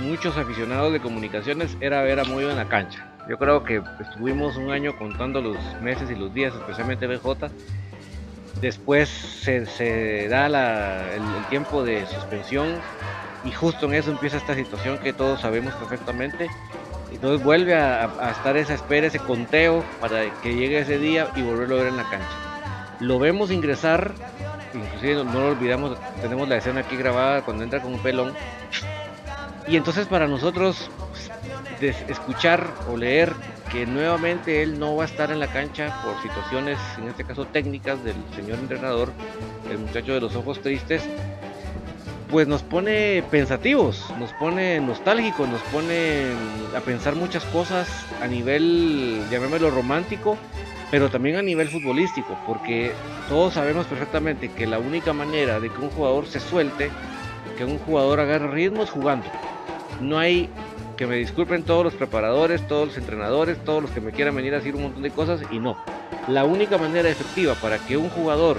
muchos 0.03 0.35
aficionados 0.35 0.91
de 0.91 0.99
comunicaciones 0.99 1.77
era 1.79 2.01
ver 2.01 2.19
a 2.19 2.25
Moyo 2.25 2.49
en 2.49 2.57
la 2.57 2.67
cancha. 2.67 3.07
Yo 3.29 3.37
creo 3.37 3.63
que 3.63 3.81
estuvimos 4.01 4.57
un 4.57 4.71
año 4.71 4.97
contando 4.97 5.39
los 5.39 5.55
meses 5.81 6.11
y 6.11 6.15
los 6.15 6.33
días, 6.33 6.53
especialmente 6.53 7.07
BJ, 7.07 7.49
Después 8.61 9.07
se, 9.09 10.27
da 10.27 10.47
el, 11.13 11.45
tiempo 11.49 11.83
de 11.83 12.05
suspensión 12.07 12.67
y 13.45 13.51
justo 13.51 13.85
en 13.85 13.93
eso 13.93 14.11
empieza 14.11 14.37
esta 14.37 14.53
situación 14.53 14.97
que 14.97 15.13
todos 15.13 15.41
sabemos 15.41 15.73
perfectamente. 15.75 16.49
Entonces 17.11 17.43
vuelve 17.43 17.75
a, 17.75 18.31
estar 18.31 18.57
esa 18.57 18.73
espera, 18.73 19.07
ese 19.07 19.19
conteo 19.19 19.83
para 20.01 20.29
que 20.41 20.55
llegue 20.55 20.79
ese 20.79 20.99
día 20.99 21.29
y 21.35 21.41
volverlo 21.41 21.75
a 21.75 21.79
ver 21.79 21.87
en 21.87 21.97
la 21.97 22.09
cancha. 22.09 22.27
Lo 22.99 23.17
vemos 23.17 23.49
ingresar, 23.49 24.13
inclusive 24.73 25.23
no, 25.23 25.39
lo 25.39 25.47
olvidamos, 25.51 25.97
tenemos 26.21 26.49
la 26.49 26.57
escena 26.57 26.81
aquí 26.81 26.97
grabada 26.97 27.43
cuando 27.43 27.63
entra 27.63 27.81
con 27.81 27.93
un 27.93 27.99
pelón. 27.99 28.33
Y 29.67 29.77
entonces 29.77 30.05
para 30.07 30.27
nosotros 30.27 30.89
escuchar 31.79 32.67
o 32.91 32.97
leer 32.97 33.33
que 33.71 33.85
nuevamente 33.85 34.63
él 34.63 34.79
no 34.79 34.95
va 34.95 35.03
a 35.03 35.05
estar 35.05 35.31
en 35.31 35.39
la 35.39 35.47
cancha 35.47 36.01
por 36.03 36.21
situaciones, 36.21 36.77
en 36.97 37.07
este 37.07 37.23
caso 37.23 37.45
técnicas 37.45 38.03
del 38.03 38.15
señor 38.35 38.59
entrenador, 38.59 39.11
el 39.69 39.77
muchacho 39.77 40.13
de 40.13 40.21
los 40.21 40.35
ojos 40.35 40.61
tristes, 40.61 41.03
pues 42.29 42.47
nos 42.47 42.61
pone 42.61 43.23
pensativos, 43.31 44.05
nos 44.19 44.31
pone 44.33 44.79
nostálgicos, 44.79 45.49
nos 45.49 45.61
pone 45.63 46.25
a 46.75 46.79
pensar 46.81 47.15
muchas 47.15 47.43
cosas 47.45 47.87
a 48.21 48.27
nivel, 48.27 49.23
llamémoslo 49.31 49.71
romántico, 49.71 50.37
pero 50.91 51.09
también 51.09 51.37
a 51.37 51.41
nivel 51.41 51.67
futbolístico, 51.69 52.37
porque 52.45 52.91
todos 53.29 53.55
sabemos 53.55 53.87
perfectamente 53.87 54.49
que 54.49 54.67
la 54.67 54.79
única 54.79 55.13
manera 55.13 55.59
de 55.59 55.69
que 55.69 55.79
un 55.79 55.89
jugador 55.89 56.27
se 56.27 56.39
suelte, 56.39 56.91
que 57.57 57.65
un 57.65 57.79
jugador 57.79 58.19
agarre 58.19 58.47
ritmo 58.47 58.83
es 58.83 58.89
jugando. 58.89 59.25
No 60.01 60.17
hay 60.17 60.49
que 60.99 61.07
me 61.07 61.15
disculpen 61.15 61.63
todos 61.63 61.85
los 61.85 61.93
preparadores, 61.93 62.67
todos 62.67 62.89
los 62.89 62.97
entrenadores, 62.97 63.57
todos 63.63 63.81
los 63.81 63.91
que 63.91 64.01
me 64.01 64.11
quieran 64.11 64.35
venir 64.35 64.53
a 64.53 64.57
decir 64.57 64.75
un 64.75 64.81
montón 64.81 65.01
de 65.01 65.11
cosas 65.11 65.39
y 65.49 65.57
no. 65.57 65.77
La 66.27 66.43
única 66.43 66.77
manera 66.77 67.07
efectiva 67.07 67.55
para 67.55 67.77
que 67.79 67.95
un 67.95 68.09
jugador 68.09 68.57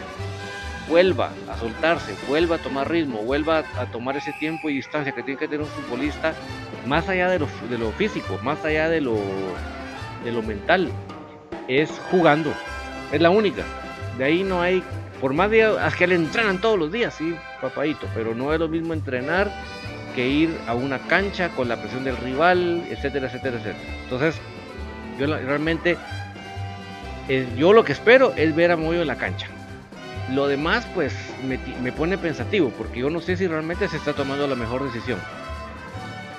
vuelva 0.88 1.32
a 1.50 1.58
soltarse, 1.58 2.14
vuelva 2.26 2.56
a 2.56 2.58
tomar 2.58 2.90
ritmo, 2.90 3.18
vuelva 3.18 3.58
a 3.76 3.84
tomar 3.92 4.16
ese 4.16 4.32
tiempo 4.32 4.70
y 4.70 4.76
distancia 4.76 5.12
que 5.12 5.22
tiene 5.22 5.38
que 5.38 5.48
tener 5.48 5.60
un 5.60 5.66
futbolista, 5.66 6.32
más 6.86 7.10
allá 7.10 7.28
de 7.28 7.38
lo, 7.40 7.92
físico, 7.92 8.40
más 8.42 8.64
allá 8.64 8.88
de 8.88 9.02
lo, 9.02 9.18
de 10.24 10.32
lo 10.32 10.40
mental, 10.40 10.90
es 11.68 11.90
jugando. 12.10 12.54
Es 13.12 13.20
la 13.20 13.28
única. 13.28 13.64
De 14.16 14.24
ahí 14.24 14.44
no 14.44 14.62
hay, 14.62 14.82
por 15.20 15.34
más 15.34 15.50
de 15.50 15.76
que 15.98 16.06
le 16.06 16.14
entrenan 16.14 16.58
todos 16.58 16.78
los 16.78 16.90
días, 16.90 17.12
sí, 17.12 17.36
papadito, 17.60 18.06
pero 18.14 18.34
no 18.34 18.54
es 18.54 18.58
lo 18.58 18.68
mismo 18.68 18.94
entrenar 18.94 19.52
que 20.12 20.28
ir 20.28 20.56
a 20.66 20.74
una 20.74 20.98
cancha 20.98 21.48
con 21.50 21.68
la 21.68 21.76
presión 21.76 22.04
del 22.04 22.16
rival, 22.16 22.84
etcétera, 22.90 23.26
etcétera, 23.26 23.56
etcétera. 23.56 23.94
Entonces, 24.04 24.40
yo 25.18 25.26
realmente, 25.26 25.96
eh, 27.28 27.46
yo 27.56 27.72
lo 27.72 27.84
que 27.84 27.92
espero 27.92 28.32
es 28.36 28.54
ver 28.54 28.70
a 28.70 28.76
Moyo 28.76 29.02
en 29.02 29.06
la 29.06 29.16
cancha. 29.16 29.46
Lo 30.32 30.46
demás, 30.46 30.86
pues, 30.94 31.14
me, 31.44 31.92
pone 31.92 32.16
pensativo, 32.16 32.72
porque 32.76 33.00
yo 33.00 33.10
no 33.10 33.20
sé 33.20 33.36
si 33.36 33.46
realmente 33.46 33.88
se 33.88 33.96
está 33.96 34.12
tomando 34.12 34.46
la 34.46 34.54
mejor 34.54 34.84
decisión. 34.84 35.18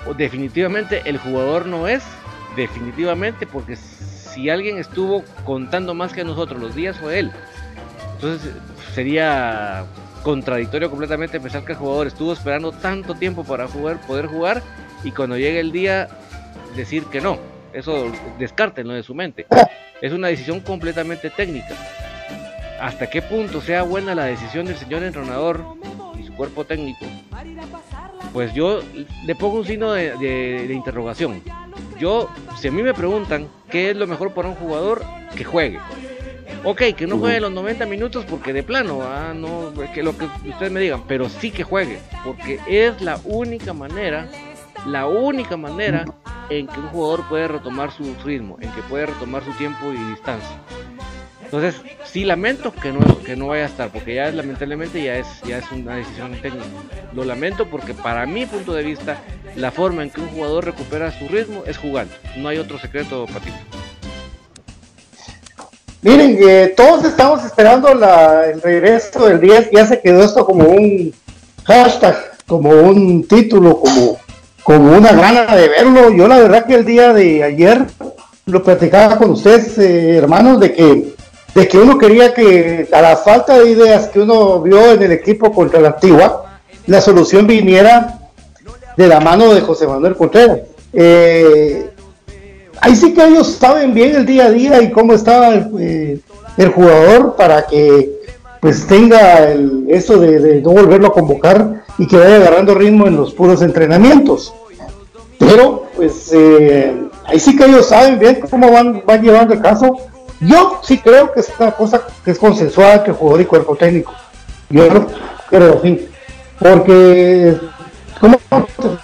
O 0.08 0.14
definitivamente 0.14 1.02
el 1.06 1.18
jugador 1.18 1.66
no 1.66 1.88
es, 1.88 2.04
definitivamente, 2.56 3.46
porque 3.46 3.76
si 3.76 4.50
alguien 4.50 4.78
estuvo 4.78 5.24
contando 5.46 5.94
más 5.94 6.14
que 6.14 6.24
nosotros 6.24 6.60
los 6.60 6.74
días 6.74 6.98
fue 6.98 7.20
él. 7.20 7.32
Entonces 8.16 8.54
sería 8.94 9.86
contradictorio 10.24 10.90
completamente 10.90 11.40
pensar 11.40 11.64
que 11.66 11.74
el 11.74 11.78
jugador 11.78 12.08
estuvo 12.08 12.34
esperando 12.34 12.72
tanto 12.72 13.16
tiempo 13.16 13.44
para 13.44 13.68
jugar, 13.68 14.00
poder 14.02 14.28
jugar 14.28 14.62
y 15.04 15.12
cuando 15.12 15.38
llegue 15.38 15.60
el 15.60 15.72
día 15.72 16.08
decir 16.76 17.06
que 17.06 17.22
no. 17.22 17.40
Eso 17.74 18.12
descártenlo 18.38 18.94
de 18.94 19.04
su 19.04 19.16
mente. 19.16 19.46
Es 20.02 20.12
una 20.12 20.28
decisión 20.28 20.60
completamente 20.60 21.30
técnica. 21.30 21.76
Hasta 22.82 23.10
qué 23.10 23.22
punto 23.22 23.62
sea 23.62 23.84
buena 23.84 24.16
la 24.16 24.26
decisión 24.26 24.66
del 24.66 24.76
señor 24.76 25.04
entrenador 25.04 25.64
y 26.20 26.24
su 26.24 26.34
cuerpo 26.34 26.66
técnico, 26.66 27.06
pues 28.34 28.54
yo 28.54 28.82
le 29.26 29.36
pongo 29.36 29.58
un 29.58 29.66
signo 29.66 29.94
de, 29.94 30.18
de 30.18 30.74
interrogación. 30.74 31.44
Yo, 32.00 32.30
si 32.58 32.70
a 32.70 32.72
mí 32.72 32.82
me 32.82 32.94
preguntan 32.94 33.48
qué 33.70 33.92
es 33.92 33.96
lo 33.96 34.08
mejor 34.08 34.34
para 34.34 34.50
un 34.50 34.56
jugador, 34.56 35.04
que 35.36 35.44
juegue. 35.44 35.80
Ok, 36.64 36.82
que 36.96 37.08
no 37.08 37.18
juegue 37.18 37.40
los 37.40 37.52
90 37.52 37.88
minutos 37.88 38.24
porque 38.30 38.54
de 38.54 38.62
plano, 38.62 39.02
ah, 39.02 39.34
no, 39.36 39.74
que 39.94 40.04
lo 40.04 40.16
que 40.16 40.26
ustedes 40.48 40.72
me 40.72 40.80
digan, 40.80 41.04
pero 41.08 41.28
sí 41.28 41.50
que 41.50 41.64
juegue, 41.64 41.98
porque 42.24 42.60
es 42.68 43.02
la 43.02 43.20
única 43.26 43.74
manera, 43.74 44.30
la 44.86 45.08
única 45.08 45.58
manera 45.58 46.06
en 46.52 46.68
que 46.68 46.80
un 46.80 46.88
jugador 46.90 47.28
puede 47.28 47.48
retomar 47.48 47.92
su 47.92 48.16
ritmo, 48.24 48.58
en 48.62 48.72
que 48.74 48.82
puede 48.84 49.08
retomar 49.08 49.44
su 49.44 49.52
tiempo 49.54 49.92
y 49.92 49.98
distancia. 50.12 50.62
Entonces, 51.44 51.82
sí 52.06 52.26
lamento 52.26 52.72
que 52.72 52.94
no, 52.94 53.00
que 53.24 53.36
no 53.36 53.48
vaya 53.48 53.64
a 53.64 53.68
estar, 53.68 53.90
porque 53.90 54.14
ya 54.16 54.30
es, 54.30 54.36
lamentablemente 54.36 55.04
ya 55.04 55.18
es, 55.18 55.28
ya 55.42 55.58
es 55.58 55.72
una 55.72 55.96
decisión 55.96 56.32
técnica. 56.42 56.66
Lo 57.14 57.26
lamento 57.26 57.70
porque 57.70 57.96
para 57.96 58.28
mi 58.28 58.46
punto 58.46 58.74
de 58.74 58.84
vista, 58.84 59.18
la 59.56 59.72
forma 59.72 60.04
en 60.04 60.12
que 60.12 60.22
un 60.22 60.28
jugador 60.28 60.64
recupera 60.64 61.12
su 61.12 61.28
ritmo 61.28 61.64
es 61.66 61.78
jugando. 61.78 62.14
No 62.38 62.50
hay 62.50 62.60
otro 62.60 62.78
secreto, 62.78 63.26
Patito. 63.26 63.81
Miren, 66.04 66.36
eh, 66.42 66.74
todos 66.76 67.06
estamos 67.06 67.46
esperando 67.46 67.90
el 67.90 68.60
regreso 68.62 69.28
del 69.28 69.40
10. 69.40 69.70
Ya 69.72 69.86
se 69.86 70.02
quedó 70.02 70.24
esto 70.24 70.44
como 70.46 70.68
un 70.68 71.14
hashtag, 71.66 72.16
como 72.48 72.72
un 72.72 73.28
título, 73.28 73.80
como, 73.80 74.18
como 74.64 74.98
una 74.98 75.12
gana 75.14 75.56
de 75.56 75.70
verlo. 75.70 76.10
Yo 76.10 76.28
la 76.28 76.40
verdad 76.40 76.66
que 76.66 76.74
el 76.74 76.86
día 76.86 77.14
de 77.14 77.44
ayer 77.44 77.86
lo 78.48 78.64
platicaba 78.64 79.20
con 79.20 79.32
ustedes, 79.32 79.78
eh, 79.78 80.18
hermanos, 80.18 80.60
de 80.60 80.74
que, 80.74 81.14
de 81.54 81.68
que 81.68 81.78
uno 81.78 82.00
quería 82.00 82.34
que 82.34 82.90
a 82.92 83.02
la 83.02 83.16
falta 83.16 83.60
de 83.60 83.70
ideas 83.70 84.08
que 84.08 84.22
uno 84.22 84.60
vio 84.60 84.94
en 84.94 85.04
el 85.04 85.12
equipo 85.12 85.52
contra 85.52 85.80
la 85.80 85.90
Antigua, 85.90 86.60
la 86.88 87.00
solución 87.00 87.46
viniera 87.46 88.18
de 88.98 89.08
la 89.08 89.20
mano 89.20 89.54
de 89.54 89.62
José 89.62 89.86
Manuel 89.86 90.16
Contreras. 90.16 90.62
Eh, 90.94 91.91
ahí 92.82 92.96
sí 92.96 93.14
que 93.14 93.26
ellos 93.26 93.48
saben 93.48 93.94
bien 93.94 94.16
el 94.16 94.26
día 94.26 94.46
a 94.46 94.52
día 94.52 94.82
y 94.82 94.92
cómo 94.92 95.14
está 95.14 95.54
el, 95.54 95.70
eh, 96.58 96.72
jugador 96.76 97.36
para 97.36 97.66
que 97.66 98.20
pues 98.60 98.86
tenga 98.86 99.52
el, 99.52 99.86
eso 99.90 100.18
de, 100.20 100.62
no 100.62 100.72
volverlo 100.72 101.08
a 101.08 101.14
convocar 101.14 101.84
y 101.98 102.08
que 102.08 102.18
vaya 102.18 102.36
agarrando 102.36 102.76
ritmo 102.76 103.08
en 103.08 103.16
los 103.16 103.34
puros 103.34 103.62
entrenamientos. 103.62 104.54
Pero 105.40 105.88
pues 105.96 106.32
eh, 106.34 106.96
ahí 107.26 107.40
sí 107.40 107.56
que 107.56 107.66
ellos 107.66 107.88
saben 107.88 108.20
bien 108.20 108.40
cómo 108.50 108.72
van, 108.72 109.02
van 109.06 109.22
llevando 109.22 109.54
el 109.54 109.62
caso. 109.62 109.98
Yo 110.40 110.80
sí 110.84 111.00
creo 111.00 111.32
que 111.32 111.40
es 111.40 111.52
una 111.60 111.72
cosa 111.72 112.02
que 112.24 112.32
es 112.32 112.40
consensuada 112.40 113.04
que 113.04 113.12
jugador 113.12 113.42
y 113.42 113.46
cuerpo 113.46 113.76
técnico. 113.76 114.14
Yo 114.70 114.88
creo, 115.50 115.80
fin. 115.80 116.08
Porque, 116.58 117.58
¿cómo 118.20 118.38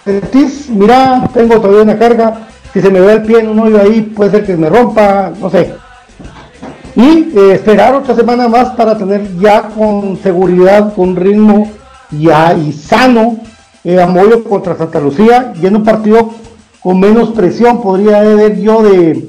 te 0.03 0.11
sentís? 0.11 0.69
Mira, 0.69 1.29
tengo 1.33 1.59
todavía 1.59 1.81
una 1.81 1.99
carga, 1.99 2.47
si 2.77 2.83
se 2.83 2.91
me 2.91 3.01
ve 3.01 3.13
el 3.13 3.23
pie 3.23 3.39
en 3.39 3.49
un 3.49 3.59
hoyo 3.59 3.81
ahí, 3.81 4.01
puede 4.01 4.29
ser 4.29 4.45
que 4.45 4.55
me 4.55 4.69
rompa, 4.69 5.31
no 5.41 5.49
sé. 5.49 5.73
Y 6.95 7.31
eh, 7.35 7.53
esperar 7.53 7.95
otra 7.95 8.13
semana 8.13 8.47
más 8.47 8.69
para 8.75 8.95
tener 8.95 9.35
ya 9.39 9.63
con 9.69 10.15
seguridad, 10.17 10.93
con 10.93 11.15
ritmo 11.15 11.71
y, 12.11 12.29
y 12.29 12.71
sano 12.71 13.37
eh, 13.83 13.99
a 13.99 14.05
Moyo 14.05 14.43
contra 14.43 14.77
Santa 14.77 14.99
Lucía 14.99 15.53
y 15.59 15.65
en 15.65 15.77
un 15.77 15.83
partido 15.83 16.29
con 16.79 16.99
menos 16.99 17.31
presión 17.31 17.81
podría 17.81 18.19
haber 18.19 18.59
yo 18.59 18.83
de, 18.83 19.27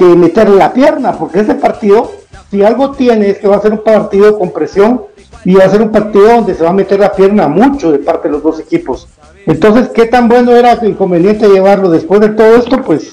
de 0.00 0.04
meterle 0.16 0.56
la 0.56 0.72
pierna, 0.72 1.12
porque 1.12 1.40
ese 1.40 1.54
partido, 1.54 2.10
si 2.50 2.64
algo 2.64 2.90
tiene, 2.90 3.30
es 3.30 3.38
que 3.38 3.46
va 3.46 3.58
a 3.58 3.62
ser 3.62 3.74
un 3.74 3.84
partido 3.84 4.36
con 4.36 4.50
presión 4.50 5.02
y 5.44 5.54
va 5.54 5.66
a 5.66 5.70
ser 5.70 5.82
un 5.82 5.92
partido 5.92 6.26
donde 6.26 6.56
se 6.56 6.64
va 6.64 6.70
a 6.70 6.72
meter 6.72 6.98
la 6.98 7.12
pierna 7.12 7.46
mucho 7.46 7.92
de 7.92 8.00
parte 8.00 8.26
de 8.26 8.32
los 8.32 8.42
dos 8.42 8.58
equipos. 8.58 9.06
Entonces, 9.46 9.88
¿qué 9.94 10.06
tan 10.06 10.28
bueno 10.28 10.54
era 10.56 10.78
inconveniente 10.84 11.48
llevarlo 11.48 11.88
después 11.88 12.20
de 12.20 12.30
todo 12.30 12.56
esto? 12.56 12.82
Pues, 12.82 13.12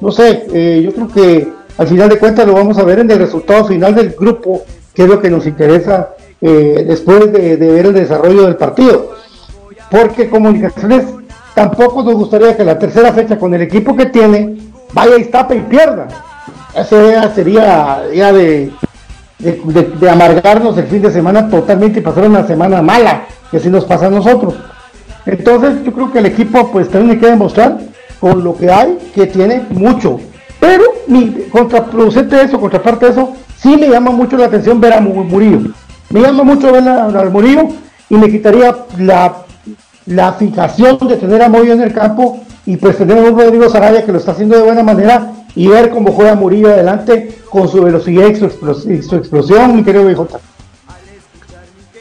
no 0.00 0.10
sé, 0.10 0.46
eh, 0.52 0.82
yo 0.84 0.92
creo 0.92 1.08
que 1.08 1.48
al 1.78 1.86
final 1.86 2.08
de 2.08 2.18
cuentas 2.18 2.46
lo 2.46 2.54
vamos 2.54 2.76
a 2.78 2.84
ver 2.84 2.98
en 2.98 3.10
el 3.10 3.18
resultado 3.18 3.64
final 3.64 3.94
del 3.94 4.10
grupo, 4.10 4.64
que 4.92 5.04
es 5.04 5.08
lo 5.08 5.20
que 5.20 5.30
nos 5.30 5.46
interesa 5.46 6.10
eh, 6.40 6.84
después 6.86 7.32
de, 7.32 7.56
ver 7.56 7.86
el 7.86 7.94
desarrollo 7.94 8.42
del 8.42 8.56
partido. 8.56 9.12
Porque 9.88 10.28
Comunicaciones 10.28 11.04
tampoco 11.54 12.02
nos 12.02 12.14
gustaría 12.14 12.56
que 12.56 12.64
la 12.64 12.78
tercera 12.78 13.12
fecha 13.12 13.38
con 13.38 13.54
el 13.54 13.62
equipo 13.62 13.96
que 13.96 14.06
tiene 14.06 14.56
vaya 14.92 15.16
y 15.16 15.24
tape 15.26 15.56
y 15.56 15.60
pierda. 15.60 16.08
Eso 16.74 17.08
ya 17.08 17.32
sería 17.32 18.02
ya 18.12 18.32
de, 18.32 18.72
de, 19.38 20.10
amargarnos 20.10 20.76
el 20.78 20.86
fin 20.86 21.02
de 21.02 21.10
semana 21.10 21.48
totalmente 21.48 22.00
y 22.00 22.02
pasar 22.02 22.24
una 22.24 22.46
semana 22.46 22.82
mala, 22.82 23.26
que 23.50 23.58
así 23.58 23.68
nos 23.68 23.84
pasa 23.84 24.06
a 24.06 24.10
nosotros. 24.10 24.54
Entonces 25.26 25.84
yo 25.84 25.92
creo 25.92 26.12
que 26.12 26.18
el 26.18 26.26
equipo 26.26 26.70
pues 26.72 26.92
hay 26.94 27.18
que 27.18 27.26
demostrar 27.26 27.78
con 28.20 28.42
lo 28.42 28.56
que 28.56 28.70
hay 28.70 28.98
que 29.14 29.26
tiene 29.26 29.66
mucho. 29.70 30.20
Pero 30.60 30.84
mi 31.08 31.46
contraproducente 31.50 32.36
de 32.36 32.42
eso, 32.44 32.60
contraparte 32.60 33.06
de 33.06 33.12
eso, 33.12 33.32
sí 33.56 33.76
me 33.76 33.88
llama 33.88 34.10
mucho 34.10 34.36
la 34.36 34.46
atención 34.46 34.80
ver 34.80 34.92
a 34.92 35.00
Murillo. 35.00 35.72
Me 36.10 36.20
llama 36.20 36.44
mucho 36.44 36.72
ver 36.72 36.88
a, 36.88 37.08
Murillo 37.30 37.68
y 38.08 38.14
me 38.16 38.30
quitaría 38.30 38.76
la, 38.98 39.38
la 40.06 40.32
fijación 40.34 40.98
de 41.08 41.16
tener 41.16 41.42
a 41.42 41.48
Murillo 41.48 41.72
en 41.72 41.82
el 41.82 41.92
campo 41.92 42.40
y 42.64 42.76
pues 42.76 42.96
tener 42.96 43.18
a 43.18 43.30
un 43.30 43.38
Rodrigo 43.38 43.68
Sarabia 43.68 44.04
que 44.04 44.12
lo 44.12 44.18
está 44.18 44.32
haciendo 44.32 44.56
de 44.56 44.62
buena 44.62 44.82
manera 44.82 45.32
y 45.54 45.68
ver 45.68 45.90
cómo 45.90 46.12
juega 46.12 46.34
Murillo 46.34 46.68
adelante 46.68 47.38
con 47.50 47.68
su 47.68 47.82
velocidad 47.82 48.28
y 48.28 48.36
su, 48.36 49.16
explosión, 49.16 49.76
mi 49.76 49.82
querido 49.82 50.04
BJ. 50.04 50.38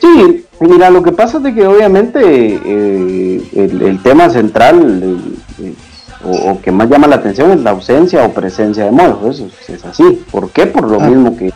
Sí, 0.01 0.45
mira, 0.59 0.89
lo 0.89 1.03
que 1.03 1.11
pasa 1.11 1.39
es 1.45 1.53
que 1.53 1.65
obviamente 1.65 2.19
eh, 2.23 3.49
el, 3.53 4.01
tema 4.01 4.29
central 4.29 5.19
o, 6.25 6.59
que 6.59 6.71
más 6.71 6.89
llama 6.89 7.07
la 7.07 7.17
atención 7.17 7.51
es 7.51 7.61
la 7.61 7.69
ausencia 7.69 8.25
o 8.25 8.33
presencia 8.33 8.85
de 8.85 8.91
Moyo, 8.91 9.29
eso 9.29 9.47
es 9.67 9.85
así. 9.85 10.25
¿Por 10.31 10.49
qué? 10.49 10.65
Por 10.65 10.89
lo 10.89 10.99
ah. 10.99 11.07
mismo 11.07 11.37
que, 11.37 11.53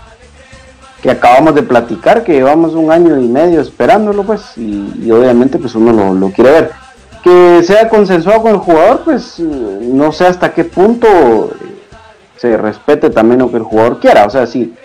que 1.02 1.10
acabamos 1.10 1.56
de 1.56 1.64
platicar, 1.64 2.24
que 2.24 2.34
llevamos 2.34 2.74
un 2.76 2.91
año 2.91 3.20
y 3.20 3.28
medio 3.28 3.62
esperándolo, 3.62 4.24
pues, 4.24 4.58
y, 4.58 5.10
obviamente 5.10 5.58
pues 5.58 5.74
uno 5.74 5.91
lo, 5.91 6.14
lo 6.14 6.30
quiere 6.30 6.52
ver 6.52 6.86
que 7.26 7.64
sea 7.64 7.89
consensuado 7.89 8.43
con 8.43 8.52
el 8.52 8.60
jugador, 8.60 9.02
pues 9.04 9.39
no 9.39 10.12
sé 10.12 10.28
hasta 10.28 10.54
qué 10.54 10.64
punto 10.64 11.50
se 12.38 12.56
respete 12.56 13.10
también 13.10 13.39
lo 13.39 13.50
que 13.50 13.58
el 13.58 13.64
jugador 13.64 14.00
quiera. 14.00 14.26
O 14.26 14.30
sea, 14.30 14.46
si, 14.46 14.76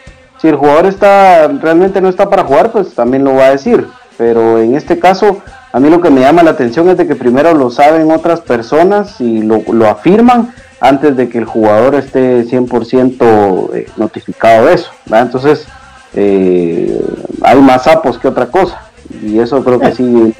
si 0.40 0.48
el 0.48 0.56
jugador 0.56 0.86
está 0.86 1.48
realmente 1.48 2.00
no 2.00 2.08
está 2.08 2.28
para 2.28 2.44
jugar, 2.44 2.72
pues 2.72 2.94
también 2.94 3.24
lo 3.24 3.34
va 3.34 3.46
a 3.46 3.50
decir. 3.50 3.86
Pero 4.16 4.58
en 4.58 4.74
este 4.74 4.98
caso, 4.98 5.38
a 5.72 5.80
mí 5.80 5.88
lo 5.88 6.00
que 6.00 6.10
me 6.10 6.20
llama 6.20 6.42
la 6.42 6.50
atención 6.50 6.88
es 6.88 6.96
de 6.96 7.06
que 7.06 7.14
primero 7.14 7.54
lo 7.54 7.70
saben 7.70 8.10
otras 8.10 8.40
personas 8.40 9.20
y 9.20 9.42
lo, 9.42 9.86
afirman 9.88 10.52
antes 10.80 11.16
de 11.16 11.28
que 11.28 11.38
el 11.38 11.44
jugador 11.44 11.94
esté 11.94 12.44
100% 12.44 13.74
eh, 13.74 13.86
notificado 13.96 14.66
de 14.66 14.74
eso. 14.74 14.90
Entonces, 15.10 15.66
eh, 16.14 17.00
hay 17.42 17.60
más 17.60 17.84
sapos 17.84 18.18
que 18.18 18.28
otra 18.28 18.46
cosa. 18.46 18.80
Y 19.22 19.38
eso 19.38 19.62
creo 19.64 19.78
que 19.78 19.92
sí, 19.92 20.34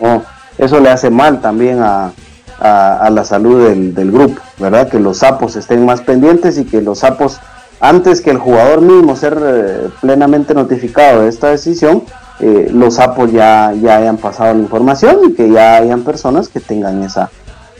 eso 0.58 0.80
le 0.80 0.90
hace 0.90 1.10
mal 1.10 1.40
también 1.40 1.80
a, 1.82 2.12
a, 2.60 3.10
la 3.10 3.24
salud 3.24 3.68
del, 3.68 4.12
grupo, 4.12 4.40
¿verdad? 4.58 4.88
Que 4.88 5.00
los 5.00 5.18
sapos 5.18 5.56
estén 5.56 5.84
más 5.84 6.02
pendientes 6.02 6.58
y 6.58 6.64
que 6.64 6.82
los 6.82 6.98
sapos, 7.00 7.40
antes 7.80 8.20
que 8.20 8.30
el 8.30 8.38
jugador 8.38 8.82
mismo 8.82 9.16
ser 9.16 9.38
eh, 9.42 9.88
plenamente 10.00 10.54
notificado 10.54 11.22
de 11.22 11.28
esta 11.28 11.48
decisión, 11.48 12.04
eh, 12.40 12.70
los 12.72 12.94
sapos 12.94 13.32
ya, 13.32 13.72
ya 13.80 13.96
hayan 13.96 14.16
pasado 14.16 14.54
la 14.54 14.60
información 14.60 15.18
y 15.28 15.34
que 15.34 15.50
ya 15.50 15.76
hayan 15.76 16.02
personas 16.02 16.48
que 16.48 16.60
tengan 16.60 17.02
esa 17.02 17.30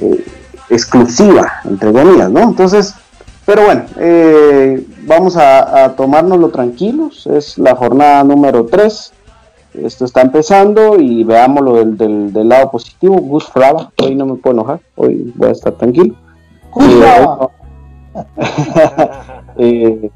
eh, 0.01 0.25
exclusiva, 0.69 1.61
entre 1.65 1.93
comillas, 1.93 2.31
¿no? 2.31 2.41
Entonces, 2.41 2.95
pero 3.47 3.65
bueno, 3.65 3.85
vamos 5.07 5.37
a, 5.37 5.85
a 5.85 5.97
tomárnoslo 5.97 6.51
tranquilos, 6.51 7.27
es 7.27 7.59
la 7.59 7.75
jornada 7.75 8.23
número 8.23 8.67
3 8.67 9.13
esto 9.75 10.05
está 10.05 10.23
empezando 10.23 10.99
y 10.99 11.23
veámoslo 11.23 11.75
del, 11.75 11.97
del, 11.97 12.33
del 12.33 12.49
lado 12.49 12.73
positivo. 12.73 13.17
Gus 13.17 13.47
Fraba, 13.47 13.93
hoy 14.03 14.17
no 14.17 14.27
me 14.27 14.35
puedo 14.35 14.55
enojar, 14.55 14.81
hoy 14.97 15.33
voy 15.37 15.49
a 15.49 15.53
estar 15.53 15.73
tranquilo. 15.75 16.17
Eh, 19.63 20.11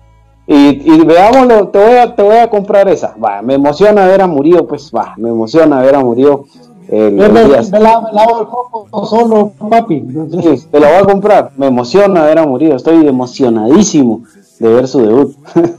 y, 0.47 0.92
y, 0.92 1.05
veámoslo, 1.05 1.68
te 1.68 1.78
voy, 1.78 1.97
a, 1.97 2.14
te 2.14 2.22
voy 2.22 2.36
a 2.36 2.49
comprar 2.49 2.88
esa. 2.88 3.14
Va, 3.22 3.42
me 3.42 3.53
emociona 3.55 4.07
ver 4.07 4.22
a 4.22 4.26
Murillo, 4.26 4.66
pues 4.66 4.90
va, 4.95 5.12
me 5.18 5.28
emociona 5.28 5.80
ver 5.80 5.95
a 5.95 6.01
Murillo. 6.01 6.45
El, 6.88 7.20
el 7.20 7.32
me, 7.32 7.62
solo, 7.62 9.53
papi. 9.70 10.03
Sí, 10.30 10.66
te 10.70 10.80
lo 10.80 10.86
voy 10.86 10.97
a 10.97 11.05
comprar. 11.05 11.51
Me 11.57 11.66
emociona 11.66 12.24
ver 12.24 12.38
a 12.38 12.47
Murillo, 12.47 12.76
estoy 12.76 13.07
emocionadísimo 13.07 14.22
de 14.61 14.68
ver 14.68 14.88
su 14.88 15.03
debut. 15.03 15.36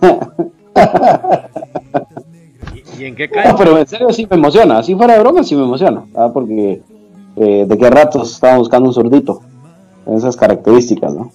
¿Y 2.99 3.05
en 3.05 3.15
qué 3.15 3.29
cae? 3.29 3.49
No, 3.49 3.55
pero 3.57 3.77
en 3.77 3.87
serio 3.87 4.11
sí 4.13 4.27
me 4.29 4.37
emociona. 4.37 4.83
Si 4.83 4.95
fuera 4.95 5.15
de 5.15 5.19
broma, 5.19 5.43
sí 5.43 5.55
me 5.55 5.63
emociona. 5.63 6.05
Porque 6.33 6.81
eh, 7.35 7.65
de 7.67 7.77
qué 7.77 7.89
ratos 7.89 8.33
estaba 8.33 8.57
buscando 8.57 8.89
un 8.89 8.93
zurdito. 8.93 9.41
En 10.05 10.15
esas 10.15 10.35
características, 10.35 11.13
¿no? 11.13 11.31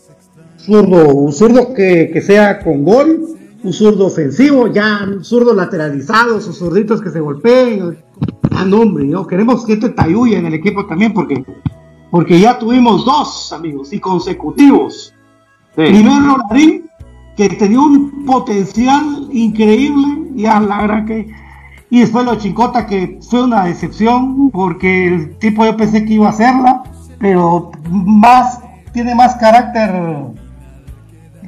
Zurdo, 0.65 1.15
un 1.15 1.33
zurdo 1.33 1.73
que, 1.75 2.23
sea 2.25 2.61
con 2.61 2.85
gol, 2.85 3.27
un 3.63 3.73
zurdo 3.73 4.07
ofensivo, 4.07 4.69
ya 4.69 5.01
un 5.07 5.25
zurdo 5.25 5.55
lateralizado, 5.55 6.41
sus 6.41 6.59
zurditos 6.59 7.01
que 7.01 7.11
se 7.11 7.21
golpeen. 7.21 7.99
Ah, 8.51 8.65
no, 8.65 8.81
hombre, 8.81 9.05
¿no? 9.05 9.27
queremos 9.27 9.65
que 9.65 9.75
este 9.75 9.91
tayuya 9.91 10.39
en 10.39 10.47
el 10.47 10.55
equipo 10.55 10.87
también, 10.87 11.13
porque, 11.13 11.43
porque 12.11 12.39
ya 12.39 12.59
tuvimos 12.59 13.05
dos, 13.05 13.53
amigos, 13.53 13.93
y 13.93 14.01
consecutivos. 14.01 15.15
Primero 15.75 16.37
Larín, 16.49 16.85
que 17.37 17.49
tenía 17.49 17.81
un 17.81 18.25
potencial 18.27 19.29
increíble, 19.33 20.31
y 20.37 20.45
a 20.47 20.61
la 20.61 20.83
verdad 20.83 21.07
que 21.07 21.29
y 21.91 22.01
después 22.01 22.25
lo 22.25 22.37
Chincota, 22.37 22.87
que 22.87 23.19
fue 23.29 23.43
una 23.43 23.65
decepción, 23.65 24.51
porque 24.51 25.09
el 25.09 25.37
tipo 25.39 25.65
yo 25.65 25.77
pensé 25.77 26.05
que 26.05 26.15
iba 26.15 26.27
a 26.27 26.31
hacerla, 26.31 26.85
pero 27.19 27.73
más, 27.91 28.61
tiene 28.93 29.15
más 29.17 29.35
carácter 29.35 29.91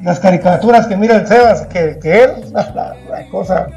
las 0.03 0.19
caricaturas 0.19 0.87
que 0.87 0.97
mira 0.97 1.17
el 1.17 1.27
Sebas 1.27 1.65
que, 1.67 1.97
que 2.01 2.23
él, 2.23 2.31
la, 2.53 3.27
cosa. 3.31 3.67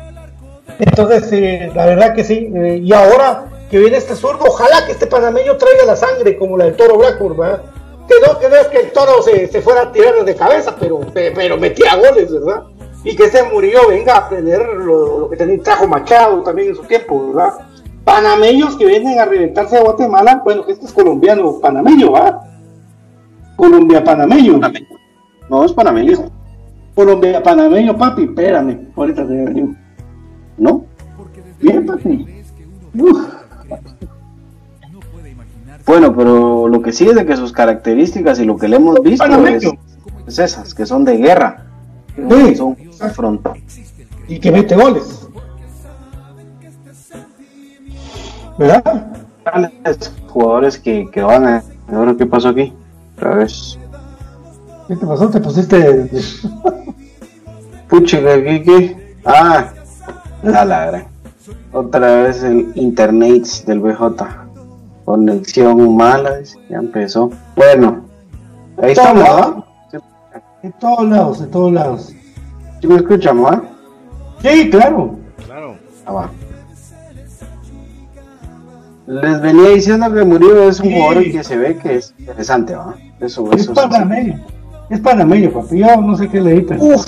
Entonces, 0.79 1.33
eh, 1.33 1.71
la 1.75 1.87
verdad 1.87 2.15
que 2.15 2.25
sí. 2.25 2.53
Eh, 2.55 2.81
y 2.83 2.93
ahora 2.93 3.47
que 3.71 3.79
viene 3.79 3.97
este 3.97 4.15
zurdo, 4.15 4.45
ojalá 4.47 4.85
que 4.87 4.93
este 4.93 5.07
panameño 5.07 5.57
traiga 5.57 5.85
la 5.87 5.97
sangre 5.97 6.37
como 6.37 6.57
la 6.57 6.67
del 6.67 6.77
toro 6.77 6.99
Blackburn, 6.99 7.37
¿verdad? 7.37 7.63
Que 8.09 8.15
no, 8.25 8.39
que 8.39 8.49
no 8.49 8.57
es 8.57 8.67
que 8.69 8.79
el 8.79 8.93
toro 8.93 9.23
se, 9.23 9.49
se 9.49 9.61
fuera 9.61 9.83
a 9.83 9.93
tirar 9.93 10.25
de 10.25 10.37
cabeza, 10.37 10.77
pero, 10.79 11.01
pero 11.13 11.57
metía 11.57 11.97
goles, 11.97 12.31
¿verdad? 12.31 12.63
y 13.07 13.15
que 13.15 13.25
ese 13.25 13.45
Murillo 13.45 13.89
venga 13.89 14.15
a 14.15 14.19
aprender 14.19 14.61
lo, 14.67 15.31
que 15.31 15.37
tenía, 15.37 15.63
trajo 15.63 15.87
Machado 15.87 16.43
también 16.43 16.71
en 16.71 16.75
su 16.75 16.83
tiempo, 16.83 17.29
¿verdad? 17.29 17.55
Panameños 18.05 18.77
que 18.77 18.85
vienen 18.85 19.21
a 19.21 19.25
reventarse 19.25 19.77
a 19.77 19.83
Guatemala, 19.83 20.43
bueno, 20.45 20.67
que 20.67 20.73
este 20.73 20.87
es 20.87 20.93
colombiano, 20.93 21.61
panameño, 21.61 22.13
¿verdad? 22.13 22.41
Colombia 23.55 24.03
panameño. 24.03 24.61
No, 25.49 25.65
es 25.65 25.73
panameño. 25.73 26.31
Colombia 26.95 27.43
panameño, 27.43 27.97
papi, 27.97 28.25
espérame, 28.25 28.89
ahorita 28.97 29.27
te 29.27 29.53
digo. 29.53 29.75
¿No? 30.57 30.85
Bien, 31.61 31.85
papi. 31.85 32.27
Bueno, 35.87 36.17
pero 36.17 36.69
lo 36.69 36.83
que 36.83 36.93
sí 36.93 37.07
es 37.07 37.15
de 37.15 37.27
que 37.27 37.37
sus 37.37 37.53
características 37.53 38.41
y 38.41 38.45
lo 38.45 38.57
que 38.57 38.69
le 38.69 38.77
hemos 38.77 39.01
visto 39.03 39.25
es 40.27 40.39
esas, 40.39 40.75
que 40.75 40.85
son 40.87 41.05
de 41.05 41.17
guerra 41.17 41.67
y 44.29 44.41
que 44.41 44.51
mete 44.51 44.75
goles. 44.75 45.29
¿Verdad? 48.59 49.13
Jugadores 50.29 50.79
que, 50.79 51.09
que 51.13 51.23
van 51.23 51.47
a. 51.47 51.63
Ahora, 51.93 52.15
¿qué 52.17 52.27
pasó 52.27 52.49
aquí? 52.49 52.73
Otra 53.17 53.35
vez. 53.37 53.79
¿Qué 54.89 54.97
te 54.97 55.07
pasó? 55.07 55.29
Te 55.29 55.41
pusiste. 55.41 56.09
Pucha, 57.89 58.19
¿qué, 58.21 58.63
qué? 58.63 59.17
Ah, 59.25 59.73
la 60.43 60.65
ladra. 60.65 61.07
Otra 61.73 62.23
vez 62.23 62.43
el 62.43 62.73
internet 62.75 63.47
del 63.67 63.81
BJ. 63.81 64.27
Conexión 65.05 65.97
mala, 65.97 66.41
ya 66.69 66.79
empezó. 66.79 67.31
Bueno, 67.55 68.05
ahí 68.83 68.93
estamos, 68.93 69.65
de 70.63 70.73
todos 70.81 71.09
lados, 71.09 71.41
de 71.41 71.47
todos 71.47 71.73
lados. 71.73 72.13
¿Sí 72.81 72.87
me 72.89 72.97
escuchamos, 72.97 73.53
ah? 73.53 73.63
Sí, 74.43 74.69
claro. 74.69 75.17
Claro. 75.45 75.77
Ah, 76.05 76.13
va. 76.13 76.31
Les 79.07 79.41
venía 79.41 79.71
diciendo 79.71 80.13
que 80.13 80.25
Murillo 80.25 80.69
es 80.69 80.81
un 80.81 80.93
jugador 80.93 81.23
que 81.31 81.45
se 81.45 81.57
ve 81.57 81.79
que 81.79 81.97
es 81.97 82.13
interesante, 82.19 82.75
¿va? 82.75 82.97
Eso, 83.21 83.49
es 83.53 83.69
panameño. 83.69 84.45
Es 84.89 85.01
panameño, 85.01 85.51
papi. 85.51 85.79
Yo 85.79 86.01
no 86.01 86.17
sé 86.17 86.29
qué 86.29 86.41
le 86.41 86.61
dije. 86.61 86.77
Uf, 86.79 87.07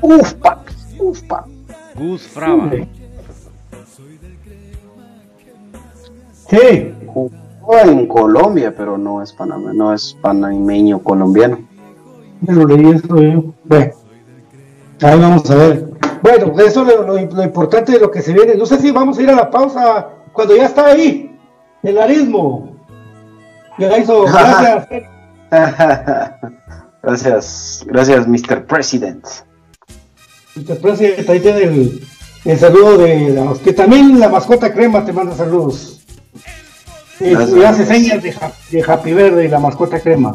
uf, 0.00 0.32
papi. 0.34 0.72
Uf, 0.98 1.22
papi. 1.22 1.54
Gus 1.94 2.22
Fraba. 2.22 2.70
Sí. 6.48 6.94
Jugó 7.06 7.78
en 7.84 8.06
Colombia, 8.06 8.74
pero 8.76 8.98
no 8.98 9.22
es 9.22 9.32
panameño, 9.32 9.72
no 9.72 9.94
es 9.94 10.16
panameño 10.20 10.98
colombiano. 11.02 11.58
Pero 12.44 12.66
leí 12.66 12.90
eso 12.90 13.20
yo. 13.20 13.44
Bueno, 13.64 13.92
ahí 15.00 15.20
vamos 15.20 15.50
a 15.50 15.54
ver. 15.54 15.90
Bueno, 16.20 16.58
eso 16.60 16.86
es 16.86 16.96
lo, 16.96 17.02
lo, 17.02 17.42
importante 17.42 17.92
de 17.92 18.00
lo 18.00 18.10
que 18.10 18.22
se 18.22 18.32
viene. 18.32 18.54
No 18.54 18.66
sé 18.66 18.78
si 18.78 18.90
vamos 18.90 19.18
a 19.18 19.22
ir 19.22 19.30
a 19.30 19.36
la 19.36 19.50
pausa 19.50 20.08
cuando 20.32 20.56
ya 20.56 20.66
está 20.66 20.86
ahí, 20.86 21.38
el 21.82 21.98
arismo. 21.98 22.76
Ya 23.78 23.98
hizo, 23.98 24.24
gracias. 24.24 24.88
gracias, 27.06 27.84
gracias, 27.86 28.26
Mr. 28.26 28.66
President. 28.66 29.24
Mr. 30.54 30.78
President, 30.80 31.28
ahí 31.28 31.40
tiene 31.40 31.62
el, 31.62 32.06
el 32.44 32.58
saludo 32.58 32.98
de 32.98 33.30
los 33.30 33.58
que 33.58 33.72
también 33.72 34.18
la 34.20 34.28
mascota 34.28 34.72
crema 34.72 35.04
te 35.04 35.12
manda 35.12 35.34
saludos. 35.34 36.00
Y, 37.20 37.34
hace 37.62 37.86
señas 37.86 38.22
de, 38.22 38.34
de 38.70 38.82
Happy 38.82 39.12
Verde 39.12 39.44
y 39.44 39.48
la 39.48 39.58
mascota 39.58 40.00
crema. 40.00 40.34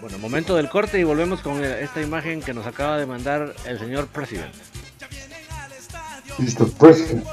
Bueno, 0.00 0.18
momento 0.18 0.56
del 0.56 0.68
corte 0.68 0.98
y 0.98 1.04
volvemos 1.04 1.40
con 1.40 1.62
esta 1.64 2.00
imagen 2.02 2.42
que 2.42 2.52
nos 2.52 2.66
acaba 2.66 2.98
de 2.98 3.06
mandar 3.06 3.54
el 3.66 3.78
señor 3.78 4.06
presidente. 4.08 4.58
Mr. 6.38 6.70
President. 6.78 7.24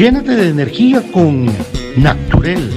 Llénate 0.00 0.32
de 0.34 0.48
energía 0.48 1.04
con 1.12 1.44
Naturel. 1.98 2.70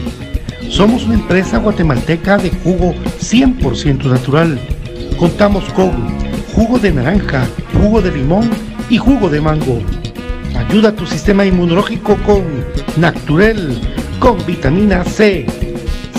Somos 0.67 1.05
una 1.05 1.13
empresa 1.13 1.57
guatemalteca 1.57 2.37
de 2.37 2.49
jugo 2.49 2.93
100% 3.21 4.09
natural. 4.09 4.59
Contamos 5.17 5.63
con 5.71 6.19
jugo 6.53 6.79
de 6.79 6.91
naranja, 6.91 7.47
jugo 7.81 8.01
de 8.01 8.11
limón 8.11 8.49
y 8.89 8.97
jugo 8.97 9.29
de 9.29 9.39
mango. 9.39 9.81
Ayuda 10.67 10.89
a 10.89 10.95
tu 10.97 11.05
sistema 11.05 11.45
inmunológico 11.45 12.17
con 12.25 12.43
Naturel, 12.97 13.79
con 14.19 14.45
vitamina 14.45 15.05
C. 15.05 15.45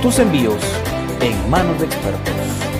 Tus 0.00 0.18
envíos 0.20 0.62
en 1.20 1.50
manos 1.50 1.78
de 1.80 1.84
expertos. 1.84 2.75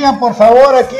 Digan 0.00 0.18
por 0.18 0.34
favor 0.34 0.74
aquí 0.74 0.96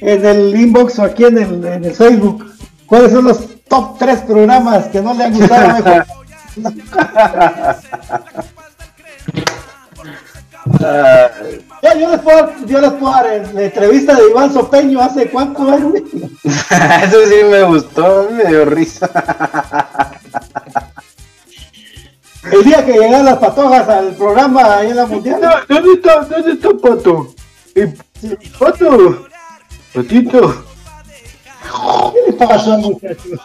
en, 0.00 0.08
en 0.08 0.24
el 0.24 0.56
inbox 0.56 0.98
o 0.98 1.02
aquí 1.02 1.24
en 1.24 1.36
el, 1.36 1.64
en 1.66 1.84
el 1.84 1.94
Facebook 1.94 2.50
cuáles 2.86 3.12
son 3.12 3.26
los 3.26 3.40
top 3.68 3.98
3 3.98 4.20
programas 4.20 4.86
que 4.86 5.02
no 5.02 5.12
le 5.12 5.24
han 5.24 5.34
gustado 5.34 5.68
mejor. 5.74 6.06
Ya, 11.82 11.94
yo 11.98 12.10
les 12.10 12.20
puedo, 12.20 12.52
yo 12.66 12.80
les 12.80 12.92
puedo 12.92 13.12
dar 13.12 13.26
en 13.26 13.54
la 13.54 13.62
entrevista 13.64 14.14
de 14.14 14.30
Iván 14.30 14.52
Sopeño 14.52 15.00
hace 15.00 15.28
cuánto 15.28 15.68
años. 15.68 15.92
Eso 16.44 17.26
sí 17.26 17.44
me 17.50 17.62
gustó, 17.64 18.28
me 18.30 18.44
dio 18.44 18.64
risa. 18.64 19.10
El 22.50 22.64
día 22.64 22.84
que 22.84 22.92
llegaron 22.92 23.24
las 23.26 23.38
patojas 23.38 23.88
al 23.88 24.14
programa 24.14 24.76
ahí 24.76 24.90
en 24.90 24.96
la 24.96 25.06
mundial. 25.06 25.40
¿Dónde 25.68 25.92
está, 25.94 26.20
dónde 26.20 26.52
está 26.52 26.68
Pato? 26.80 27.34
Eh, 27.74 27.94
Pato, 28.58 29.26
Patito. 29.94 30.64
¿Qué 32.12 32.20
le 32.26 32.32
pasó, 32.34 32.76
muchachos? 32.78 33.40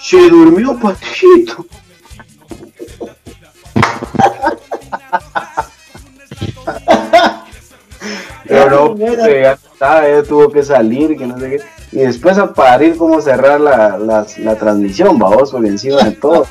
Se 0.00 0.28
durmió 0.28 0.76
Patito. 0.78 1.66
Pero 8.48 8.94
no, 8.94 8.96
ya 8.96 9.52
estaba, 9.52 10.08
ya 10.08 10.22
tuvo 10.24 10.50
que 10.50 10.62
salir, 10.64 11.16
que 11.16 11.26
no 11.26 11.38
sé 11.38 11.50
qué. 11.50 11.60
Y 11.92 12.00
después 12.00 12.36
a 12.38 12.52
parir 12.52 12.96
cómo 12.96 13.20
cerrar 13.20 13.60
la, 13.60 13.96
la, 13.96 14.26
la 14.38 14.56
transmisión, 14.56 15.18
vamos, 15.18 15.52
por 15.52 15.64
encima 15.64 16.02
de 16.02 16.12
todo. 16.12 16.46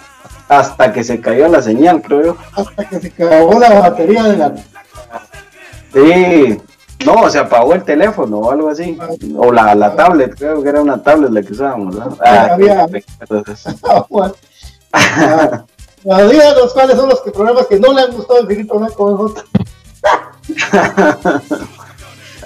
Hasta 0.51 0.91
que 0.91 1.01
se 1.01 1.21
cayó 1.21 1.47
la 1.47 1.61
señal, 1.61 2.01
creo 2.01 2.21
yo. 2.23 2.37
Hasta 2.53 2.83
que 2.83 2.99
se 2.99 3.07
acabó 3.07 3.57
la 3.57 3.69
batería 3.79 4.23
de 4.23 4.35
la. 4.37 4.53
Sí. 5.93 6.61
No, 7.05 7.29
se 7.29 7.39
apagó 7.39 7.73
el 7.73 7.83
teléfono 7.83 8.37
o 8.39 8.51
algo 8.51 8.67
así. 8.67 8.97
O 9.37 9.49
la, 9.53 9.73
la 9.75 9.95
tablet, 9.95 10.35
creo 10.37 10.61
que 10.61 10.67
era 10.67 10.81
una 10.81 11.01
tablet 11.01 11.31
la 11.31 11.41
que 11.41 11.53
usábamos. 11.53 11.95
¿no? 11.95 12.17
Ah, 12.21 12.49
había- 12.51 12.85
entonces. 13.21 13.63
Bueno, 14.09 14.33
ah, 14.91 15.63
ah, 16.11 16.21
díganos 16.23 16.73
cuáles 16.73 16.97
son 16.97 17.07
los 17.07 17.21
que- 17.21 17.31
programas 17.31 17.67
que 17.67 17.79
no 17.79 17.93
le 17.93 18.01
han 18.01 18.11
gustado 18.11 18.41
al 18.41 18.47
Finito 18.47 18.77
Blanco 18.77 19.05
BJ. 19.15 19.43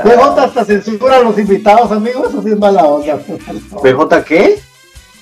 BJ 0.04 0.44
hasta 0.44 0.64
censura 0.66 1.16
a 1.18 1.20
los 1.22 1.40
invitados, 1.40 1.92
amigos. 1.92 2.30
Eso 2.30 2.44
sí 2.44 2.50
es 2.52 2.60
mala 2.60 2.84
onda. 2.86 3.18
¿PJ 3.82 4.24
qué? 4.26 4.60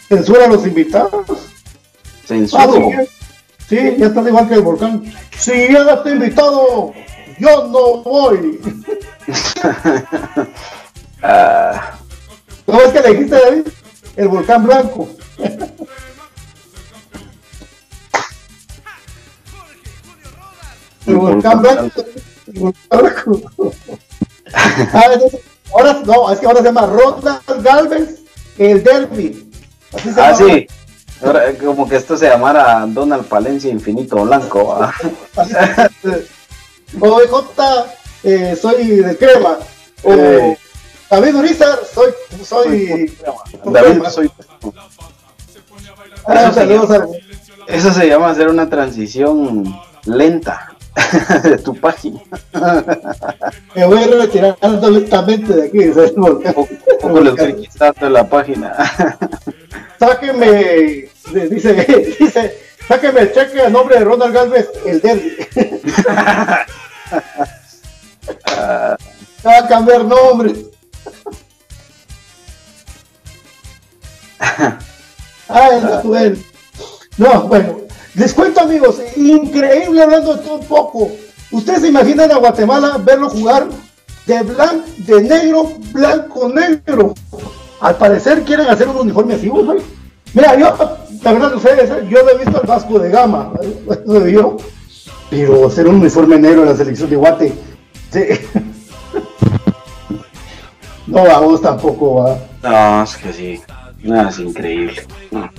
Censura 0.10 0.46
a 0.46 0.48
los 0.50 0.66
invitados. 0.68 1.53
Sí, 3.70 3.96
ya 3.98 4.08
estás 4.08 4.28
igual 4.28 4.48
que 4.48 4.56
el 4.56 4.62
volcán. 4.62 5.04
Si 5.38 5.52
llega 5.52 5.94
este 5.94 6.12
invitado, 6.12 6.94
yo 7.40 7.68
no 7.68 8.04
voy. 8.04 8.60
Ah, 11.26 11.94
¿Cómo 12.66 12.82
es 12.82 12.92
que 12.92 13.00
le 13.00 13.10
dijiste, 13.12 13.40
David? 13.40 13.68
El 14.18 14.28
volcán 14.28 14.66
blanco. 14.66 15.08
El 21.08 21.16
volcán 21.16 21.62
blanco. 21.62 22.04
El 22.48 22.60
volcán 22.60 23.00
blanco. 23.00 23.72
Ah, 24.56 25.06
entonces, 25.14 25.40
ahora 25.74 26.02
no, 26.06 26.32
es 26.32 26.40
que 26.40 26.46
ahora 26.46 26.60
se 26.60 26.66
llama 26.66 26.86
Ronald 26.86 27.64
Galvez, 27.64 28.20
el 28.58 28.84
derby. 28.84 29.50
Así 29.94 30.14
se 30.14 30.22
ah, 30.22 30.34
llama. 30.34 30.54
sí. 30.54 30.68
Ahora, 31.24 31.50
eh, 31.50 31.58
como 31.58 31.88
que 31.88 31.96
esto 31.96 32.18
se 32.18 32.28
llamara 32.30 32.86
Donald 32.88 33.26
Palencia 33.26 33.72
Infinito 33.72 34.18
Blanco. 34.24 34.68
¿va? 34.80 34.94
O 37.00 37.20
J, 37.28 37.86
eh, 38.24 38.56
soy 38.60 38.86
de 38.98 39.18
crema. 39.18 39.58
O 40.04 40.14
Eh. 40.14 40.58
David 41.10 41.36
Urizar, 41.36 41.80
soy, 41.94 42.12
soy. 42.44 43.18
David, 43.66 44.04
soy. 44.10 44.32
Ah, 46.26 46.34
Eso 46.46 46.54
se 46.54 46.60
saludos 46.60 46.92
a- 46.92 47.08
Eso 47.74 47.94
se 47.94 48.08
llama 48.08 48.30
hacer 48.30 48.48
una 48.48 48.70
transición 48.70 49.64
lenta 50.06 50.72
de 51.44 51.58
tu 51.58 51.76
página. 51.76 52.20
Me 53.76 53.86
voy 53.86 54.04
retirando 54.06 54.90
lentamente 54.92 55.54
de 55.54 55.68
aquí. 55.68 55.88
volcán. 56.16 56.54
Poco, 56.54 56.70
poco 57.02 57.20
le 57.22 57.30
estoy 57.32 57.54
quitando 57.56 58.10
la 58.10 58.28
página. 58.30 58.76
Sáqueme, 60.00 61.10
dice, 61.32 61.74
dice, 62.20 62.58
sáqueme 62.88 63.22
el 63.22 63.34
cheque 63.34 63.62
a 63.62 63.70
nombre 63.70 64.00
de 64.00 64.06
Ronald 64.06 64.34
Galvez, 64.34 64.70
el 64.86 65.02
derby. 65.02 65.38
Va 69.46 69.58
a 69.58 69.68
cambiar 69.68 70.06
nombre. 70.06 70.54
No, 75.50 76.02
bueno. 76.04 76.38
No, 77.18 77.44
bueno, 77.44 77.82
les 78.16 78.34
cuento 78.34 78.62
amigos, 78.62 79.00
increíble 79.16 80.02
hablando 80.02 80.36
de 80.36 80.44
todo 80.44 80.56
un 80.56 80.66
poco. 80.66 81.12
¿Ustedes 81.52 81.82
se 81.82 81.90
imaginan 81.90 82.32
a 82.32 82.38
Guatemala 82.38 82.98
verlo 82.98 83.30
jugar 83.30 83.68
de 84.26 84.42
blanco, 84.42 84.84
de 84.98 85.22
negro, 85.22 85.74
blanco, 85.92 86.50
negro? 86.50 87.14
Al 87.82 87.98
parecer 87.98 88.42
quieren 88.44 88.68
hacer 88.68 88.88
un 88.88 88.98
uniforme 88.98 89.36
así, 89.36 89.48
güey. 89.48 89.80
Mira, 90.34 90.58
yo, 90.58 90.98
la 91.24 91.34
verdad, 91.34 91.52
no 91.52 91.60
sé, 91.60 91.70
yo 92.10 92.24
no 92.24 92.30
he 92.30 92.38
visto 92.38 92.60
al 92.60 92.68
Vasco 92.68 93.00
de 93.00 93.10
Gama, 93.10 93.54
yo. 94.32 94.58
Pero 95.30 95.68
hacer 95.68 95.88
un 95.88 95.96
uniforme 95.96 96.38
negro 96.38 96.62
en 96.62 96.70
la 96.70 96.76
selección 96.76 97.10
de 97.10 97.16
Guate, 97.16 97.54
sí. 98.12 98.22
No, 101.06 101.20
a 101.20 101.40
vos 101.40 101.62
tampoco 101.62 102.16
va. 102.16 102.38
No, 102.64 103.04
es 103.04 103.18
que 103.18 103.34
sí. 103.34 103.62
No, 104.02 104.30
es 104.30 104.40
increíble. 104.40 105.06
No, 105.32 105.50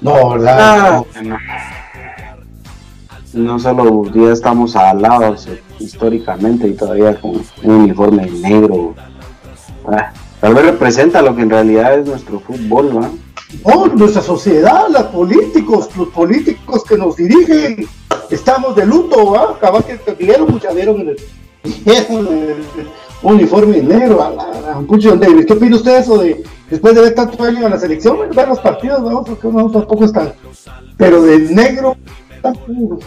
No, 0.00 0.30
¿verdad? 0.30 0.56
Ah, 0.58 1.22
no. 1.22 1.38
No 3.32 3.58
solo 3.58 4.04
ya 4.12 4.32
estamos 4.32 4.74
alados 4.74 5.48
históricamente 5.78 6.68
y 6.68 6.74
todavía 6.74 7.20
con 7.20 7.42
un 7.62 7.70
uniforme 7.70 8.26
negro. 8.26 8.94
Ah, 9.86 10.12
tal 10.40 10.54
vez 10.54 10.64
representa 10.64 11.22
lo 11.22 11.34
que 11.34 11.42
en 11.42 11.50
realidad 11.50 11.98
es 11.98 12.06
nuestro 12.06 12.40
fútbol, 12.40 12.94
¿no? 12.94 13.18
No, 13.64 13.86
nuestra 13.94 14.22
sociedad, 14.22 14.86
los 14.88 15.04
políticos, 15.04 15.88
los 15.96 16.08
políticos 16.08 16.84
que 16.84 16.96
nos 16.96 17.16
dirigen, 17.16 17.86
estamos 18.30 18.76
de 18.76 18.86
luto, 18.86 19.32
¿va? 19.32 19.58
Cabal 19.58 19.84
que 19.84 20.12
vieron, 20.12 20.50
mucha 20.50 20.72
vieron 20.72 21.00
el, 21.00 21.16
el 21.64 22.56
uniforme 23.22 23.82
negro, 23.82 24.22
a 24.22 24.30
la, 24.30 24.80
pucho. 24.86 25.18
¿Qué 25.18 25.52
opina 25.52 25.76
usted 25.76 25.98
eso 25.98 26.18
de, 26.18 26.42
después 26.70 26.94
de 26.94 27.02
ver 27.02 27.14
tanto 27.14 27.42
año 27.42 27.64
en 27.64 27.70
la 27.70 27.78
selección, 27.78 28.18
ver 28.34 28.48
los 28.48 28.60
partidos, 28.60 29.02
¿no? 29.02 29.24
Porque 29.24 29.46
uno 29.46 29.70
tampoco 29.70 30.04
está, 30.04 30.34
pero 30.96 31.22
de 31.22 31.38
negro, 31.38 31.96
tan 32.40 32.54
puro. 32.54 32.98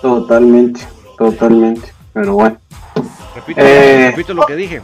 Totalmente, 0.00 0.80
totalmente. 1.16 1.92
Pero 2.12 2.34
bueno. 2.34 2.58
Repito, 3.34 3.60
Eh. 3.62 4.10
repito 4.10 4.34
lo 4.34 4.46
que 4.46 4.56
dije, 4.56 4.82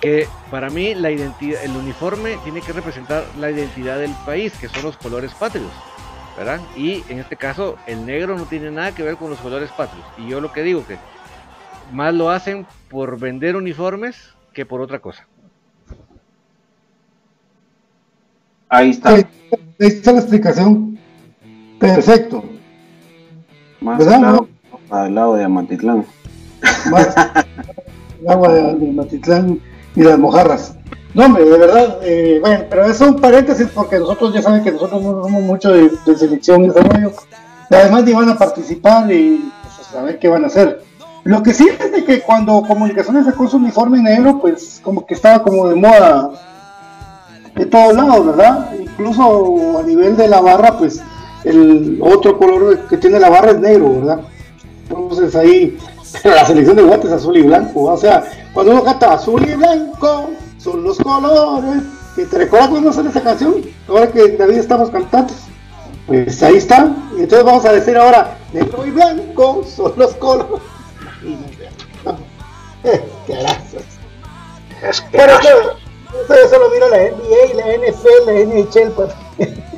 que 0.00 0.26
para 0.50 0.70
mí 0.70 0.94
la 0.94 1.10
identidad, 1.10 1.62
el 1.64 1.76
uniforme 1.76 2.38
tiene 2.44 2.60
que 2.62 2.72
representar 2.72 3.24
la 3.38 3.50
identidad 3.50 3.98
del 3.98 4.12
país, 4.24 4.52
que 4.58 4.68
son 4.68 4.84
los 4.84 4.96
colores 4.96 5.32
patrios. 5.34 5.70
¿verdad? 6.36 6.60
Y 6.74 7.04
en 7.10 7.18
este 7.18 7.36
caso 7.36 7.76
el 7.86 8.06
negro 8.06 8.34
no 8.36 8.44
tiene 8.44 8.70
nada 8.70 8.94
que 8.94 9.02
ver 9.02 9.16
con 9.16 9.28
los 9.28 9.38
colores 9.40 9.70
patrios. 9.72 10.06
Y 10.16 10.28
yo 10.28 10.40
lo 10.40 10.52
que 10.52 10.62
digo 10.62 10.86
que 10.86 10.96
más 11.92 12.14
lo 12.14 12.30
hacen 12.30 12.66
por 12.88 13.18
vender 13.18 13.56
uniformes 13.56 14.16
que 14.54 14.64
por 14.64 14.80
otra 14.80 15.00
cosa. 15.00 15.26
Ahí 18.70 18.90
está. 18.90 19.10
Ahí 19.10 19.26
está 19.80 20.12
la 20.12 20.20
explicación. 20.20 20.98
Perfecto. 21.78 22.44
Más 23.80 23.98
¿Verdad, 23.98 24.14
al 24.14 24.22
lado, 24.22 24.48
al 24.90 25.14
lado 25.14 25.34
de 25.34 25.44
Amatitlán. 25.44 26.04
Más 26.90 27.14
el 28.20 28.28
agua 28.28 28.52
de, 28.52 28.74
de 28.74 28.92
Matitlán 28.92 29.60
y 29.96 30.02
las 30.02 30.18
mojarras. 30.18 30.74
No, 31.14 31.26
hombre, 31.26 31.44
de 31.44 31.58
verdad, 31.58 31.98
eh, 32.02 32.38
bueno, 32.40 32.64
pero 32.70 32.84
eso 32.84 33.04
es 33.04 33.10
un 33.10 33.20
paréntesis 33.20 33.68
porque 33.74 33.98
nosotros 33.98 34.32
ya 34.32 34.42
saben 34.42 34.62
que 34.62 34.70
nosotros 34.70 35.02
no 35.02 35.24
somos 35.24 35.42
mucho 35.42 35.72
de, 35.72 35.90
de 36.06 36.16
selección 36.16 36.64
y 36.64 36.68
desarrollo. 36.68 37.12
Y 37.70 37.74
además 37.74 38.04
ni 38.04 38.12
van 38.12 38.28
a 38.28 38.38
participar 38.38 39.10
y 39.10 39.50
pues, 39.62 39.94
a 39.94 40.02
ver 40.02 40.18
qué 40.18 40.28
van 40.28 40.44
a 40.44 40.46
hacer. 40.46 40.84
Lo 41.24 41.42
que 41.42 41.52
sí 41.52 41.68
es 41.68 41.92
de 41.92 42.04
que 42.04 42.20
cuando 42.20 42.62
Comunicaciones 42.62 43.26
sacó 43.26 43.48
su 43.48 43.56
uniforme 43.56 44.00
negro, 44.00 44.38
pues 44.40 44.80
como 44.82 45.04
que 45.04 45.14
estaba 45.14 45.42
como 45.42 45.68
de 45.68 45.74
moda 45.74 46.30
de 47.54 47.66
todos 47.66 47.94
lados, 47.94 48.26
¿verdad? 48.26 48.72
Incluso 48.80 49.78
a 49.80 49.82
nivel 49.82 50.16
de 50.16 50.28
la 50.28 50.40
barra, 50.40 50.78
pues 50.78 51.02
el 51.44 51.98
otro 52.02 52.38
color 52.38 52.86
que 52.88 52.96
tiene 52.96 53.18
la 53.18 53.30
barra 53.30 53.52
es 53.52 53.60
negro, 53.60 53.94
¿verdad? 53.96 54.20
Entonces 54.88 55.34
ahí 55.36 55.78
la 56.24 56.46
selección 56.46 56.76
de 56.76 56.82
guantes 56.82 57.12
azul 57.12 57.36
y 57.36 57.42
blanco, 57.42 57.82
o 57.84 57.96
sea, 57.96 58.24
cuando 58.52 58.72
uno 58.72 58.84
canta 58.84 59.14
azul 59.14 59.48
y 59.48 59.54
blanco, 59.54 60.30
son 60.58 60.82
los 60.82 60.98
colores. 60.98 61.82
que 62.14 62.26
¿Te 62.26 62.38
recuerdas 62.38 62.70
cuando 62.70 62.92
sale 62.92 63.10
esa 63.10 63.22
canción? 63.22 63.62
Ahora 63.88 64.08
que 64.08 64.36
David 64.36 64.58
estamos 64.58 64.90
cantando. 64.90 65.32
Pues 66.06 66.42
ahí 66.42 66.56
está. 66.56 66.92
Y 67.16 67.20
entonces 67.20 67.44
vamos 67.44 67.64
a 67.64 67.72
decir 67.72 67.96
ahora, 67.96 68.36
negro 68.52 68.84
y 68.84 68.90
blanco 68.90 69.62
son 69.64 69.92
los 69.96 70.14
colores. 70.14 70.62
No, 72.04 72.16
eh, 72.84 73.04
gracias. 73.28 73.84
Pero 75.12 75.32
eso, 75.32 75.48
eso, 76.24 76.34
eso 76.34 76.58
lo 76.58 76.70
mira 76.70 76.88
la 76.88 76.96
NBA, 76.96 77.54
la 77.54 77.66
NFL, 77.76 78.26
la 78.26 78.32
NHL, 78.32 78.90
pues. 78.92 79.10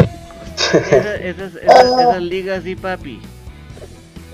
Esa- 0.73 1.15
esas, 1.17 1.55
esas, 1.57 1.85
esas 2.01 2.23
ligas 2.23 2.63
sí, 2.65 2.77
papi. 2.77 3.21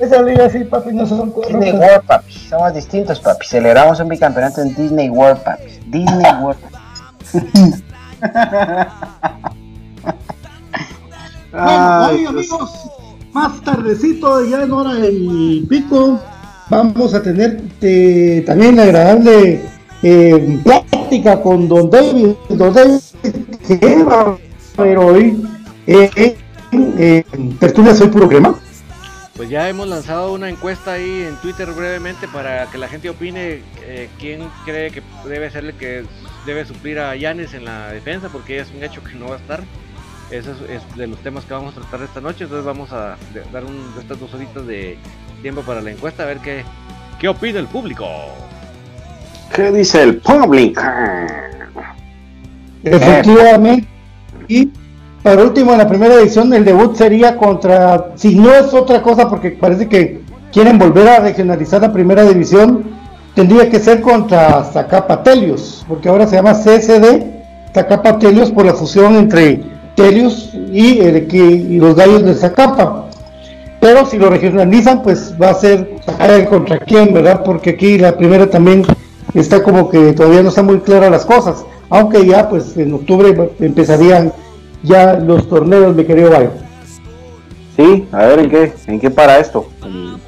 Esa 0.00 0.22
liga 0.22 0.48
sí, 0.48 0.60
papi, 0.64 0.92
no 0.92 1.06
son 1.06 1.34
Disney. 1.48 1.72
World, 1.72 2.02
papi. 2.06 2.32
Somos 2.32 2.72
distintos, 2.74 3.18
papi. 3.20 3.46
Celebramos 3.46 3.98
un 4.00 4.08
bicampeonato 4.08 4.62
en 4.62 4.74
Disney 4.74 5.08
World, 5.10 5.42
papi. 5.42 5.64
Disney 5.86 6.32
World. 6.40 6.58
Bueno, 11.50 12.06
hoy 12.10 12.26
amigos, 12.26 12.70
más 13.32 13.60
tardecito, 13.62 14.44
ya 14.44 14.62
en 14.62 14.72
hora 14.72 14.94
del 14.94 15.64
pico, 15.68 16.20
vamos 16.68 17.14
a 17.14 17.22
tener 17.22 17.62
eh, 17.80 18.42
también 18.46 18.76
la 18.76 18.82
agradable 18.84 19.62
eh, 20.02 20.60
plática 20.62 21.40
con 21.40 21.66
Don 21.68 21.90
David. 21.90 22.34
Don 22.50 22.72
David, 22.74 23.00
que 23.66 24.02
va 24.04 24.36
a 24.76 24.82
ver 24.82 24.98
hoy 24.98 25.42
eh, 25.88 26.36
eh, 26.72 27.24
Tertulia 27.58 27.94
Soy 27.94 28.08
Puro 28.08 28.28
Crema. 28.28 28.58
Pues 29.36 29.48
ya 29.48 29.68
hemos 29.68 29.86
lanzado 29.86 30.32
una 30.32 30.48
encuesta 30.48 30.92
ahí 30.92 31.22
en 31.22 31.36
Twitter 31.36 31.70
brevemente 31.70 32.26
para 32.28 32.66
que 32.66 32.76
la 32.76 32.88
gente 32.88 33.08
opine 33.08 33.62
eh, 33.82 34.08
quién 34.18 34.48
cree 34.64 34.90
que 34.90 35.00
debe 35.26 35.50
ser 35.50 35.64
el 35.64 35.74
que 35.74 36.04
debe 36.44 36.64
suplir 36.64 36.98
a 36.98 37.14
Yanes 37.14 37.54
en 37.54 37.64
la 37.64 37.88
defensa, 37.92 38.28
porque 38.30 38.58
es 38.58 38.68
un 38.76 38.82
hecho 38.82 39.02
que 39.02 39.14
no 39.14 39.28
va 39.28 39.36
a 39.36 39.38
estar. 39.38 39.62
Eso 40.30 40.50
es, 40.50 40.82
es 40.82 40.96
de 40.96 41.06
los 41.06 41.18
temas 41.20 41.44
que 41.44 41.54
vamos 41.54 41.76
a 41.76 41.80
tratar 41.80 42.02
esta 42.02 42.20
noche, 42.20 42.44
entonces 42.44 42.66
vamos 42.66 42.92
a 42.92 43.16
dar 43.52 43.64
un, 43.64 43.94
de 43.94 44.00
estas 44.00 44.18
dos 44.20 44.34
horitas 44.34 44.66
de 44.66 44.98
tiempo 45.40 45.62
para 45.62 45.80
la 45.80 45.90
encuesta, 45.92 46.24
a 46.24 46.26
ver 46.26 46.38
qué, 46.38 46.64
qué 47.18 47.28
opina 47.28 47.60
el 47.60 47.66
público. 47.66 48.06
¿Qué 49.54 49.70
dice 49.70 50.02
el 50.02 50.18
público? 50.18 50.82
Efectivamente. 52.82 53.86
Y 54.48 54.70
por 55.22 55.38
último, 55.40 55.72
en 55.72 55.78
la 55.78 55.88
primera 55.88 56.14
edición, 56.14 56.52
el 56.54 56.64
debut 56.64 56.96
sería 56.96 57.36
contra, 57.36 58.12
si 58.14 58.34
no 58.34 58.54
es 58.54 58.72
otra 58.72 59.02
cosa, 59.02 59.28
porque 59.28 59.50
parece 59.50 59.88
que 59.88 60.20
quieren 60.52 60.78
volver 60.78 61.08
a 61.08 61.20
regionalizar 61.20 61.80
la 61.80 61.92
primera 61.92 62.24
división, 62.24 62.84
tendría 63.34 63.68
que 63.68 63.78
ser 63.78 64.00
contra 64.00 64.64
Zacapa 64.64 65.22
Telios, 65.22 65.84
porque 65.88 66.08
ahora 66.08 66.26
se 66.26 66.36
llama 66.36 66.54
CSD 66.54 67.38
Zacapa 67.74 68.18
Telios 68.18 68.50
por 68.50 68.64
la 68.64 68.74
fusión 68.74 69.16
entre 69.16 69.60
Telios 69.94 70.50
y, 70.72 71.00
el, 71.00 71.28
y 71.32 71.78
los 71.78 71.94
gallos 71.94 72.24
de 72.24 72.34
Zacapa. 72.34 73.06
Pero 73.80 74.06
si 74.06 74.18
lo 74.18 74.28
regionalizan, 74.30 75.02
pues 75.02 75.34
va 75.40 75.50
a 75.50 75.54
ser 75.54 75.88
contra 76.48 76.80
quién, 76.80 77.14
¿verdad? 77.14 77.42
Porque 77.44 77.70
aquí 77.70 77.98
la 77.98 78.16
primera 78.16 78.48
también 78.50 78.84
está 79.34 79.62
como 79.62 79.88
que 79.88 80.12
todavía 80.12 80.42
no 80.42 80.48
están 80.48 80.66
muy 80.66 80.80
claras 80.80 81.10
las 81.10 81.24
cosas. 81.24 81.64
Aunque 81.90 82.26
ya, 82.26 82.48
pues 82.48 82.76
en 82.76 82.92
octubre 82.92 83.52
empezarían 83.60 84.32
ya 84.82 85.14
los 85.14 85.48
torneos, 85.48 85.94
mi 85.94 86.04
querido 86.04 86.30
Bayo. 86.30 86.50
Sí, 87.76 88.08
a 88.12 88.18
ver 88.26 88.38
en 88.40 88.50
qué, 88.50 88.72
en 88.86 89.00
qué 89.00 89.10
para 89.10 89.38
esto. 89.38 89.68
El, 89.84 90.18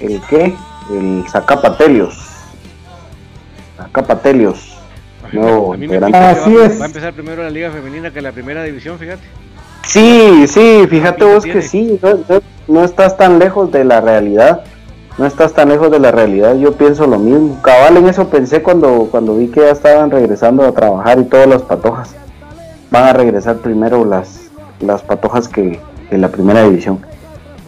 el 0.00 0.20
qué, 0.28 0.54
el 0.90 1.24
Zacapatelios. 1.28 2.18
Zacapatelios. 3.76 4.72
Que 5.30 5.38
Así 5.38 6.54
va, 6.54 6.64
es. 6.66 6.80
va 6.80 6.84
a 6.84 6.86
empezar 6.86 7.12
primero 7.12 7.42
la 7.42 7.50
liga 7.50 7.70
femenina 7.72 8.12
que 8.12 8.22
la 8.22 8.30
primera 8.32 8.62
división, 8.62 8.96
fíjate. 8.98 9.22
Sí, 9.84 10.46
sí, 10.46 10.86
fíjate 10.88 11.18
Pinta 11.18 11.34
vos 11.34 11.44
que 11.44 11.62
sí, 11.62 11.98
no, 12.02 12.10
no- 12.28 12.42
no 12.68 12.84
estás 12.84 13.16
tan 13.16 13.38
lejos 13.38 13.70
de 13.72 13.84
la 13.84 14.00
realidad. 14.00 14.62
No 15.18 15.24
estás 15.24 15.54
tan 15.54 15.70
lejos 15.70 15.90
de 15.90 15.98
la 15.98 16.10
realidad, 16.12 16.56
yo 16.56 16.72
pienso 16.72 17.06
lo 17.06 17.18
mismo. 17.18 17.58
Cabal 17.62 17.96
en 17.96 18.06
eso 18.08 18.28
pensé 18.28 18.62
cuando, 18.62 19.08
cuando 19.10 19.34
vi 19.36 19.48
que 19.48 19.60
ya 19.60 19.70
estaban 19.70 20.10
regresando 20.10 20.62
a 20.64 20.72
trabajar 20.72 21.18
y 21.18 21.24
todas 21.24 21.46
las 21.48 21.62
patojas. 21.62 22.14
Van 22.90 23.04
a 23.04 23.12
regresar 23.12 23.56
primero 23.58 24.04
las, 24.04 24.48
las 24.80 25.02
patojas 25.02 25.48
que, 25.48 25.80
que 26.10 26.18
la 26.18 26.28
primera 26.28 26.62
división. 26.62 27.00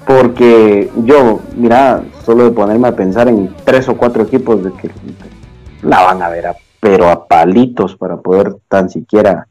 Porque 0.06 0.90
yo, 1.04 1.40
mira, 1.56 2.02
solo 2.24 2.44
de 2.44 2.50
ponerme 2.50 2.88
a 2.88 2.96
pensar 2.96 3.28
en 3.28 3.54
tres 3.64 3.88
o 3.88 3.96
cuatro 3.96 4.22
equipos 4.22 4.62
de 4.64 4.72
que 4.72 4.90
la 5.82 6.02
van 6.02 6.22
a 6.22 6.28
ver, 6.28 6.46
a- 6.46 6.56
pero 6.80 7.10
a 7.10 7.26
palitos 7.26 7.96
para 7.96 8.16
poder 8.16 8.56
tan 8.68 8.88
siquiera 8.88 9.46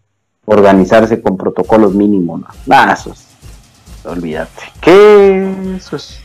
organizarse 0.46 1.22
con 1.22 1.38
protocolos 1.38 1.94
mínimos. 1.94 2.42
¿no? 2.42 2.48
Nah, 2.66 2.94
eso 2.94 3.12
es- 3.12 3.28
olvídate. 4.06 4.64
¿Qué? 4.82 5.76
Eso 5.78 5.98
es. 5.98 6.20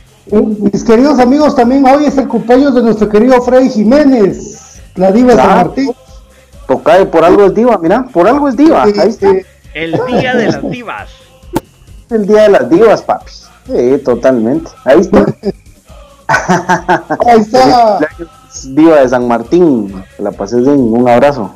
Mis 0.71 0.83
queridos 0.85 1.19
amigos, 1.19 1.53
también 1.55 1.85
hoy 1.85 2.05
es 2.05 2.17
el 2.17 2.27
cumpleaños 2.29 2.73
de 2.73 2.81
nuestro 2.81 3.09
querido 3.09 3.41
Freddy 3.41 3.69
Jiménez, 3.69 4.81
la 4.95 5.11
diva 5.11 5.31
de 5.31 5.35
San. 5.35 5.47
Martín. 5.57 5.91
Tocae, 6.73 7.05
por 7.05 7.23
algo 7.23 7.45
es 7.45 7.53
diva, 7.53 7.77
mira, 7.77 8.05
por 8.11 8.27
algo 8.27 8.49
es 8.49 8.57
diva. 8.57 8.83
Ahí 8.83 9.09
está. 9.09 9.29
El 9.75 9.91
día 10.07 10.33
de 10.35 10.45
las 10.47 10.71
divas. 10.71 11.09
el 12.09 12.25
día 12.25 12.43
de 12.43 12.49
las 12.49 12.69
divas, 12.69 13.01
papis. 13.03 13.47
Sí, 13.67 13.97
totalmente. 14.03 14.71
Ahí 14.83 15.01
está. 15.01 15.25
ahí 16.27 17.39
está. 17.41 17.99
Diva 18.65 19.01
de 19.01 19.09
San 19.09 19.27
Martín. 19.27 20.03
Que 20.17 20.23
la 20.23 20.31
pases 20.31 20.61
bien. 20.61 20.79
Un 20.79 21.07
abrazo. 21.07 21.53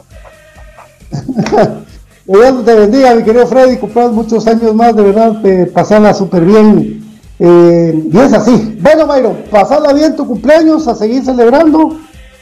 Dios 2.25 2.65
te 2.65 2.75
bendiga, 2.75 3.15
mi 3.15 3.23
querido 3.23 3.47
Freddy, 3.47 3.77
cumplas 3.77 4.11
muchos 4.11 4.45
años 4.47 4.75
más, 4.75 4.93
de 4.95 5.01
verdad, 5.01 5.41
te 5.41 5.65
pasala 5.67 6.13
súper 6.13 6.43
bien. 6.43 7.01
Eh, 7.39 8.03
y 8.11 8.19
es 8.19 8.33
así. 8.33 8.77
Bueno, 8.81 9.07
Mayro, 9.07 9.35
pasala 9.49 9.93
bien 9.93 10.15
tu 10.15 10.27
cumpleaños, 10.27 10.87
a 10.87 10.93
seguir 10.95 11.23
celebrando. 11.23 11.97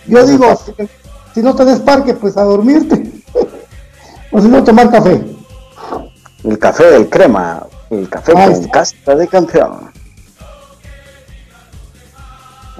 Yo 0.07 0.26
digo, 0.26 0.47
si, 1.36 1.42
no 1.44 1.56
tenés 1.56 1.80
parque, 1.82 2.14
pues 2.16 2.36
a 2.38 2.44
dormirte. 2.44 3.12
o 4.32 4.42
si 4.42 4.48
no, 4.48 4.64
tomar 4.64 4.90
café. 4.90 5.24
El 6.44 6.58
café 6.60 6.86
del 6.92 7.10
crema. 7.10 7.64
El 7.90 8.10
café 8.10 8.34
Ahí 8.36 8.44
con 8.46 8.54
está. 8.54 8.72
casta 8.72 9.16
de 9.16 9.28
campeón. 9.28 9.92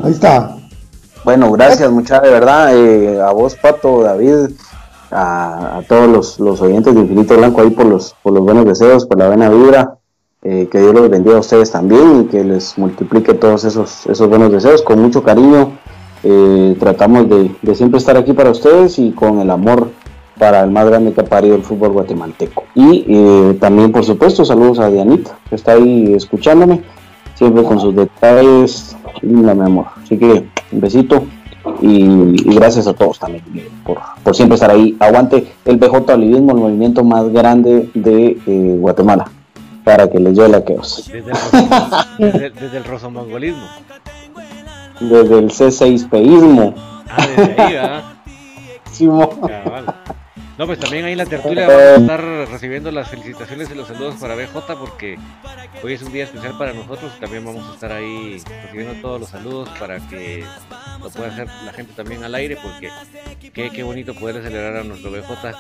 Ahí 0.04 0.12
está. 0.12 0.56
Bueno, 1.24 1.52
gracias 1.52 1.90
muchas 1.92 2.22
de 2.22 2.30
verdad. 2.30 2.76
eh, 2.76 3.22
a 3.22 3.32
vos, 3.32 3.56
Pato, 3.56 4.02
David, 4.04 4.52
a, 5.12 5.78
a 5.78 5.82
todos 5.84 6.08
los, 6.10 6.40
los 6.40 6.62
oyentes 6.62 6.94
de 6.94 7.02
Infinito 7.02 7.38
Blanco 7.38 7.62
ahí 7.62 7.70
por 7.72 7.86
los, 7.86 8.16
por 8.22 8.34
los 8.34 8.44
buenos 8.44 8.66
deseos, 8.66 9.06
por 9.06 9.18
la 9.18 9.28
buena 9.28 9.50
vibra. 9.50 9.98
eh, 10.44 10.68
que 10.72 10.80
Dios 10.80 10.94
los 10.94 11.10
bendiga 11.10 11.38
a 11.38 11.40
ustedes 11.40 11.72
también 11.72 12.22
y 12.22 12.26
que 12.28 12.44
les 12.44 12.78
multiplique 12.78 13.34
todos 13.34 13.64
esos, 13.64 14.06
esos 14.06 14.28
buenos 14.30 14.52
deseos. 14.52 14.82
Con 14.84 15.02
mucho 15.02 15.24
cariño 15.24 15.80
eh, 16.28 16.76
tratamos 16.80 17.30
de, 17.30 17.76
siempre 17.76 18.00
estar 18.00 18.18
aquí 18.18 18.34
para 18.34 18.50
ustedes 18.50 18.98
y 18.98 19.12
con 19.12 19.40
el 19.40 19.52
amor 19.52 19.92
para 20.40 20.62
el 20.64 20.72
más 20.72 20.88
grande 20.88 21.14
que 21.14 21.22
ha 21.22 21.26
parido 21.26 21.56
el 21.56 21.62
fútbol 21.62 21.92
guatemalteco. 21.92 22.64
Y 22.74 23.06
eh, 23.08 23.58
también, 23.60 23.92
por 23.92 24.04
supuesto, 24.04 24.44
saludos 24.44 24.80
a 24.80 24.90
Dianita, 24.90 25.38
que 25.48 25.56
está 25.56 25.74
ahí 25.74 26.14
escuchándome, 26.14 26.82
siempre 27.36 27.64
con 27.64 27.80
sus 27.80 27.96
detalles. 27.96 28.98
Linda, 29.22 29.54
mi 29.54 29.66
amor. 29.66 29.86
Así 30.04 30.18
que 30.18 30.48
un 30.72 30.82
besito 30.82 31.24
y, 31.82 32.56
gracias 32.56 32.88
a 32.88 32.94
todos 32.94 33.20
también 33.20 33.44
por, 33.86 34.00
por 34.24 34.36
siempre 34.36 34.56
estar 34.56 34.72
ahí. 34.72 34.96
Aguante 35.00 35.54
el 35.64 35.78
BJ 35.78 36.14
Olivismo, 36.14 36.52
el 36.52 36.58
movimiento 36.58 37.04
más 37.04 37.30
grande 37.30 37.90
de 37.94 38.38
eh, 38.48 38.78
Guatemala. 38.80 39.30
para 39.84 40.10
que 40.10 40.20
les 40.20 40.36
lleve 40.36 40.64
queos. 40.64 41.08
Desde 41.14 41.30
el, 41.30 42.34
desde, 42.34 42.50
desde 42.50 42.78
el 42.78 42.84
rosomongolismo. 42.84 43.68
Desde 45.00 45.40
el 45.40 45.50
C6peísmo. 45.52 46.76
Ah, 47.10 47.28
desde 47.28 47.62
ahí, 47.62 47.74
¿verdad? 47.74 48.04
Simo. 48.92 49.42
Cabal. 49.42 49.86
No, 50.58 50.66
pues 50.66 50.80
también 50.80 51.04
ahí 51.04 51.12
en 51.12 51.18
la 51.18 51.26
tertulia 51.26 51.68
vamos 51.68 51.84
a 51.84 51.96
estar 51.96 52.22
recibiendo 52.50 52.92
las 52.92 53.10
felicitaciones 53.10 53.70
y 53.70 53.76
los 53.76 53.88
saludos 53.88 54.16
para 54.16 54.36
BJ 54.36 54.76
porque 54.80 55.18
hoy 55.84 55.94
es 55.94 56.02
un 56.02 56.14
día 56.14 56.24
especial 56.24 56.58
para 56.58 56.74
nosotros. 56.74 57.12
También 57.20 57.44
vamos 57.44 57.70
a 57.70 57.74
estar 57.74 57.92
ahí 57.92 58.42
recibiendo 58.64 58.94
todos 59.02 59.20
los 59.20 59.30
saludos 59.30 59.70
para 59.78 60.00
que 60.08 60.46
lo 61.02 61.10
pueda 61.10 61.28
hacer 61.28 61.48
la 61.66 61.74
gente 61.74 61.94
también 61.94 62.24
al 62.24 62.34
aire 62.36 62.58
porque 62.62 62.90
qué, 63.54 63.70
qué 63.70 63.84
bonito 63.84 64.14
poder 64.14 64.42
celebrar 64.42 64.78
a 64.78 64.84
nuestro 64.84 65.12
BJ 65.12 65.54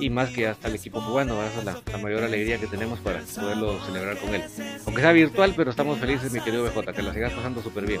y 0.00 0.10
más 0.10 0.30
que 0.30 0.46
hasta 0.46 0.68
el 0.68 0.74
equipo 0.74 1.04
cubano. 1.04 1.42
Esa 1.42 1.60
es 1.60 1.64
la, 1.64 1.80
la 1.90 1.98
mayor 1.98 2.22
alegría 2.22 2.58
que 2.58 2.66
tenemos 2.66 2.98
para 3.00 3.20
poderlo 3.20 3.80
celebrar 3.86 4.18
con 4.18 4.34
él. 4.34 4.42
Aunque 4.84 5.00
sea 5.00 5.12
virtual, 5.12 5.54
pero 5.56 5.70
estamos 5.70 5.98
felices, 5.98 6.30
mi 6.32 6.40
querido 6.40 6.64
BJ, 6.64 6.92
que 6.92 7.02
la 7.02 7.14
sigas 7.14 7.32
pasando 7.32 7.62
súper 7.62 7.86
bien. 7.86 8.00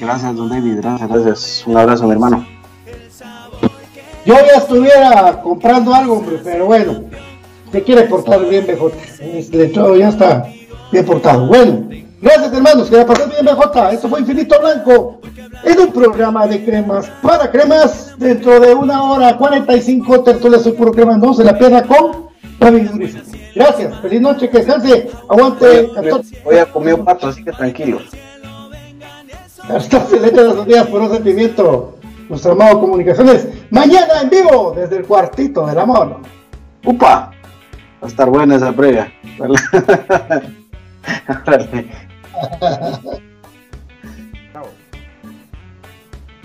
Gracias, 0.00 0.36
don 0.36 0.48
David, 0.48 0.76
gracias, 0.76 1.08
gracias. 1.08 1.64
Un 1.66 1.76
abrazo, 1.76 2.06
mi 2.06 2.12
hermano. 2.12 2.62
Yo 4.24 4.34
ya 4.34 4.58
estuviera 4.58 5.40
comprando 5.42 5.92
algo, 5.92 6.18
hombre, 6.18 6.38
pero 6.44 6.66
bueno, 6.66 7.04
se 7.72 7.82
quiere 7.82 8.02
portar 8.02 8.44
bien 8.48 8.66
BJ. 8.66 8.92
El 9.20 9.60
entrado 9.60 9.96
ya 9.96 10.08
está 10.10 10.46
bien 10.92 11.04
portado. 11.04 11.46
Bueno, 11.46 11.88
gracias 12.20 12.52
hermanos, 12.52 12.88
que 12.88 12.96
la 12.96 13.06
pasen 13.06 13.30
bien 13.30 13.44
BJ. 13.44 13.92
Esto 13.92 14.08
fue 14.08 14.20
Infinito 14.20 14.60
Blanco 14.60 15.20
en 15.64 15.80
un 15.80 15.92
programa 15.92 16.46
de 16.46 16.64
cremas 16.64 17.10
para 17.20 17.50
cremas. 17.50 18.14
Dentro 18.16 18.60
de 18.60 18.74
una 18.74 19.02
hora 19.10 19.36
45 19.36 20.22
tertulias 20.22 20.62
soy 20.62 20.72
puro 20.72 20.92
crema. 20.92 21.16
No 21.16 21.34
se 21.34 21.42
la 21.42 21.58
pierda 21.58 21.82
con 21.82 22.28
David. 22.60 22.90
Gracias, 23.54 24.00
feliz 24.00 24.20
noche, 24.20 24.48
que 24.48 24.58
descanse. 24.58 25.10
Aguante 25.28 25.90
14. 25.94 26.42
Hoy 26.44 26.56
ha 26.58 26.66
comido 26.66 27.04
pato, 27.04 27.28
así 27.28 27.42
que 27.42 27.50
tranquilo. 27.50 27.98
Hasta 29.68 30.06
se 30.06 30.20
le 30.20 30.28
echa 30.28 30.42
los 30.42 30.66
días 30.66 30.86
por 30.86 31.00
un 31.00 31.10
sentimiento. 31.10 31.96
Nuestro 32.28 32.52
amado 32.52 32.80
Comunicaciones. 32.80 33.48
Mañana 33.70 34.20
en 34.22 34.30
vivo 34.30 34.72
desde 34.76 34.98
el 34.98 35.04
cuartito 35.04 35.66
del 35.66 35.78
amor. 35.78 36.18
¡Upa! 36.84 37.06
Va 37.06 37.32
a 38.02 38.06
estar 38.06 38.28
buena 38.28 38.56
esa 38.56 38.72
previa. 38.72 39.12